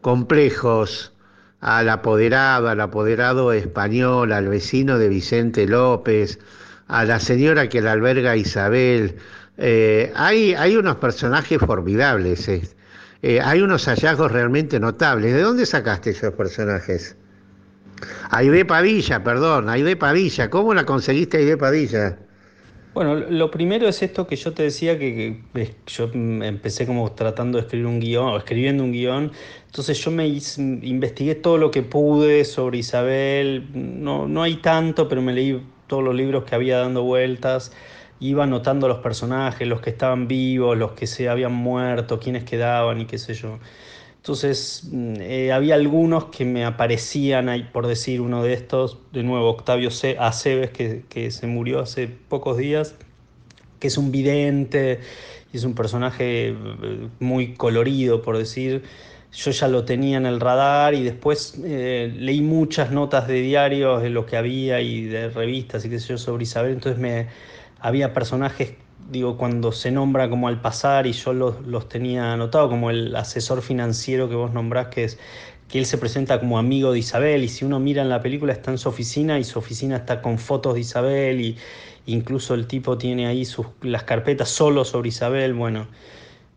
complejos 0.00 1.12
al 1.60 1.88
apoderado, 1.88 2.68
al 2.68 2.80
apoderado 2.80 3.52
español, 3.52 4.32
al 4.32 4.48
vecino 4.48 4.98
de 4.98 5.08
Vicente 5.08 5.66
López, 5.66 6.40
a 6.88 7.04
la 7.04 7.20
señora 7.20 7.68
que 7.68 7.80
la 7.80 7.92
alberga 7.92 8.36
Isabel. 8.36 9.16
Eh, 9.56 10.12
hay, 10.14 10.76
unos 10.76 10.96
personajes 10.96 11.58
formidables. 11.58 12.50
Eh, 13.22 13.40
hay 13.40 13.62
unos 13.62 13.86
hallazgos 13.86 14.32
realmente 14.32 14.80
notables. 14.80 15.32
¿De 15.32 15.42
dónde 15.42 15.64
sacaste 15.64 16.10
esos 16.10 16.34
personajes? 16.34 17.16
Aide 18.30 18.64
Padilla, 18.64 19.22
perdón, 19.22 19.68
Aide 19.68 19.96
Padilla. 19.96 20.50
¿Cómo 20.50 20.74
la 20.74 20.84
conseguiste 20.84 21.38
Aide 21.38 21.56
Padilla? 21.56 22.18
Bueno, 22.94 23.14
lo 23.14 23.50
primero 23.50 23.88
es 23.88 24.02
esto 24.02 24.26
que 24.26 24.36
yo 24.36 24.52
te 24.52 24.64
decía 24.64 24.98
que, 24.98 25.40
yo 25.86 26.10
empecé 26.12 26.86
como 26.86 27.10
tratando 27.12 27.56
de 27.56 27.62
escribir 27.62 27.86
un 27.86 28.00
guion, 28.00 28.26
o 28.26 28.36
escribiendo 28.36 28.84
un 28.84 28.92
guion, 28.92 29.32
entonces 29.64 29.98
yo 30.04 30.10
me 30.10 30.26
investigué 30.26 31.34
todo 31.34 31.56
lo 31.56 31.70
que 31.70 31.82
pude 31.82 32.44
sobre 32.44 32.78
Isabel, 32.78 33.66
no, 33.72 34.28
no 34.28 34.42
hay 34.42 34.56
tanto, 34.56 35.08
pero 35.08 35.22
me 35.22 35.32
leí 35.32 35.58
todos 35.86 36.04
los 36.04 36.14
libros 36.14 36.44
que 36.44 36.54
había 36.54 36.80
dando 36.80 37.02
vueltas, 37.02 37.72
iba 38.22 38.44
anotando 38.44 38.86
los 38.86 38.98
personajes, 38.98 39.66
los 39.66 39.80
que 39.80 39.90
estaban 39.90 40.28
vivos, 40.28 40.78
los 40.78 40.92
que 40.92 41.08
se 41.08 41.28
habían 41.28 41.52
muerto, 41.52 42.20
quiénes 42.20 42.44
quedaban 42.44 43.00
y 43.00 43.06
qué 43.06 43.18
sé 43.18 43.34
yo. 43.34 43.58
Entonces 44.16 44.88
mm, 44.92 45.14
eh, 45.18 45.52
había 45.52 45.74
algunos 45.74 46.26
que 46.26 46.44
me 46.44 46.64
aparecían 46.64 47.48
ahí, 47.48 47.64
por 47.64 47.88
decir 47.88 48.20
uno 48.20 48.44
de 48.44 48.52
estos, 48.52 48.98
de 49.12 49.24
nuevo 49.24 49.50
Octavio 49.50 49.90
C. 49.90 50.16
Aceves, 50.20 50.70
que, 50.70 51.02
que 51.08 51.32
se 51.32 51.48
murió 51.48 51.80
hace 51.80 52.06
pocos 52.06 52.56
días, 52.56 52.94
que 53.80 53.88
es 53.88 53.98
un 53.98 54.12
vidente 54.12 55.00
y 55.52 55.56
es 55.56 55.64
un 55.64 55.74
personaje 55.74 56.50
eh, 56.50 57.08
muy 57.18 57.54
colorido, 57.54 58.22
por 58.22 58.38
decir. 58.38 58.84
Yo 59.34 59.50
ya 59.50 59.66
lo 59.66 59.84
tenía 59.86 60.18
en 60.18 60.26
el 60.26 60.40
radar 60.40 60.92
y 60.94 61.02
después 61.02 61.58
eh, 61.64 62.12
leí 62.14 62.42
muchas 62.42 62.92
notas 62.92 63.26
de 63.26 63.40
diarios 63.40 64.02
de 64.02 64.10
lo 64.10 64.26
que 64.26 64.36
había 64.36 64.82
y 64.82 65.04
de 65.04 65.30
revistas 65.30 65.86
y 65.86 65.88
qué 65.88 65.98
sé 65.98 66.08
yo 66.08 66.18
sobre 66.18 66.42
Isabel, 66.42 66.72
entonces 66.72 67.00
me, 67.00 67.28
había 67.82 68.12
personajes 68.12 68.74
digo, 69.10 69.36
cuando 69.36 69.72
se 69.72 69.90
nombra 69.90 70.28
como 70.30 70.48
al 70.48 70.60
pasar 70.60 71.06
y 71.06 71.12
yo 71.12 71.32
los, 71.32 71.60
los 71.66 71.88
tenía 71.88 72.32
anotado 72.32 72.68
como 72.68 72.90
el 72.90 73.14
asesor 73.14 73.62
financiero 73.62 74.28
que 74.28 74.34
vos 74.34 74.52
nombrás, 74.52 74.88
que 74.88 75.04
es 75.04 75.18
que 75.68 75.78
él 75.78 75.86
se 75.86 75.96
presenta 75.98 76.38
como 76.38 76.58
amigo 76.58 76.92
de 76.92 76.98
Isabel 76.98 77.44
y 77.44 77.48
si 77.48 77.64
uno 77.64 77.80
mira 77.80 78.02
en 78.02 78.08
la 78.08 78.20
película 78.20 78.52
está 78.52 78.70
en 78.70 78.78
su 78.78 78.88
oficina 78.88 79.38
y 79.38 79.44
su 79.44 79.58
oficina 79.58 79.96
está 79.96 80.20
con 80.20 80.38
fotos 80.38 80.74
de 80.74 80.80
Isabel 80.80 81.40
y 81.40 81.56
incluso 82.06 82.54
el 82.54 82.66
tipo 82.66 82.98
tiene 82.98 83.26
ahí 83.26 83.44
sus, 83.44 83.66
las 83.80 84.02
carpetas 84.02 84.48
solo 84.48 84.84
sobre 84.84 85.08
Isabel, 85.08 85.54
bueno. 85.54 85.86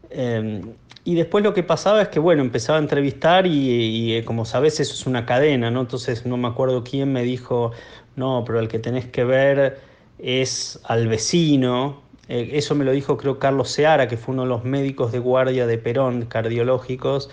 Em, 0.09 0.73
y 1.05 1.15
después 1.15 1.43
lo 1.43 1.53
que 1.53 1.63
pasaba 1.63 2.01
es 2.01 2.07
que, 2.07 2.19
bueno, 2.19 2.41
empezaba 2.41 2.77
a 2.79 2.81
entrevistar 2.81 3.45
y, 3.45 3.51
y, 3.51 4.13
eh, 4.15 4.25
como 4.25 4.43
sabes 4.43 4.79
eso 4.79 4.93
es 4.93 5.05
una 5.05 5.25
cadena, 5.25 5.69
¿no? 5.71 5.81
Entonces 5.81 6.25
no 6.25 6.35
me 6.35 6.47
acuerdo 6.47 6.83
quién 6.83 7.13
me 7.13 7.23
dijo, 7.23 7.71
no, 8.15 8.43
pero 8.45 8.59
el 8.59 8.67
que 8.67 8.79
tenés 8.79 9.05
que 9.05 9.23
ver 9.23 9.79
es 10.19 10.79
al 10.85 11.07
vecino, 11.07 12.01
eh, 12.27 12.51
eso 12.53 12.75
me 12.75 12.85
lo 12.85 12.91
dijo 12.91 13.17
creo 13.17 13.37
Carlos 13.39 13.69
Seara, 13.69 14.07
que 14.07 14.17
fue 14.17 14.33
uno 14.33 14.43
de 14.43 14.49
los 14.49 14.63
médicos 14.63 15.11
de 15.11 15.19
guardia 15.19 15.67
de 15.67 15.77
Perón, 15.77 16.25
cardiológicos, 16.25 17.29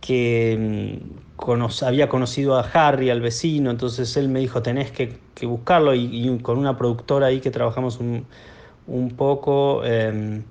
que 0.00 1.00
mm, 1.00 1.84
había 1.84 2.08
conocido 2.08 2.56
a 2.56 2.60
Harry, 2.60 3.10
al 3.10 3.20
vecino, 3.20 3.70
entonces 3.70 4.16
él 4.16 4.28
me 4.28 4.40
dijo, 4.40 4.62
tenés 4.62 4.90
que, 4.90 5.18
buscarlo 5.46 5.94
y, 5.94 6.38
con 6.42 6.58
una 6.58 6.76
productora 6.76 7.26
ahí 7.26 7.40
que 7.40 7.50
trabajamos 7.50 7.98
un, 8.00 9.10
poco, 9.16 9.84
em, 9.84 10.44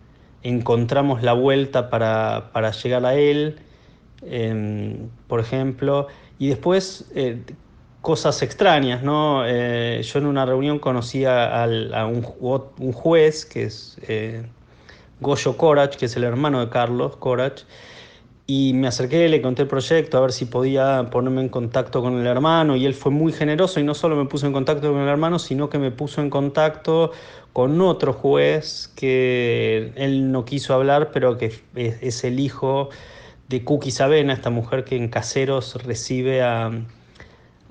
encontramos 0.43 1.23
la 1.23 1.33
vuelta 1.33 1.89
para, 1.89 2.71
llegar 2.71 3.05
a 3.05 3.15
él, 3.15 3.55
em, 4.23 5.09
por 5.27 5.39
ejemplo, 5.39 6.07
y 6.37 6.47
después 6.49 7.09
eh, 7.15 7.41
cosas 8.03 8.41
extrañas, 8.41 9.01
¿no? 9.01 9.45
Eh, 9.47 10.01
yo 10.03 10.19
en 10.19 10.25
una 10.25 10.45
reunión 10.45 10.77
conocí 10.77 11.23
a, 11.23 11.65
un, 12.05 12.21
juez 12.91 13.45
que 13.45 13.63
es 13.63 13.97
eh, 14.09 14.45
Goyo 15.21 15.55
Corach, 15.55 15.95
que 15.95 16.07
es 16.07 16.17
el 16.17 16.25
hermano 16.25 16.59
de 16.59 16.69
Carlos 16.69 17.15
Corach, 17.15 17.61
y 18.45 18.73
me 18.73 18.87
acerqué, 18.87 19.29
le 19.29 19.41
conté 19.41 19.61
el 19.61 19.69
proyecto, 19.69 20.17
a 20.17 20.21
ver 20.21 20.33
si 20.33 20.43
podía 20.43 21.07
ponerme 21.11 21.39
en 21.39 21.47
contacto 21.47 22.01
con 22.01 22.19
el 22.19 22.27
hermano, 22.27 22.75
y 22.75 22.85
él 22.85 22.93
fue 22.93 23.09
muy 23.09 23.31
generoso 23.31 23.79
y 23.79 23.83
no 23.83 23.93
solo 23.93 24.17
me 24.17 24.25
puso 24.25 24.47
en 24.47 24.51
contacto 24.51 24.91
con 24.91 24.99
el 24.99 25.07
hermano, 25.07 25.39
sino 25.39 25.69
que 25.69 25.79
me 25.79 25.89
puso 25.89 26.19
en 26.19 26.29
contacto 26.29 27.11
con 27.53 27.79
otro 27.79 28.11
juez 28.11 28.91
que 28.97 29.93
él 29.95 30.29
no 30.29 30.43
quiso 30.43 30.73
hablar, 30.73 31.11
pero 31.13 31.37
que 31.37 31.53
es, 31.73 32.23
el 32.25 32.41
hijo 32.41 32.89
de 33.47 33.63
Cookie 33.63 33.91
Sabena, 33.91 34.33
esta 34.33 34.49
mujer 34.49 34.83
que 34.83 34.97
en 34.97 35.07
Caseros 35.07 35.81
recibe 35.85 36.41
a 36.41 36.69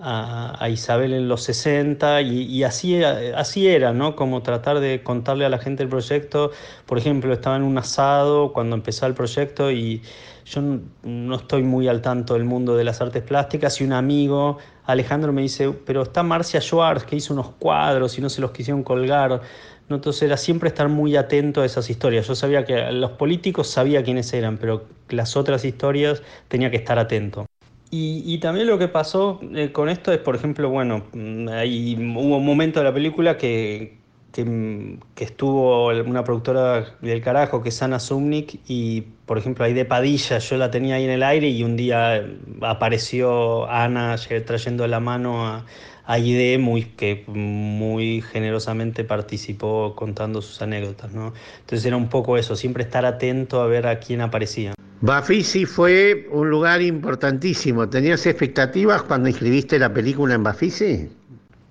a, 0.04 0.68
Isabel 0.68 1.12
en 1.12 1.28
los 1.28 1.44
60 1.44 2.22
y, 2.22 2.64
así, 2.64 3.02
así 3.04 3.68
era, 3.68 3.92
¿no? 3.92 4.16
Como 4.16 4.42
tratar 4.42 4.80
de 4.80 5.02
contarle 5.02 5.44
a 5.44 5.48
la 5.48 5.58
gente 5.58 5.82
el 5.82 5.88
proyecto. 5.88 6.50
Por 6.86 6.98
ejemplo, 6.98 7.32
estaba 7.32 7.56
en 7.56 7.62
un 7.62 7.78
asado 7.78 8.52
cuando 8.52 8.74
empezó 8.74 9.06
el 9.06 9.14
proyecto 9.14 9.70
y 9.70 10.02
yo 10.44 10.60
no, 11.04 11.36
estoy 11.36 11.62
muy 11.62 11.86
al 11.86 12.02
tanto 12.02 12.34
del 12.34 12.44
mundo 12.44 12.76
de 12.76 12.84
las 12.84 13.00
artes 13.00 13.22
plásticas 13.22 13.80
y 13.80 13.84
un 13.84 13.92
amigo, 13.92 14.58
Alejandro, 14.86 15.32
me 15.32 15.42
dice, 15.42 15.70
pero 15.70 16.02
está 16.02 16.24
Marcia 16.24 16.60
Schwartz 16.60 17.04
que 17.04 17.16
hizo 17.16 17.32
unos 17.32 17.50
cuadros 17.58 18.18
y 18.18 18.20
no 18.20 18.28
se 18.28 18.40
los 18.40 18.50
quisieron 18.50 18.82
colgar. 18.82 19.40
¿no? 19.88 19.96
Entonces 19.96 20.22
era 20.22 20.36
siempre 20.36 20.68
estar 20.68 20.88
muy 20.88 21.16
atento 21.16 21.62
a 21.62 21.64
esas 21.64 21.88
historias. 21.90 22.26
Yo 22.26 22.34
sabía 22.34 22.64
que 22.64 22.90
los 22.92 23.12
políticos 23.12 23.68
sabía 23.68 24.02
quiénes 24.02 24.32
eran, 24.32 24.58
pero 24.58 24.84
las 25.10 25.36
otras 25.36 25.64
historias 25.64 26.22
tenía 26.48 26.70
que 26.70 26.76
estar 26.78 26.98
atento. 26.98 27.46
Y, 27.94 28.38
también 28.38 28.68
lo 28.68 28.78
que 28.78 28.88
pasó 28.88 29.38
eh, 29.54 29.70
con 29.70 29.90
esto 29.90 30.12
es, 30.14 30.18
por 30.18 30.34
ejemplo, 30.34 30.70
bueno, 30.70 31.04
mm, 31.12 31.48
hay, 31.50 31.94
hubo 31.94 32.38
un 32.38 32.46
momento 32.46 32.80
de 32.80 32.84
la 32.84 32.94
película 32.94 33.36
que, 33.36 33.98
que, 34.32 34.98
estuvo 35.18 35.88
una 35.88 36.24
productora 36.24 36.96
del 37.02 37.20
carajo, 37.20 37.62
que 37.62 37.68
es 37.68 37.82
Ana 37.82 38.00
Sumnik, 38.00 38.60
y 38.66 39.02
por 39.26 39.36
ejemplo 39.36 39.66
ahí 39.66 39.74
de 39.74 39.84
Padilla, 39.84 40.38
yo 40.38 40.56
la 40.56 40.70
tenía 40.70 40.94
ahí 40.94 41.04
en 41.04 41.10
el 41.10 41.22
aire 41.22 41.50
y 41.50 41.64
un 41.64 41.76
día 41.76 42.26
apareció 42.62 43.68
Ana 43.68 44.16
trayendo 44.46 44.86
la 44.86 45.00
mano 45.00 45.46
a, 45.46 45.66
a 46.06 46.18
Ide, 46.18 46.56
muy, 46.56 46.84
que 46.84 47.24
muy 47.26 48.22
generosamente 48.22 49.04
participó 49.04 49.94
contando 49.94 50.40
sus 50.40 50.62
anécdotas. 50.62 51.12
¿no? 51.12 51.34
Entonces 51.60 51.84
era 51.84 51.98
un 51.98 52.08
poco 52.08 52.38
eso, 52.38 52.56
siempre 52.56 52.84
estar 52.84 53.04
atento 53.04 53.60
a 53.60 53.66
ver 53.66 53.86
a 53.86 54.00
quién 54.00 54.22
aparecía. 54.22 54.72
Bafisi 55.02 55.66
fue 55.66 56.28
un 56.30 56.48
lugar 56.48 56.80
importantísimo. 56.80 57.88
¿Tenías 57.88 58.24
expectativas 58.24 59.02
cuando 59.02 59.28
escribiste 59.28 59.76
la 59.76 59.92
película 59.92 60.34
en 60.34 60.44
Bafisi? 60.44 61.10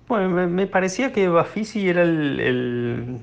Bueno, 0.06 0.46
me, 0.48 0.66
parecía 0.66 1.14
que 1.14 1.28
Bafisi 1.28 1.88
era 1.88 2.02
el, 2.02 3.22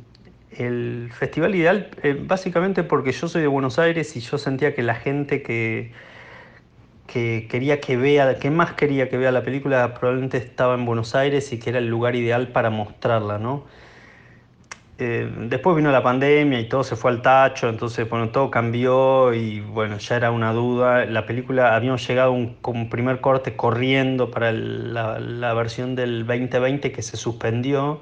festival 1.12 1.54
ideal, 1.54 1.92
eh, 2.02 2.20
básicamente 2.20 2.82
porque 2.82 3.12
yo 3.12 3.28
soy 3.28 3.44
de 3.44 3.48
Buenos 3.48 3.78
Aires 3.78 4.16
y 4.16 4.22
yo 4.22 4.40
sentía 4.40 4.74
que 4.74 4.82
la 4.82 4.96
gente 4.96 5.44
que, 5.44 5.92
que 7.06 7.48
quería 7.48 7.80
que 7.80 7.96
vea, 7.96 8.40
que 8.40 8.50
más 8.50 8.74
quería 8.74 9.10
que 9.10 9.18
vea 9.18 9.32
la 9.32 9.44
película, 9.44 9.94
probablemente 9.94 10.38
estaba 10.38 10.74
en 10.74 10.88
Buenos 10.88 11.14
Aires 11.14 11.54
y 11.54 11.60
que 11.60 11.70
era 11.70 11.78
el 11.78 11.88
lugar 11.88 12.16
ideal 12.16 12.48
para 12.48 12.72
mostrarla, 12.72 13.38
¿no? 13.38 13.66
Eh, 15.02 15.32
después 15.48 15.78
vino 15.78 15.94
la 15.94 16.04
pandemia 16.04 16.60
y 16.60 16.68
todo 16.68 16.84
se 16.84 16.98
fue 16.98 17.12
al 17.12 17.22
tacho, 17.22 17.70
entonces 17.70 18.10
bueno, 18.10 18.32
todo 18.32 18.52
cambió 18.52 19.34
y 19.34 19.62
bueno, 19.62 19.98
ya 19.98 20.18
era 20.18 20.30
una 20.30 20.52
duda. 20.52 21.06
La 21.06 21.26
película, 21.26 21.74
habíamos 21.74 22.06
llegado 22.06 22.34
un, 22.34 22.56
con 22.56 22.90
primer 22.90 23.22
corte 23.22 23.56
corriendo 23.56 24.30
para 24.30 24.52
la, 24.52 25.54
versión 25.54 25.96
del 25.96 26.28
2020 26.28 26.92
que 26.92 27.02
se 27.02 27.16
suspendió 27.16 28.02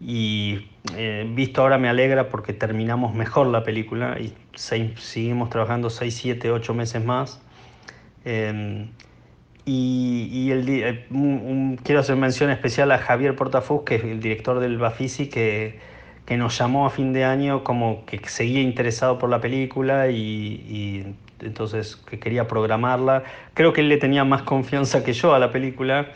y 0.00 0.68
eh, 0.96 1.28
visto 1.34 1.62
ahora 1.62 1.76
me 1.76 1.88
alegra 1.88 2.28
porque 2.28 2.52
terminamos 2.52 3.12
mejor 3.12 3.48
la 3.48 3.64
película 3.64 4.16
y 4.20 4.32
seguimos 4.54 5.50
trabajando 5.50 5.90
6, 5.90 6.14
7, 6.14 6.52
8 6.52 6.74
meses 6.74 7.04
más. 7.04 7.42
Em, 8.24 8.90
y, 9.64 10.52
eh, 10.52 11.06
quiero 11.82 12.00
hacer 12.00 12.14
mención 12.14 12.50
especial 12.50 12.92
a 12.92 12.98
Javier 12.98 13.34
Portafus, 13.34 13.82
que 13.82 13.96
es 13.96 14.04
el 14.04 14.20
director 14.20 14.60
del 14.60 14.78
Bafisi, 14.78 15.28
que 15.28 15.95
que 16.26 16.36
nos 16.36 16.58
llamó 16.58 16.86
a 16.86 16.90
fin 16.90 17.12
de 17.12 17.24
año 17.24 17.62
como 17.62 18.04
que 18.04 18.20
seguía 18.28 18.60
interesado 18.60 19.18
por 19.18 19.30
la 19.30 19.40
película 19.40 20.10
y, 20.10 21.14
entonces 21.40 21.96
que 21.96 22.18
quería 22.18 22.48
programarla. 22.48 23.22
Creo 23.54 23.72
que 23.72 23.80
él 23.82 23.88
le 23.88 23.96
tenía 23.96 24.24
más 24.24 24.42
confianza 24.42 25.04
que 25.04 25.12
yo 25.12 25.34
a 25.34 25.38
la 25.38 25.52
película. 25.52 26.08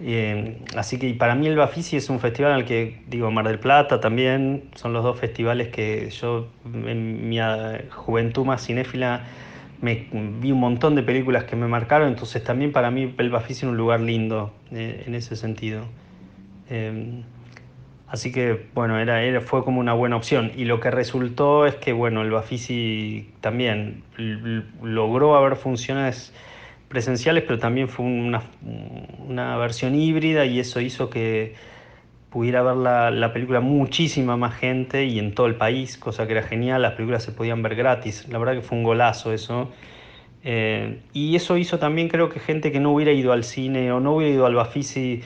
Eh, 0.00 0.58
así 0.76 0.98
que 0.98 1.12
para 1.14 1.34
mí 1.34 1.46
el 1.46 1.56
Bafisi 1.56 1.96
es 1.96 2.10
un 2.10 2.20
festival 2.20 2.52
al 2.52 2.64
que, 2.66 3.00
digo, 3.08 3.30
Mar 3.30 3.48
del 3.48 3.58
Plata 3.58 4.00
también, 4.00 4.68
son 4.76 4.92
los 4.92 5.02
dos 5.02 5.18
festivales 5.18 5.68
que 5.68 6.10
yo 6.10 6.46
en 6.64 7.28
mi 7.28 7.40
ah, 7.40 7.80
juventud 7.90 8.44
más 8.44 8.64
cinéfila 8.64 9.24
me 9.80 10.08
vi 10.40 10.52
un 10.52 10.60
montón 10.60 10.94
de 10.94 11.02
películas 11.02 11.44
que 11.44 11.56
me 11.56 11.68
marcaron, 11.68 12.08
entonces 12.08 12.42
también 12.42 12.72
para 12.72 12.90
mí 12.90 13.14
el 13.16 13.30
Bafisi 13.30 13.64
es 13.64 13.70
un 13.70 13.76
lugar 13.76 14.00
lindo 14.00 14.52
eh, 14.72 15.04
en 15.06 15.14
ese 15.14 15.36
sentido. 15.36 15.82
Eh, 16.68 17.22
Así 18.10 18.32
que, 18.32 18.66
bueno, 18.74 18.98
era, 18.98 19.22
era, 19.22 19.40
fue 19.42 19.62
como 19.64 19.80
una 19.80 19.92
buena 19.92 20.16
opción. 20.16 20.50
Y 20.56 20.64
lo 20.64 20.80
que 20.80 20.90
resultó 20.90 21.66
es 21.66 21.74
que, 21.74 21.92
bueno, 21.92 22.22
el 22.22 22.30
Bafisi 22.30 23.30
también 23.40 24.02
logró 24.82 25.36
haber 25.36 25.56
funciones 25.56 26.32
presenciales, 26.88 27.44
pero 27.46 27.58
también 27.58 27.88
fue 27.88 28.06
una, 28.06 28.42
una, 29.28 29.58
versión 29.58 29.94
híbrida 29.94 30.46
y 30.46 30.58
eso 30.58 30.80
hizo 30.80 31.10
que 31.10 31.54
pudiera 32.30 32.62
ver 32.62 32.76
la, 32.76 33.10
la, 33.10 33.32
película 33.34 33.60
muchísima 33.60 34.38
más 34.38 34.54
gente 34.54 35.04
y 35.04 35.18
en 35.18 35.34
todo 35.34 35.46
el 35.46 35.56
país, 35.56 35.98
cosa 35.98 36.26
que 36.26 36.32
era 36.32 36.42
genial. 36.42 36.80
Las 36.80 36.94
películas 36.94 37.22
se 37.22 37.32
podían 37.32 37.62
ver 37.62 37.74
gratis. 37.74 38.26
La 38.30 38.38
verdad 38.38 38.54
que 38.54 38.62
fue 38.62 38.78
un 38.78 38.84
golazo 38.84 39.34
eso. 39.34 39.70
Eh, 40.44 41.00
y 41.12 41.36
eso 41.36 41.58
hizo 41.58 41.78
también, 41.78 42.08
creo 42.08 42.30
que 42.30 42.40
gente 42.40 42.72
que 42.72 42.80
no 42.80 42.92
hubiera 42.92 43.12
ido 43.12 43.32
al 43.32 43.44
cine 43.44 43.92
o 43.92 44.00
no 44.00 44.14
hubiera 44.14 44.32
ido 44.32 44.46
al 44.46 44.54
Bafisi 44.54 45.20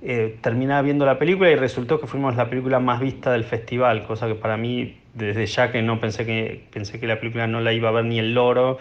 eh, 0.00 0.38
terminaba 0.40 0.82
viendo 0.82 1.04
la 1.04 1.18
película 1.18 1.50
y 1.50 1.56
resultó 1.56 2.00
que 2.00 2.06
fuimos 2.06 2.36
la 2.36 2.48
película 2.48 2.78
más 2.78 3.00
vista 3.00 3.32
del 3.32 3.44
festival, 3.44 4.06
cosa 4.06 4.28
que 4.28 4.34
para 4.34 4.56
mí, 4.56 5.00
desde 5.14 5.46
ya 5.46 5.72
que 5.72 5.82
no 5.82 6.00
pensé 6.00 6.24
que, 6.24 6.66
pensé 6.72 7.00
que 7.00 7.06
la 7.06 7.18
película 7.18 7.46
no 7.46 7.60
la 7.60 7.72
iba 7.72 7.88
a 7.88 7.92
ver 7.92 8.04
ni 8.04 8.18
el 8.18 8.34
loro, 8.34 8.78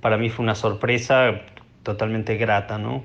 para 0.00 0.18
mí 0.18 0.28
fue 0.28 0.42
una 0.42 0.54
sorpresa 0.54 1.40
totalmente 1.82 2.36
grata, 2.36 2.78
¿no? 2.78 3.04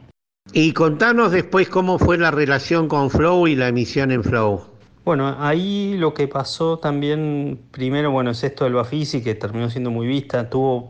Y 0.53 0.73
contanos 0.73 1.31
después 1.31 1.69
cómo 1.69 1.99
fue 1.99 2.17
la 2.17 2.31
relación 2.31 2.87
con 2.87 3.11
Flow 3.11 3.47
y 3.47 3.55
la 3.55 3.67
emisión 3.67 4.11
en 4.11 4.23
Flow. 4.23 4.65
Bueno, 5.05 5.35
ahí 5.39 5.95
lo 5.97 6.13
que 6.13 6.27
pasó 6.27 6.79
también, 6.79 7.59
primero, 7.71 8.11
bueno, 8.11 8.31
es 8.31 8.43
esto 8.43 8.65
del 8.65 8.73
Bafisi, 8.73 9.23
que 9.23 9.35
terminó 9.35 9.69
siendo 9.69 9.91
muy 9.91 10.07
vista, 10.07 10.49
tuvo 10.49 10.89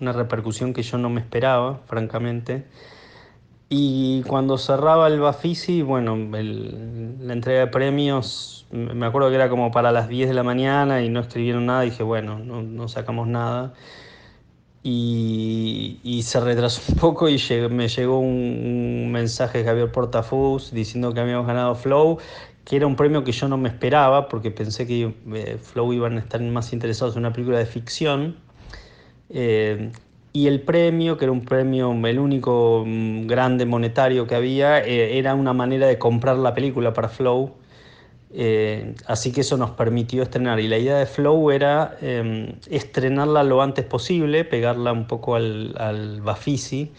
una 0.00 0.12
repercusión 0.12 0.72
que 0.72 0.82
yo 0.82 0.98
no 0.98 1.10
me 1.10 1.20
esperaba, 1.20 1.80
francamente. 1.86 2.64
Y 3.74 4.20
cuando 4.24 4.58
cerraba 4.58 5.08
el 5.08 5.18
Bafisi, 5.18 5.80
bueno, 5.80 6.14
la 6.14 7.32
entrega 7.32 7.60
de 7.60 7.66
premios, 7.68 8.66
me 8.70 9.06
acuerdo 9.06 9.30
que 9.30 9.36
era 9.36 9.48
como 9.48 9.70
para 9.70 9.90
las 9.92 10.10
10 10.10 10.28
de 10.28 10.34
la 10.34 10.42
mañana 10.42 11.00
y 11.00 11.08
no 11.08 11.20
escribieron 11.20 11.64
nada, 11.64 11.86
y 11.86 11.88
dije, 11.88 12.02
bueno, 12.02 12.38
no, 12.38 12.88
sacamos 12.88 13.28
nada. 13.28 13.72
Y, 14.82 16.20
se 16.22 16.38
retrasó 16.40 16.82
un 16.92 16.98
poco 16.98 17.30
y 17.30 17.38
me 17.70 17.88
llegó 17.88 18.18
un, 18.18 19.10
mensaje 19.10 19.60
de 19.60 19.64
Javier 19.64 19.90
Portafus 19.90 20.70
diciendo 20.72 21.14
que 21.14 21.20
habíamos 21.20 21.46
ganado 21.46 21.74
Flow, 21.74 22.18
que 22.66 22.76
era 22.76 22.86
un 22.86 22.94
premio 22.94 23.24
que 23.24 23.32
yo 23.32 23.48
no 23.48 23.56
me 23.56 23.70
esperaba 23.70 24.28
porque 24.28 24.50
pensé 24.50 24.86
que 24.86 25.14
eh, 25.32 25.56
Flow 25.58 25.94
iban 25.94 26.18
a 26.18 26.20
estar 26.20 26.42
más 26.42 26.74
interesados 26.74 27.16
en 27.16 27.20
una 27.20 27.32
película 27.32 27.56
de 27.56 27.64
ficción. 27.64 28.36
Eh, 29.30 29.92
y 30.32 30.46
el 30.46 30.62
premio, 30.62 31.18
que 31.18 31.26
era 31.26 31.32
un 31.32 31.44
premio, 31.44 31.92
el 32.06 32.18
único 32.18 32.84
mm, 32.86 33.26
grande 33.26 33.66
monetario 33.66 34.26
que 34.26 34.34
había, 34.34 34.80
eh, 34.80 35.18
era 35.18 35.34
una 35.34 35.52
manera 35.52 35.86
de 35.86 35.98
comprar 35.98 36.36
la 36.36 36.54
película 36.54 36.92
para 36.94 37.08
Flow. 37.08 37.54
Eh, 38.34 38.94
así 39.06 39.30
que 39.30 39.42
eso 39.42 39.58
nos 39.58 39.72
permitió 39.72 40.22
estrenar. 40.22 40.58
Y 40.60 40.68
la 40.68 40.78
idea 40.78 40.96
de 40.96 41.06
Flow 41.06 41.50
era 41.50 41.98
em, 42.00 42.54
estrenarla 42.70 43.42
lo 43.44 43.62
antes 43.62 43.84
posible, 43.84 44.44
pegarla 44.44 44.92
un 44.92 45.06
poco 45.06 45.34
al, 45.34 45.74
al 45.78 46.22
Bafisi. 46.22 46.92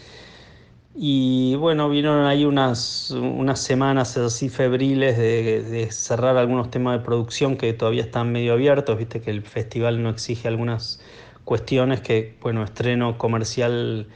Y 0.96 1.56
bueno, 1.56 1.90
vieron 1.90 2.26
ahí 2.28 2.46
unas, 2.46 3.10
unas 3.12 3.60
semanas 3.60 4.16
así 4.16 4.50
febriles 4.50 5.18
de, 5.18 5.64
de, 5.64 5.92
cerrar 5.92 6.38
algunos 6.38 6.70
temas 6.70 7.00
de 7.00 7.04
producción 7.04 7.58
que 7.58 7.74
todavía 7.74 8.04
están 8.04 8.32
medio 8.32 8.54
abiertos. 8.54 8.96
Viste 8.98 9.20
que 9.22 9.32
el 9.32 9.42
festival 9.42 10.04
no 10.04 10.10
exige 10.10 10.48
algunas 10.48 11.00
cuestiones 11.46 12.02
que, 12.02 12.36
bueno, 12.42 12.64
estreno 12.64 13.18
comercial 13.18 14.08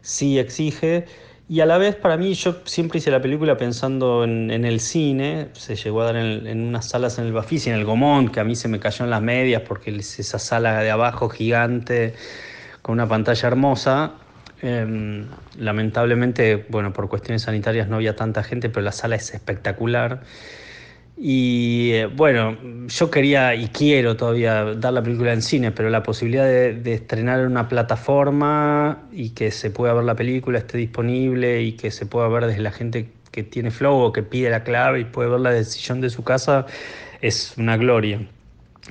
sí 0.00 0.38
exige. 0.38 1.06
Y 1.48 1.60
a 1.60 1.66
la 1.66 1.76
vez, 1.76 1.96
para 1.96 2.16
mí, 2.16 2.34
yo 2.34 2.56
siempre 2.64 2.98
hice 2.98 3.10
la 3.10 3.20
película 3.20 3.56
pensando 3.56 4.24
en, 4.24 4.50
el 4.50 4.80
cine. 4.80 5.48
Se 5.52 5.76
llegó 5.76 6.02
a 6.02 6.06
dar 6.06 6.16
en, 6.16 6.60
unas 6.60 6.88
salas 6.88 7.18
en 7.18 7.26
el 7.26 7.32
Bafisi, 7.32 7.70
en 7.70 7.76
el 7.76 7.84
Gomont, 7.84 8.30
que 8.30 8.40
a 8.40 8.44
mí 8.44 8.56
se 8.56 8.68
me 8.68 8.80
cayó 8.80 9.04
en 9.04 9.10
las 9.10 9.22
medias 9.22 9.62
porque 9.66 9.90
es 9.90 10.18
esa 10.18 10.38
sala 10.38 10.80
de 10.80 10.90
abajo 10.90 11.28
gigante 11.28 12.14
con 12.80 12.94
una 12.94 13.06
pantalla 13.06 13.48
hermosa. 13.48 14.14
Em, 14.62 15.26
lamentablemente, 15.58 16.64
bueno, 16.68 16.92
por 16.92 17.08
cuestiones 17.08 17.42
sanitarias 17.42 17.88
no 17.88 17.96
había 17.96 18.16
tanta 18.16 18.42
gente, 18.42 18.68
pero 18.68 18.82
la 18.82 18.92
sala 18.92 19.16
es 19.16 19.34
espectacular. 19.34 20.22
Y 21.16 21.90
eh, 21.92 22.06
bueno, 22.06 22.56
yo 22.88 23.10
quería 23.10 23.54
y 23.54 23.68
quiero 23.68 24.16
todavía 24.16 24.64
dar 24.74 24.92
la 24.92 25.02
película 25.02 25.32
en 25.32 25.42
cine, 25.42 25.70
pero 25.70 25.90
la 25.90 26.02
posibilidad 26.02 26.44
de, 26.44 26.94
estrenar 26.94 27.40
en 27.40 27.46
una 27.46 27.68
plataforma 27.68 29.02
y 29.12 29.30
que 29.30 29.50
se 29.50 29.70
pueda 29.70 29.92
ver 29.94 30.04
la 30.04 30.14
película, 30.16 30.58
esté 30.58 30.78
disponible 30.78 31.62
y 31.62 31.72
que 31.72 31.90
se 31.90 32.06
pueda 32.06 32.28
ver 32.28 32.46
desde 32.46 32.60
la 32.62 32.72
gente 32.72 33.10
que 33.30 33.42
tiene 33.42 33.70
flow 33.70 33.98
o 33.98 34.12
que 34.12 34.22
pide 34.22 34.50
la 34.50 34.64
clave 34.64 35.00
y 35.00 35.04
puede 35.04 35.30
verla 35.30 35.50
desde 35.50 35.60
el 35.60 35.66
sillón 35.66 36.00
de 36.00 36.10
su 36.10 36.24
casa, 36.24 36.66
es 37.20 37.54
una 37.56 37.76
gloria. 37.76 38.20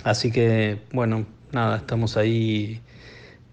Así 0.03 0.32
que 0.32 0.80
bueno, 0.93 1.26
nada, 1.51 1.78
estamos 1.78 2.17
ahí 2.17 2.82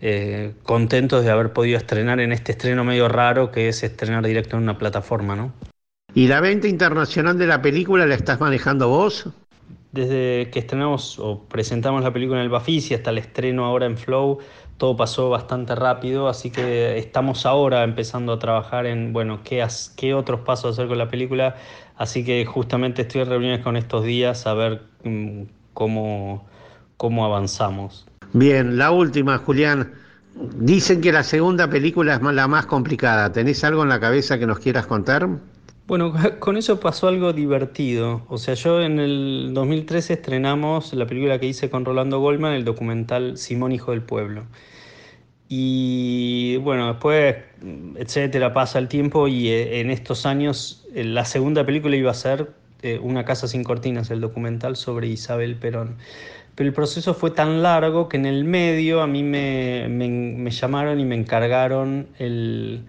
eh, 0.00 0.52
contentos 0.62 1.24
de 1.24 1.30
haber 1.30 1.52
podido 1.52 1.78
estrenar 1.78 2.20
en 2.20 2.32
este 2.32 2.52
estreno 2.52 2.84
medio 2.84 3.08
raro 3.08 3.50
que 3.50 3.68
es 3.68 3.82
estrenar 3.82 4.24
directo 4.26 4.56
en 4.56 4.62
una 4.62 4.78
plataforma, 4.78 5.36
¿no? 5.36 5.52
¿Y 6.14 6.26
la 6.26 6.40
venta 6.40 6.68
internacional 6.68 7.38
de 7.38 7.46
la 7.46 7.60
película 7.60 8.06
la 8.06 8.14
estás 8.14 8.40
manejando 8.40 8.88
vos? 8.88 9.28
Desde 9.92 10.50
que 10.50 10.58
estrenamos 10.58 11.18
o 11.18 11.44
presentamos 11.44 12.02
la 12.02 12.12
película 12.12 12.38
en 12.38 12.44
el 12.44 12.50
Bafisi 12.50 12.94
hasta 12.94 13.10
el 13.10 13.18
estreno 13.18 13.64
ahora 13.64 13.86
en 13.86 13.96
Flow, 13.96 14.38
todo 14.78 14.96
pasó 14.96 15.28
bastante 15.28 15.74
rápido, 15.74 16.28
así 16.28 16.50
que 16.50 16.98
estamos 16.98 17.44
ahora 17.46 17.84
empezando 17.84 18.32
a 18.32 18.38
trabajar 18.38 18.86
en, 18.86 19.12
bueno, 19.12 19.40
qué, 19.44 19.66
qué 19.96 20.14
otros 20.14 20.40
pasos 20.40 20.72
hacer 20.72 20.88
con 20.88 20.98
la 20.98 21.08
película, 21.08 21.56
así 21.96 22.24
que 22.24 22.44
justamente 22.46 23.02
estoy 23.02 23.22
en 23.22 23.28
reuniones 23.28 23.60
con 23.60 23.76
estos 23.76 24.04
días 24.04 24.46
a 24.46 24.54
ver 24.54 24.82
mm, 25.04 25.42
cómo, 25.74 26.46
cómo 26.96 27.24
avanzamos. 27.24 28.06
Bien, 28.32 28.78
la 28.78 28.90
última, 28.90 29.38
Julián. 29.38 29.92
Dicen 30.34 31.00
que 31.00 31.10
la 31.10 31.24
segunda 31.24 31.68
película 31.68 32.14
es 32.14 32.22
la 32.22 32.46
más 32.46 32.66
complicada. 32.66 33.32
¿Tenés 33.32 33.64
algo 33.64 33.82
en 33.82 33.88
la 33.88 33.98
cabeza 33.98 34.38
que 34.38 34.46
nos 34.46 34.60
quieras 34.60 34.86
contar? 34.86 35.28
Bueno, 35.88 36.12
con 36.38 36.58
eso 36.58 36.80
pasó 36.80 37.08
algo 37.08 37.32
divertido. 37.32 38.22
O 38.28 38.36
sea, 38.36 38.52
yo 38.52 38.82
en 38.82 39.00
el 39.00 39.52
2013 39.54 40.12
estrenamos 40.12 40.92
la 40.92 41.06
película 41.06 41.40
que 41.40 41.46
hice 41.46 41.70
con 41.70 41.86
Rolando 41.86 42.20
Goldman, 42.20 42.52
el 42.52 42.66
documental 42.66 43.38
Simón 43.38 43.72
Hijo 43.72 43.92
del 43.92 44.02
Pueblo. 44.02 44.44
Y 45.48 46.58
bueno, 46.58 46.88
después, 46.88 47.36
etcétera, 47.96 48.52
pasa 48.52 48.78
el 48.78 48.88
tiempo 48.88 49.28
y 49.28 49.48
eh, 49.48 49.80
en 49.80 49.90
estos 49.90 50.26
años 50.26 50.86
eh, 50.94 51.04
la 51.04 51.24
segunda 51.24 51.64
película 51.64 51.96
iba 51.96 52.10
a 52.10 52.14
ser 52.14 52.50
eh, 52.82 53.00
Una 53.02 53.24
casa 53.24 53.48
sin 53.48 53.64
cortinas, 53.64 54.10
el 54.10 54.20
documental 54.20 54.76
sobre 54.76 55.08
Isabel 55.08 55.56
Perón. 55.56 55.96
Pero 56.54 56.68
el 56.68 56.74
proceso 56.74 57.14
fue 57.14 57.30
tan 57.30 57.62
largo 57.62 58.10
que 58.10 58.18
en 58.18 58.26
el 58.26 58.44
medio 58.44 59.00
a 59.00 59.06
mí 59.06 59.22
me, 59.22 59.88
me, 59.88 60.50
llamaron 60.50 61.00
y 61.00 61.04
me 61.06 61.14
encargaron 61.14 62.08
el, 62.18 62.84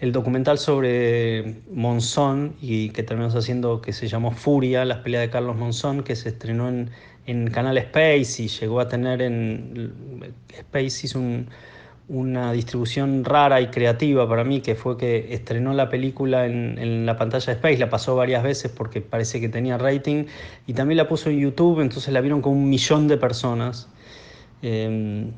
el, 0.00 0.12
documental 0.12 0.58
sobre 0.58 1.62
Monzón 1.70 2.54
y 2.60 2.90
que 2.90 3.02
terminamos 3.02 3.36
haciendo, 3.36 3.80
que 3.80 3.92
se 3.92 4.08
llamó 4.08 4.32
Furia, 4.32 4.84
las 4.84 4.98
peleas 4.98 5.22
de 5.22 5.30
Carlos 5.30 5.56
Monzón, 5.56 6.02
que 6.02 6.16
se 6.16 6.30
estrenó 6.30 6.68
en, 6.68 6.90
en 7.26 7.50
Canal 7.50 7.78
Space 7.78 8.42
y 8.42 8.48
llegó 8.48 8.80
a 8.80 8.88
tener 8.88 9.22
en 9.22 10.34
Space 10.48 11.06
hizo 11.06 11.18
un 11.18 11.48
una 12.10 12.50
distribución 12.52 13.24
rara 13.24 13.60
y 13.60 13.68
creativa 13.68 14.28
para 14.28 14.42
mí, 14.42 14.60
que 14.60 14.74
fue 14.74 14.96
que 14.96 15.32
estrenó 15.32 15.72
la 15.74 15.88
película 15.88 16.44
en, 16.46 17.06
la 17.06 17.16
pantalla 17.16 17.46
de 17.46 17.52
Space, 17.52 17.78
la 17.78 17.88
pasó 17.88 18.16
varias 18.16 18.42
veces 18.42 18.72
porque 18.76 19.00
parece 19.00 19.40
que 19.40 19.48
tenía 19.48 19.78
rating, 19.78 20.24
y 20.66 20.72
también 20.72 20.96
la 20.96 21.08
puso 21.08 21.30
en 21.30 21.38
YouTube, 21.38 21.80
entonces 21.80 22.12
la 22.12 22.20
vieron 22.20 22.42
con 22.42 22.52
un 22.52 22.68
millón 22.68 23.06
de 23.06 23.16
personas, 23.16 23.88
em, 24.60 25.30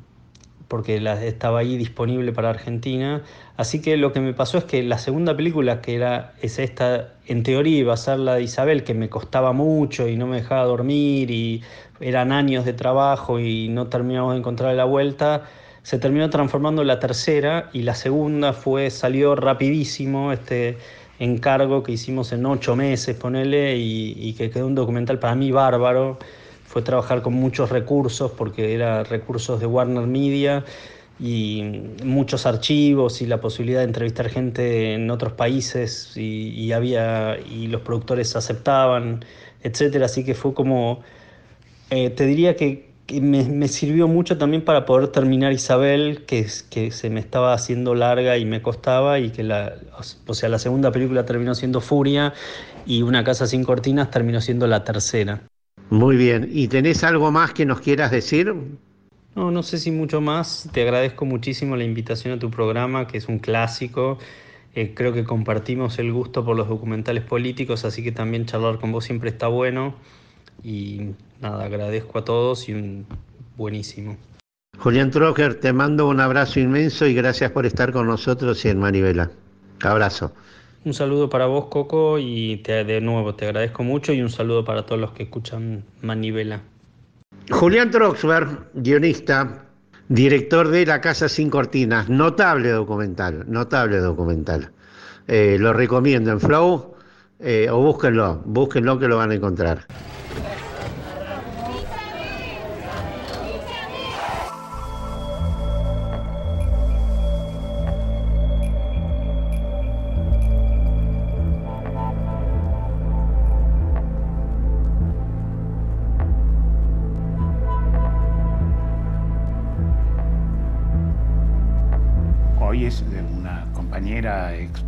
porque 0.72 1.02
la, 1.02 1.22
estaba 1.22 1.58
ahí 1.58 1.76
disponible 1.76 2.32
para 2.32 2.48
Argentina. 2.48 3.20
Así 3.58 3.82
que 3.82 3.98
lo 3.98 4.14
que 4.14 4.20
me 4.20 4.32
pasó 4.32 4.56
es 4.56 4.64
que 4.64 4.82
la 4.82 4.96
segunda 4.96 5.36
película, 5.36 5.82
que 5.82 5.94
era 5.94 6.32
es 6.40 6.58
esta, 6.58 7.12
en 7.26 7.42
teoría 7.42 7.76
iba 7.80 7.92
a 7.92 7.96
ser 7.98 8.20
la 8.20 8.36
de 8.36 8.44
Isabel, 8.44 8.82
que 8.82 8.94
me 8.94 9.10
costaba 9.10 9.52
mucho 9.52 10.08
y 10.08 10.16
no 10.16 10.26
me 10.26 10.36
dejaba 10.36 10.64
dormir, 10.64 11.30
y 11.30 11.62
eran 12.00 12.32
años 12.32 12.64
de 12.64 12.72
trabajo 12.72 13.38
y 13.38 13.68
no 13.68 13.88
terminamos 13.88 14.32
de 14.32 14.38
encontrar 14.38 14.74
la 14.74 14.86
vuelta, 14.86 15.42
se 15.82 15.98
terminó 15.98 16.30
transformando 16.30 16.80
en 16.80 16.88
la 16.88 16.98
tercera 16.98 17.68
y 17.74 17.82
la 17.82 17.94
segunda 17.94 18.54
fue, 18.54 18.88
salió 18.88 19.34
rapidísimo 19.36 20.32
este 20.32 20.78
encargo 21.18 21.82
que 21.82 21.92
hicimos 21.92 22.32
en 22.32 22.46
ocho 22.46 22.76
meses, 22.76 23.14
ponele, 23.14 23.76
y, 23.76 24.14
y 24.16 24.32
que 24.32 24.48
quedó 24.48 24.68
un 24.68 24.74
documental 24.74 25.18
para 25.18 25.34
mí 25.34 25.52
bárbaro. 25.52 26.18
Fue 26.72 26.80
trabajar 26.82 27.20
con 27.20 27.34
muchos 27.34 27.68
recursos, 27.70 28.32
porque 28.32 28.72
era 28.74 29.04
recursos 29.04 29.60
de 29.60 29.66
Warner 29.66 30.06
Media 30.06 30.64
y 31.20 31.62
muchos 32.02 32.46
archivos 32.46 33.20
y 33.20 33.26
la 33.26 33.40
posibilidad 33.42 33.80
de 33.80 33.84
entrevistar 33.86 34.30
gente 34.30 34.94
en 34.94 35.10
otros 35.10 35.34
países 35.34 36.16
y, 36.16 36.48
y 36.48 36.72
había 36.72 37.38
y 37.38 37.66
los 37.66 37.82
productores 37.82 38.34
aceptaban, 38.36 39.22
etcétera. 39.62 40.06
Así 40.06 40.24
que 40.24 40.34
fue 40.34 40.54
como, 40.54 41.02
eh, 41.90 42.10
te 42.10 42.24
diría 42.26 42.56
que 42.56 42.90
me, 43.20 43.68
sirvió 43.68 44.08
mucho 44.08 44.38
también 44.38 44.64
para 44.64 44.86
poder 44.86 45.08
terminar 45.08 45.52
Isabel, 45.52 46.24
que, 46.26 46.46
que 46.70 46.90
se 46.90 47.10
me 47.10 47.20
estaba 47.20 47.52
haciendo 47.52 47.94
larga 47.94 48.38
y 48.38 48.44
me 48.46 48.62
costaba, 48.62 49.18
y 49.18 49.30
que 49.30 49.42
la, 49.42 49.74
o 50.26 50.34
sea, 50.34 50.48
la 50.48 50.58
segunda 50.58 50.90
película 50.92 51.26
terminó 51.26 51.54
siendo 51.54 51.80
Furia 51.82 52.32
y 52.86 53.02
Una 53.02 53.24
casa 53.24 53.46
sin 53.46 53.64
cortinas 53.64 54.10
terminó 54.10 54.40
siendo 54.40 54.66
la 54.66 54.84
tercera. 54.84 55.51
Muy 55.92 56.16
bien, 56.16 56.48
¿y 56.50 56.68
tenés 56.68 57.04
algo 57.04 57.30
más 57.30 57.52
que 57.52 57.66
nos 57.66 57.82
quieras 57.82 58.10
decir? 58.10 58.54
No, 59.34 59.50
no 59.50 59.62
sé 59.62 59.76
si 59.76 59.90
mucho 59.90 60.22
más. 60.22 60.70
Te 60.72 60.80
agradezco 60.80 61.26
muchísimo 61.26 61.76
la 61.76 61.84
invitación 61.84 62.32
a 62.32 62.38
tu 62.38 62.50
programa, 62.50 63.06
que 63.06 63.18
es 63.18 63.28
un 63.28 63.38
clásico. 63.38 64.16
Eh, 64.74 64.94
creo 64.94 65.12
que 65.12 65.24
compartimos 65.24 65.98
el 65.98 66.10
gusto 66.10 66.46
por 66.46 66.56
los 66.56 66.66
documentales 66.66 67.24
políticos, 67.24 67.84
así 67.84 68.02
que 68.02 68.10
también 68.10 68.46
charlar 68.46 68.78
con 68.78 68.90
vos 68.90 69.04
siempre 69.04 69.28
está 69.28 69.48
bueno. 69.48 69.94
Y 70.64 71.10
nada, 71.42 71.64
agradezco 71.64 72.20
a 72.20 72.24
todos 72.24 72.70
y 72.70 72.72
un 72.72 73.04
buenísimo. 73.58 74.16
Julián 74.78 75.10
Trocker, 75.10 75.60
te 75.60 75.74
mando 75.74 76.08
un 76.08 76.20
abrazo 76.20 76.58
inmenso 76.58 77.06
y 77.06 77.12
gracias 77.12 77.50
por 77.50 77.66
estar 77.66 77.92
con 77.92 78.06
nosotros 78.06 78.64
y 78.64 78.70
en 78.70 78.80
Manivela. 78.80 79.30
Abrazo. 79.82 80.32
Un 80.84 80.94
saludo 80.94 81.30
para 81.30 81.46
vos, 81.46 81.66
Coco, 81.66 82.18
y 82.18 82.56
de 82.56 83.00
nuevo 83.00 83.36
te 83.36 83.44
agradezco 83.44 83.84
mucho 83.84 84.12
y 84.12 84.20
un 84.20 84.30
saludo 84.30 84.64
para 84.64 84.84
todos 84.84 85.00
los 85.00 85.12
que 85.12 85.22
escuchan 85.22 85.84
Manivela. 86.00 86.60
Julián 87.50 87.90
Troxberg, 87.92 88.70
guionista, 88.74 89.66
director 90.08 90.68
de 90.68 90.84
La 90.84 91.00
Casa 91.00 91.28
Sin 91.28 91.50
Cortinas, 91.50 92.08
notable 92.08 92.70
documental, 92.70 93.44
notable 93.48 93.98
documental. 93.98 94.72
Eh, 95.28 95.56
lo 95.60 95.72
recomiendo 95.72 96.32
en 96.32 96.40
Flow 96.40 96.94
eh, 97.38 97.68
o 97.70 97.78
búsquenlo, 97.78 98.42
búsquenlo 98.44 98.98
que 98.98 99.06
lo 99.06 99.18
van 99.18 99.30
a 99.30 99.34
encontrar. 99.34 99.86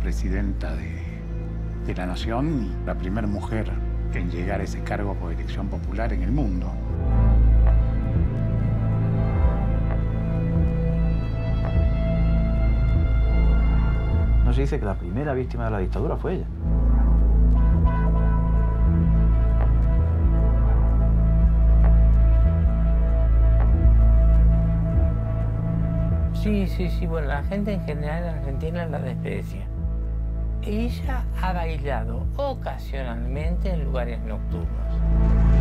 Expresidenta 0.05 0.71
de, 0.75 1.01
de 1.87 1.95
la 1.95 2.05
Nación 2.05 2.63
y 2.63 2.85
la 2.85 2.93
primera 2.93 3.25
mujer 3.25 3.71
en 4.13 4.29
llegar 4.29 4.61
a 4.61 4.63
ese 4.63 4.83
cargo 4.83 5.15
por 5.15 5.33
elección 5.33 5.67
popular 5.67 6.13
en 6.13 6.21
el 6.21 6.31
mundo. 6.31 6.71
No 14.45 14.53
se 14.53 14.61
dice 14.61 14.79
que 14.79 14.85
la 14.85 14.93
primera 14.93 15.33
víctima 15.33 15.65
de 15.65 15.71
la 15.71 15.79
dictadura 15.79 16.17
fue 16.17 16.35
ella. 16.35 16.45
Sí, 26.33 26.67
sí, 26.67 26.91
sí. 26.91 27.07
Bueno, 27.07 27.27
la 27.27 27.41
gente 27.41 27.73
en 27.73 27.81
general 27.81 28.23
en 28.23 28.29
Argentina 28.35 28.85
la 28.85 28.99
desprecia. 28.99 29.65
Ella 30.67 31.23
ha 31.41 31.53
bailado 31.53 32.25
ocasionalmente 32.37 33.69
en 33.69 33.83
lugares 33.83 34.19
nocturnos. 34.21 35.54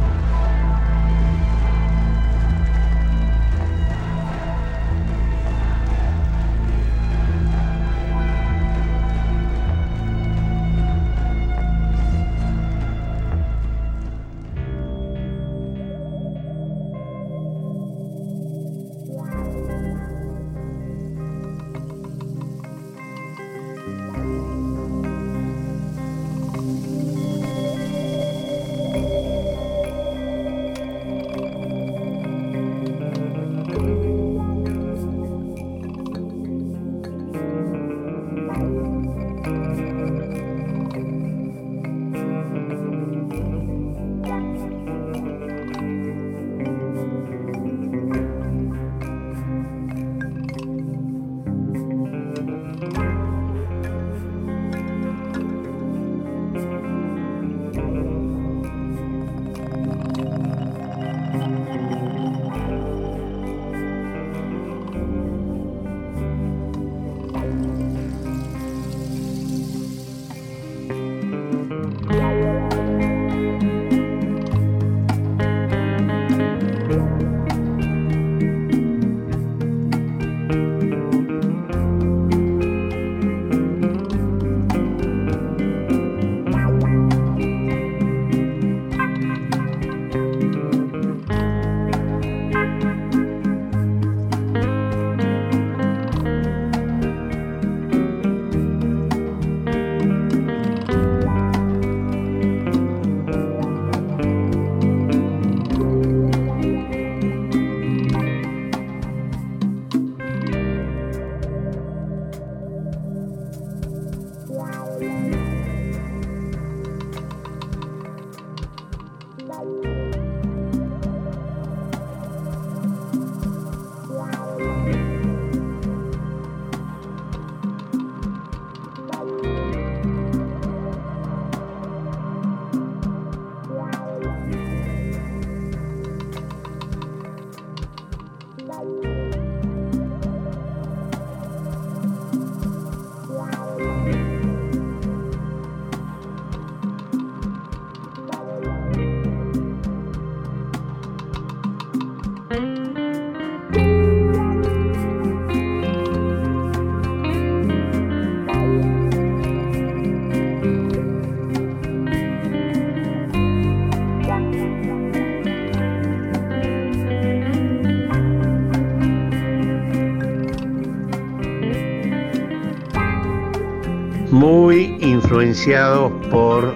Influenciados 175.55 176.11
por 176.32 176.74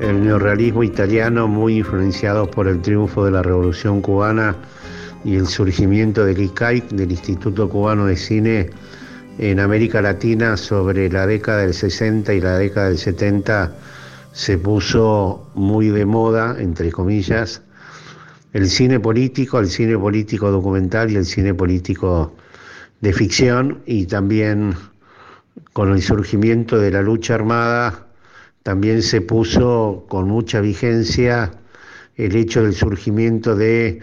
el 0.00 0.24
neorrealismo 0.24 0.82
italiano, 0.82 1.46
muy 1.46 1.76
influenciados 1.76 2.48
por 2.48 2.66
el 2.66 2.80
triunfo 2.80 3.26
de 3.26 3.30
la 3.30 3.42
Revolución 3.42 4.00
Cubana 4.00 4.56
y 5.22 5.36
el 5.36 5.46
surgimiento 5.46 6.24
del 6.24 6.40
ICAIC, 6.40 6.88
del 6.92 7.10
Instituto 7.10 7.68
Cubano 7.68 8.06
de 8.06 8.16
Cine, 8.16 8.70
en 9.36 9.60
América 9.60 10.00
Latina 10.00 10.56
sobre 10.56 11.10
la 11.10 11.26
década 11.26 11.58
del 11.58 11.74
60 11.74 12.32
y 12.32 12.40
la 12.40 12.56
década 12.56 12.88
del 12.88 12.96
70 12.96 13.76
se 14.32 14.56
puso 14.56 15.50
muy 15.54 15.88
de 15.88 16.06
moda, 16.06 16.56
entre 16.58 16.90
comillas, 16.90 17.60
el 18.54 18.70
cine 18.70 18.98
político, 18.98 19.58
el 19.58 19.68
cine 19.68 19.98
político 19.98 20.50
documental 20.50 21.10
y 21.10 21.16
el 21.16 21.26
cine 21.26 21.52
político 21.52 22.32
de 23.02 23.12
ficción 23.12 23.82
y 23.84 24.06
también 24.06 24.74
con 25.74 25.92
el 25.92 26.00
surgimiento 26.00 26.78
de 26.78 26.92
la 26.92 27.02
lucha 27.02 27.34
armada 27.34 28.06
también 28.62 29.02
se 29.02 29.20
puso 29.20 30.06
con 30.08 30.28
mucha 30.28 30.60
vigencia 30.60 31.50
el 32.16 32.36
hecho 32.36 32.62
del 32.62 32.74
surgimiento 32.74 33.56
de 33.56 33.98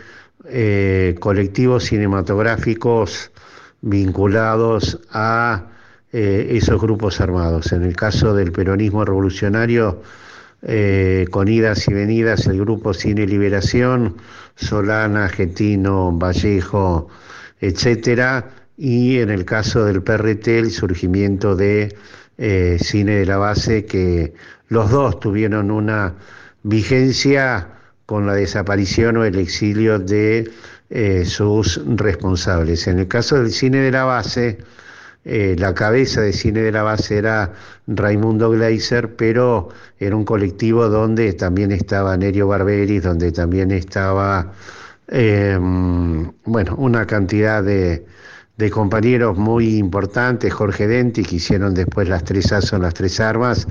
eh, 0.49 1.15
colectivos 1.19 1.86
cinematográficos 1.86 3.32
vinculados 3.82 4.99
a 5.11 5.69
eh, 6.11 6.49
esos 6.51 6.80
grupos 6.80 7.22
armados. 7.22 7.72
En 7.72 7.84
el 7.84 7.95
caso 7.95 8.36
del 8.36 8.51
peronismo 8.51 9.05
revolucionario, 9.05 10.01
eh, 10.63 11.26
con 11.32 11.47
idas 11.47 11.88
y 11.88 11.93
venidas, 11.93 12.47
el 12.47 12.59
grupo 12.59 12.93
Cine 12.93 13.26
Liberación, 13.26 14.17
Solana, 14.55 15.24
Argentino, 15.26 16.11
Vallejo, 16.11 17.07
etcétera, 17.61 18.61
y 18.84 19.19
en 19.19 19.29
el 19.29 19.45
caso 19.45 19.86
del 19.86 20.01
PRT, 20.01 20.57
el 20.57 20.71
surgimiento 20.71 21.55
de 21.55 21.95
eh, 22.39 22.79
Cine 22.82 23.17
de 23.17 23.27
la 23.27 23.38
Base, 23.38 23.86
que 23.86 24.34
los 24.69 24.89
dos 24.89 25.19
tuvieron 25.19 25.69
una 25.69 26.15
vigencia 26.63 27.67
con 28.07 28.25
la 28.25 28.34
desaparición 28.34 29.17
o 29.17 29.23
el 29.23 29.38
exilio 29.38 29.99
de 29.99 30.49
eh, 30.89 31.25
sus 31.25 31.79
responsables. 31.95 32.88
En 32.88 32.97
el 32.97 33.07
caso 33.07 33.36
del 33.36 33.51
cine 33.51 33.77
de 33.82 33.91
la 33.91 34.03
base, 34.05 34.57
eh, 35.25 35.55
la 35.59 35.75
cabeza 35.75 36.21
de 36.21 36.34
cine 36.34 36.61
de 36.61 36.71
la 36.71 36.82
base 36.82 37.19
era 37.19 37.53
Raimundo 37.86 38.49
Gleiser, 38.49 39.15
pero 39.15 39.69
era 39.99 40.15
un 40.15 40.25
colectivo 40.25 40.89
donde 40.89 41.34
también 41.34 41.71
estaba 41.71 42.17
Nerio 42.17 42.47
Barberi, 42.47 42.99
donde 42.99 43.32
también 43.32 43.69
estaba, 43.69 44.53
em, 45.07 46.32
bueno, 46.45 46.75
una 46.77 47.05
cantidad 47.05 47.63
de, 47.63 48.05
de, 48.62 48.70
compañeros 48.70 49.38
muy 49.38 49.78
importantes, 49.78 50.53
Jorge 50.53 50.88
Denti, 50.88 51.24
que 51.24 51.38
hicieron 51.38 51.74
después 51.74 52.07
las 52.07 52.24
tres 52.24 52.53
son 52.62 52.84
las 52.84 52.93
tres 52.93 53.20
armas, 53.20 53.68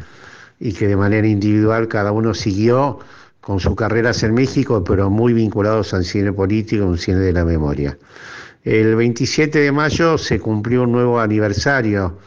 y 0.58 0.72
que 0.72 0.88
de 0.88 0.96
manera 0.96 1.26
individual 1.26 1.88
cada 1.88 2.12
uno 2.12 2.34
siguió 2.34 2.98
con 3.40 3.60
sus 3.60 3.74
carreras 3.74 4.22
en 4.22 4.34
México, 4.34 4.84
pero 4.84 5.08
muy 5.08 5.32
vinculados 5.32 5.94
al 5.94 6.04
cine 6.04 6.32
político, 6.32 6.84
un 6.84 6.98
cine 6.98 7.20
de 7.20 7.32
la 7.32 7.44
memoria. 7.44 7.96
El 8.64 8.94
27 8.96 9.58
de 9.58 9.72
mayo 9.72 10.18
se 10.18 10.38
cumplió 10.38 10.82
un 10.82 10.92
nuevo 10.92 11.18
aniversario 11.18 12.18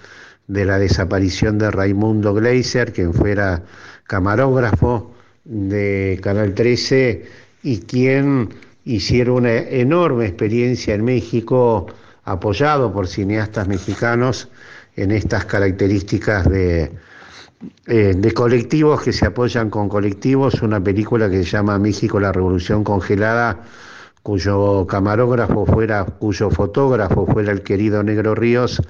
de 0.47 0.65
la 0.65 0.79
desaparición 0.79 1.59
de 1.59 1.69
Raimundo 1.69 2.33
Gleiser, 2.33 2.91
quien 2.91 3.13
fuera 3.13 3.63
camarógrafo 4.05 5.13
de 5.43 6.19
Canal 6.23 6.53
13 6.53 7.25
y 7.61 7.79
quien 7.79 8.49
hiciera 8.85 9.31
una 9.31 9.53
enorme 9.53 10.25
experiencia 10.25 10.95
en 10.95 11.05
México, 11.05 11.87
apoyado 12.25 12.91
por 12.93 13.07
cineastas 13.07 13.67
mexicanos 13.67 14.49
en 14.95 15.11
estas 15.11 15.45
características 15.45 16.49
de, 16.49 16.91
eh, 17.87 18.13
de 18.15 18.33
colectivos 18.33 19.01
que 19.01 19.13
se 19.13 19.25
apoyan 19.25 19.69
con 19.69 19.89
colectivos, 19.89 20.61
una 20.61 20.83
película 20.83 21.29
que 21.29 21.43
se 21.43 21.51
llama 21.51 21.79
México, 21.79 22.19
la 22.19 22.31
Revolución 22.31 22.83
Congelada, 22.83 23.61
cuyo 24.21 24.87
camarógrafo 24.87 25.65
fuera, 25.65 26.05
cuyo 26.05 26.49
fotógrafo 26.49 27.25
fuera 27.25 27.51
el 27.51 27.61
querido 27.61 28.03
Negro 28.03 28.35
Ríos, 28.35 28.81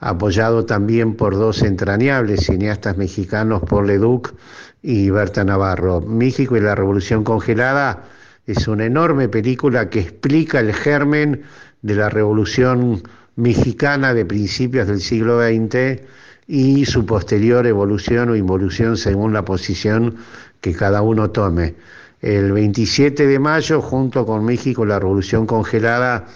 apoyado 0.00 0.64
también 0.64 1.16
por 1.16 1.34
dos 1.34 1.62
entrañables 1.62 2.46
cineastas 2.46 2.96
mexicanos, 2.96 3.62
Paul 3.68 3.88
Leduc 3.88 4.32
y 4.82 5.10
Berta 5.10 5.42
Navarro. 5.42 6.00
México 6.00 6.56
y 6.56 6.60
la 6.60 6.76
Revolución 6.76 7.24
Congelada 7.24 8.04
es 8.46 8.68
una 8.68 8.86
enorme 8.86 9.28
película 9.28 9.90
que 9.90 10.00
explica 10.00 10.60
el 10.60 10.72
germen 10.72 11.42
de 11.82 11.94
la 11.94 12.08
Revolución 12.08 13.02
Mexicana 13.36 14.14
de 14.14 14.24
principios 14.24 14.88
del 14.88 15.00
siglo 15.00 15.40
XX 15.40 16.02
y 16.46 16.86
su 16.86 17.06
posterior 17.06 17.66
evolución 17.66 18.30
o 18.30 18.36
involución 18.36 18.96
según 18.96 19.32
la 19.32 19.44
posición 19.44 20.16
que 20.60 20.74
cada 20.74 21.02
uno 21.02 21.30
tome. 21.30 21.74
El 22.20 22.50
27 22.52 23.26
de 23.26 23.38
mayo, 23.38 23.80
junto 23.80 24.26
con 24.26 24.44
México, 24.44 24.84
la 24.84 24.98
Revolución 24.98 25.46
Congelada 25.46 26.26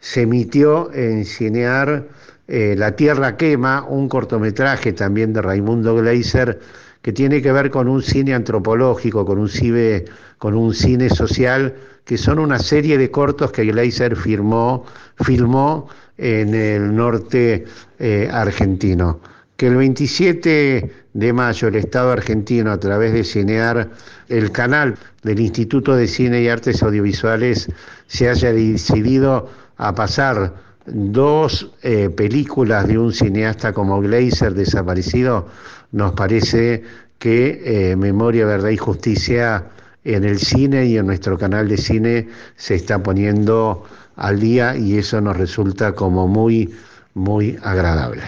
se 0.00 0.22
emitió 0.22 0.92
en 0.92 1.24
Cinear 1.24 2.08
eh, 2.48 2.74
La 2.76 2.96
Tierra 2.96 3.36
Quema, 3.36 3.86
un 3.88 4.08
cortometraje 4.08 4.92
también 4.92 5.32
de 5.32 5.40
Raimundo 5.40 5.94
Gleiser, 5.96 6.60
que 7.02 7.12
tiene 7.12 7.40
que 7.40 7.52
ver 7.52 7.70
con 7.70 7.88
un 7.88 8.02
cine 8.02 8.34
antropológico, 8.34 9.24
con 9.24 9.38
un 9.38 9.48
cine, 9.48 10.04
con 10.38 10.54
un 10.54 10.74
cine 10.74 11.08
social, 11.08 11.74
que 12.04 12.18
son 12.18 12.38
una 12.38 12.58
serie 12.58 12.98
de 12.98 13.10
cortos 13.10 13.52
que 13.52 13.64
Gleiser 13.64 14.16
firmó, 14.16 14.84
filmó 15.16 15.88
en 16.18 16.54
el 16.54 16.94
norte 16.94 17.64
eh, 17.98 18.28
argentino. 18.30 19.20
Que 19.56 19.68
el 19.68 19.76
27 19.76 20.92
de 21.12 21.32
mayo 21.32 21.68
el 21.68 21.76
Estado 21.76 22.12
argentino, 22.12 22.70
a 22.70 22.80
través 22.80 23.12
de 23.12 23.24
Cinear, 23.24 23.90
el 24.28 24.52
canal 24.52 24.96
del 25.22 25.40
Instituto 25.40 25.96
de 25.96 26.06
Cine 26.06 26.42
y 26.42 26.48
Artes 26.48 26.82
Audiovisuales, 26.82 27.68
se 28.06 28.28
haya 28.28 28.52
decidido 28.52 29.50
a 29.76 29.94
pasar 29.94 30.54
dos 30.86 31.70
eh, 31.82 32.08
películas 32.10 32.86
de 32.88 32.98
un 32.98 33.12
cineasta 33.12 33.72
como 33.72 34.00
Gleiser 34.00 34.54
desaparecido, 34.54 35.46
nos 35.92 36.12
parece 36.12 36.82
que 37.18 37.90
eh, 37.90 37.96
Memoria, 37.96 38.46
Verdad 38.46 38.70
y 38.70 38.76
Justicia 38.76 39.64
en 40.04 40.24
el 40.24 40.38
cine 40.38 40.86
y 40.86 40.96
en 40.96 41.06
nuestro 41.06 41.38
canal 41.38 41.68
de 41.68 41.76
cine 41.76 42.28
se 42.56 42.74
está 42.74 43.02
poniendo 43.02 43.84
al 44.16 44.40
día 44.40 44.76
y 44.76 44.98
eso 44.98 45.20
nos 45.20 45.36
resulta 45.36 45.92
como 45.92 46.26
muy, 46.26 46.74
muy 47.14 47.58
agradable. 47.62 48.22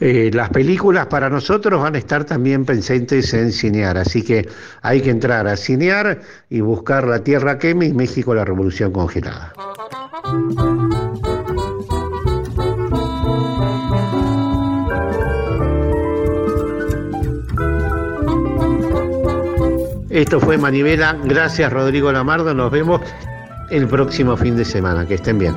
Eh, 0.00 0.30
las 0.32 0.50
películas 0.50 1.06
para 1.06 1.28
nosotros 1.28 1.82
van 1.82 1.96
a 1.96 1.98
estar 1.98 2.24
también 2.24 2.64
presentes 2.64 3.34
en 3.34 3.50
Cinear, 3.50 3.98
así 3.98 4.22
que 4.22 4.48
hay 4.82 5.00
que 5.00 5.10
entrar 5.10 5.48
a 5.48 5.56
Cinear 5.56 6.20
y 6.48 6.60
buscar 6.60 7.06
La 7.06 7.24
Tierra 7.24 7.58
Queme 7.58 7.86
y 7.86 7.92
México 7.92 8.32
la 8.34 8.44
Revolución 8.44 8.92
Congelada. 8.92 9.54
Esto 20.18 20.40
fue 20.40 20.58
Manivela, 20.58 21.16
gracias 21.22 21.72
Rodrigo 21.72 22.10
Lamardo, 22.10 22.52
nos 22.52 22.72
vemos 22.72 23.00
el 23.70 23.86
próximo 23.86 24.36
fin 24.36 24.56
de 24.56 24.64
semana, 24.64 25.06
que 25.06 25.14
estén 25.14 25.38
bien. 25.38 25.54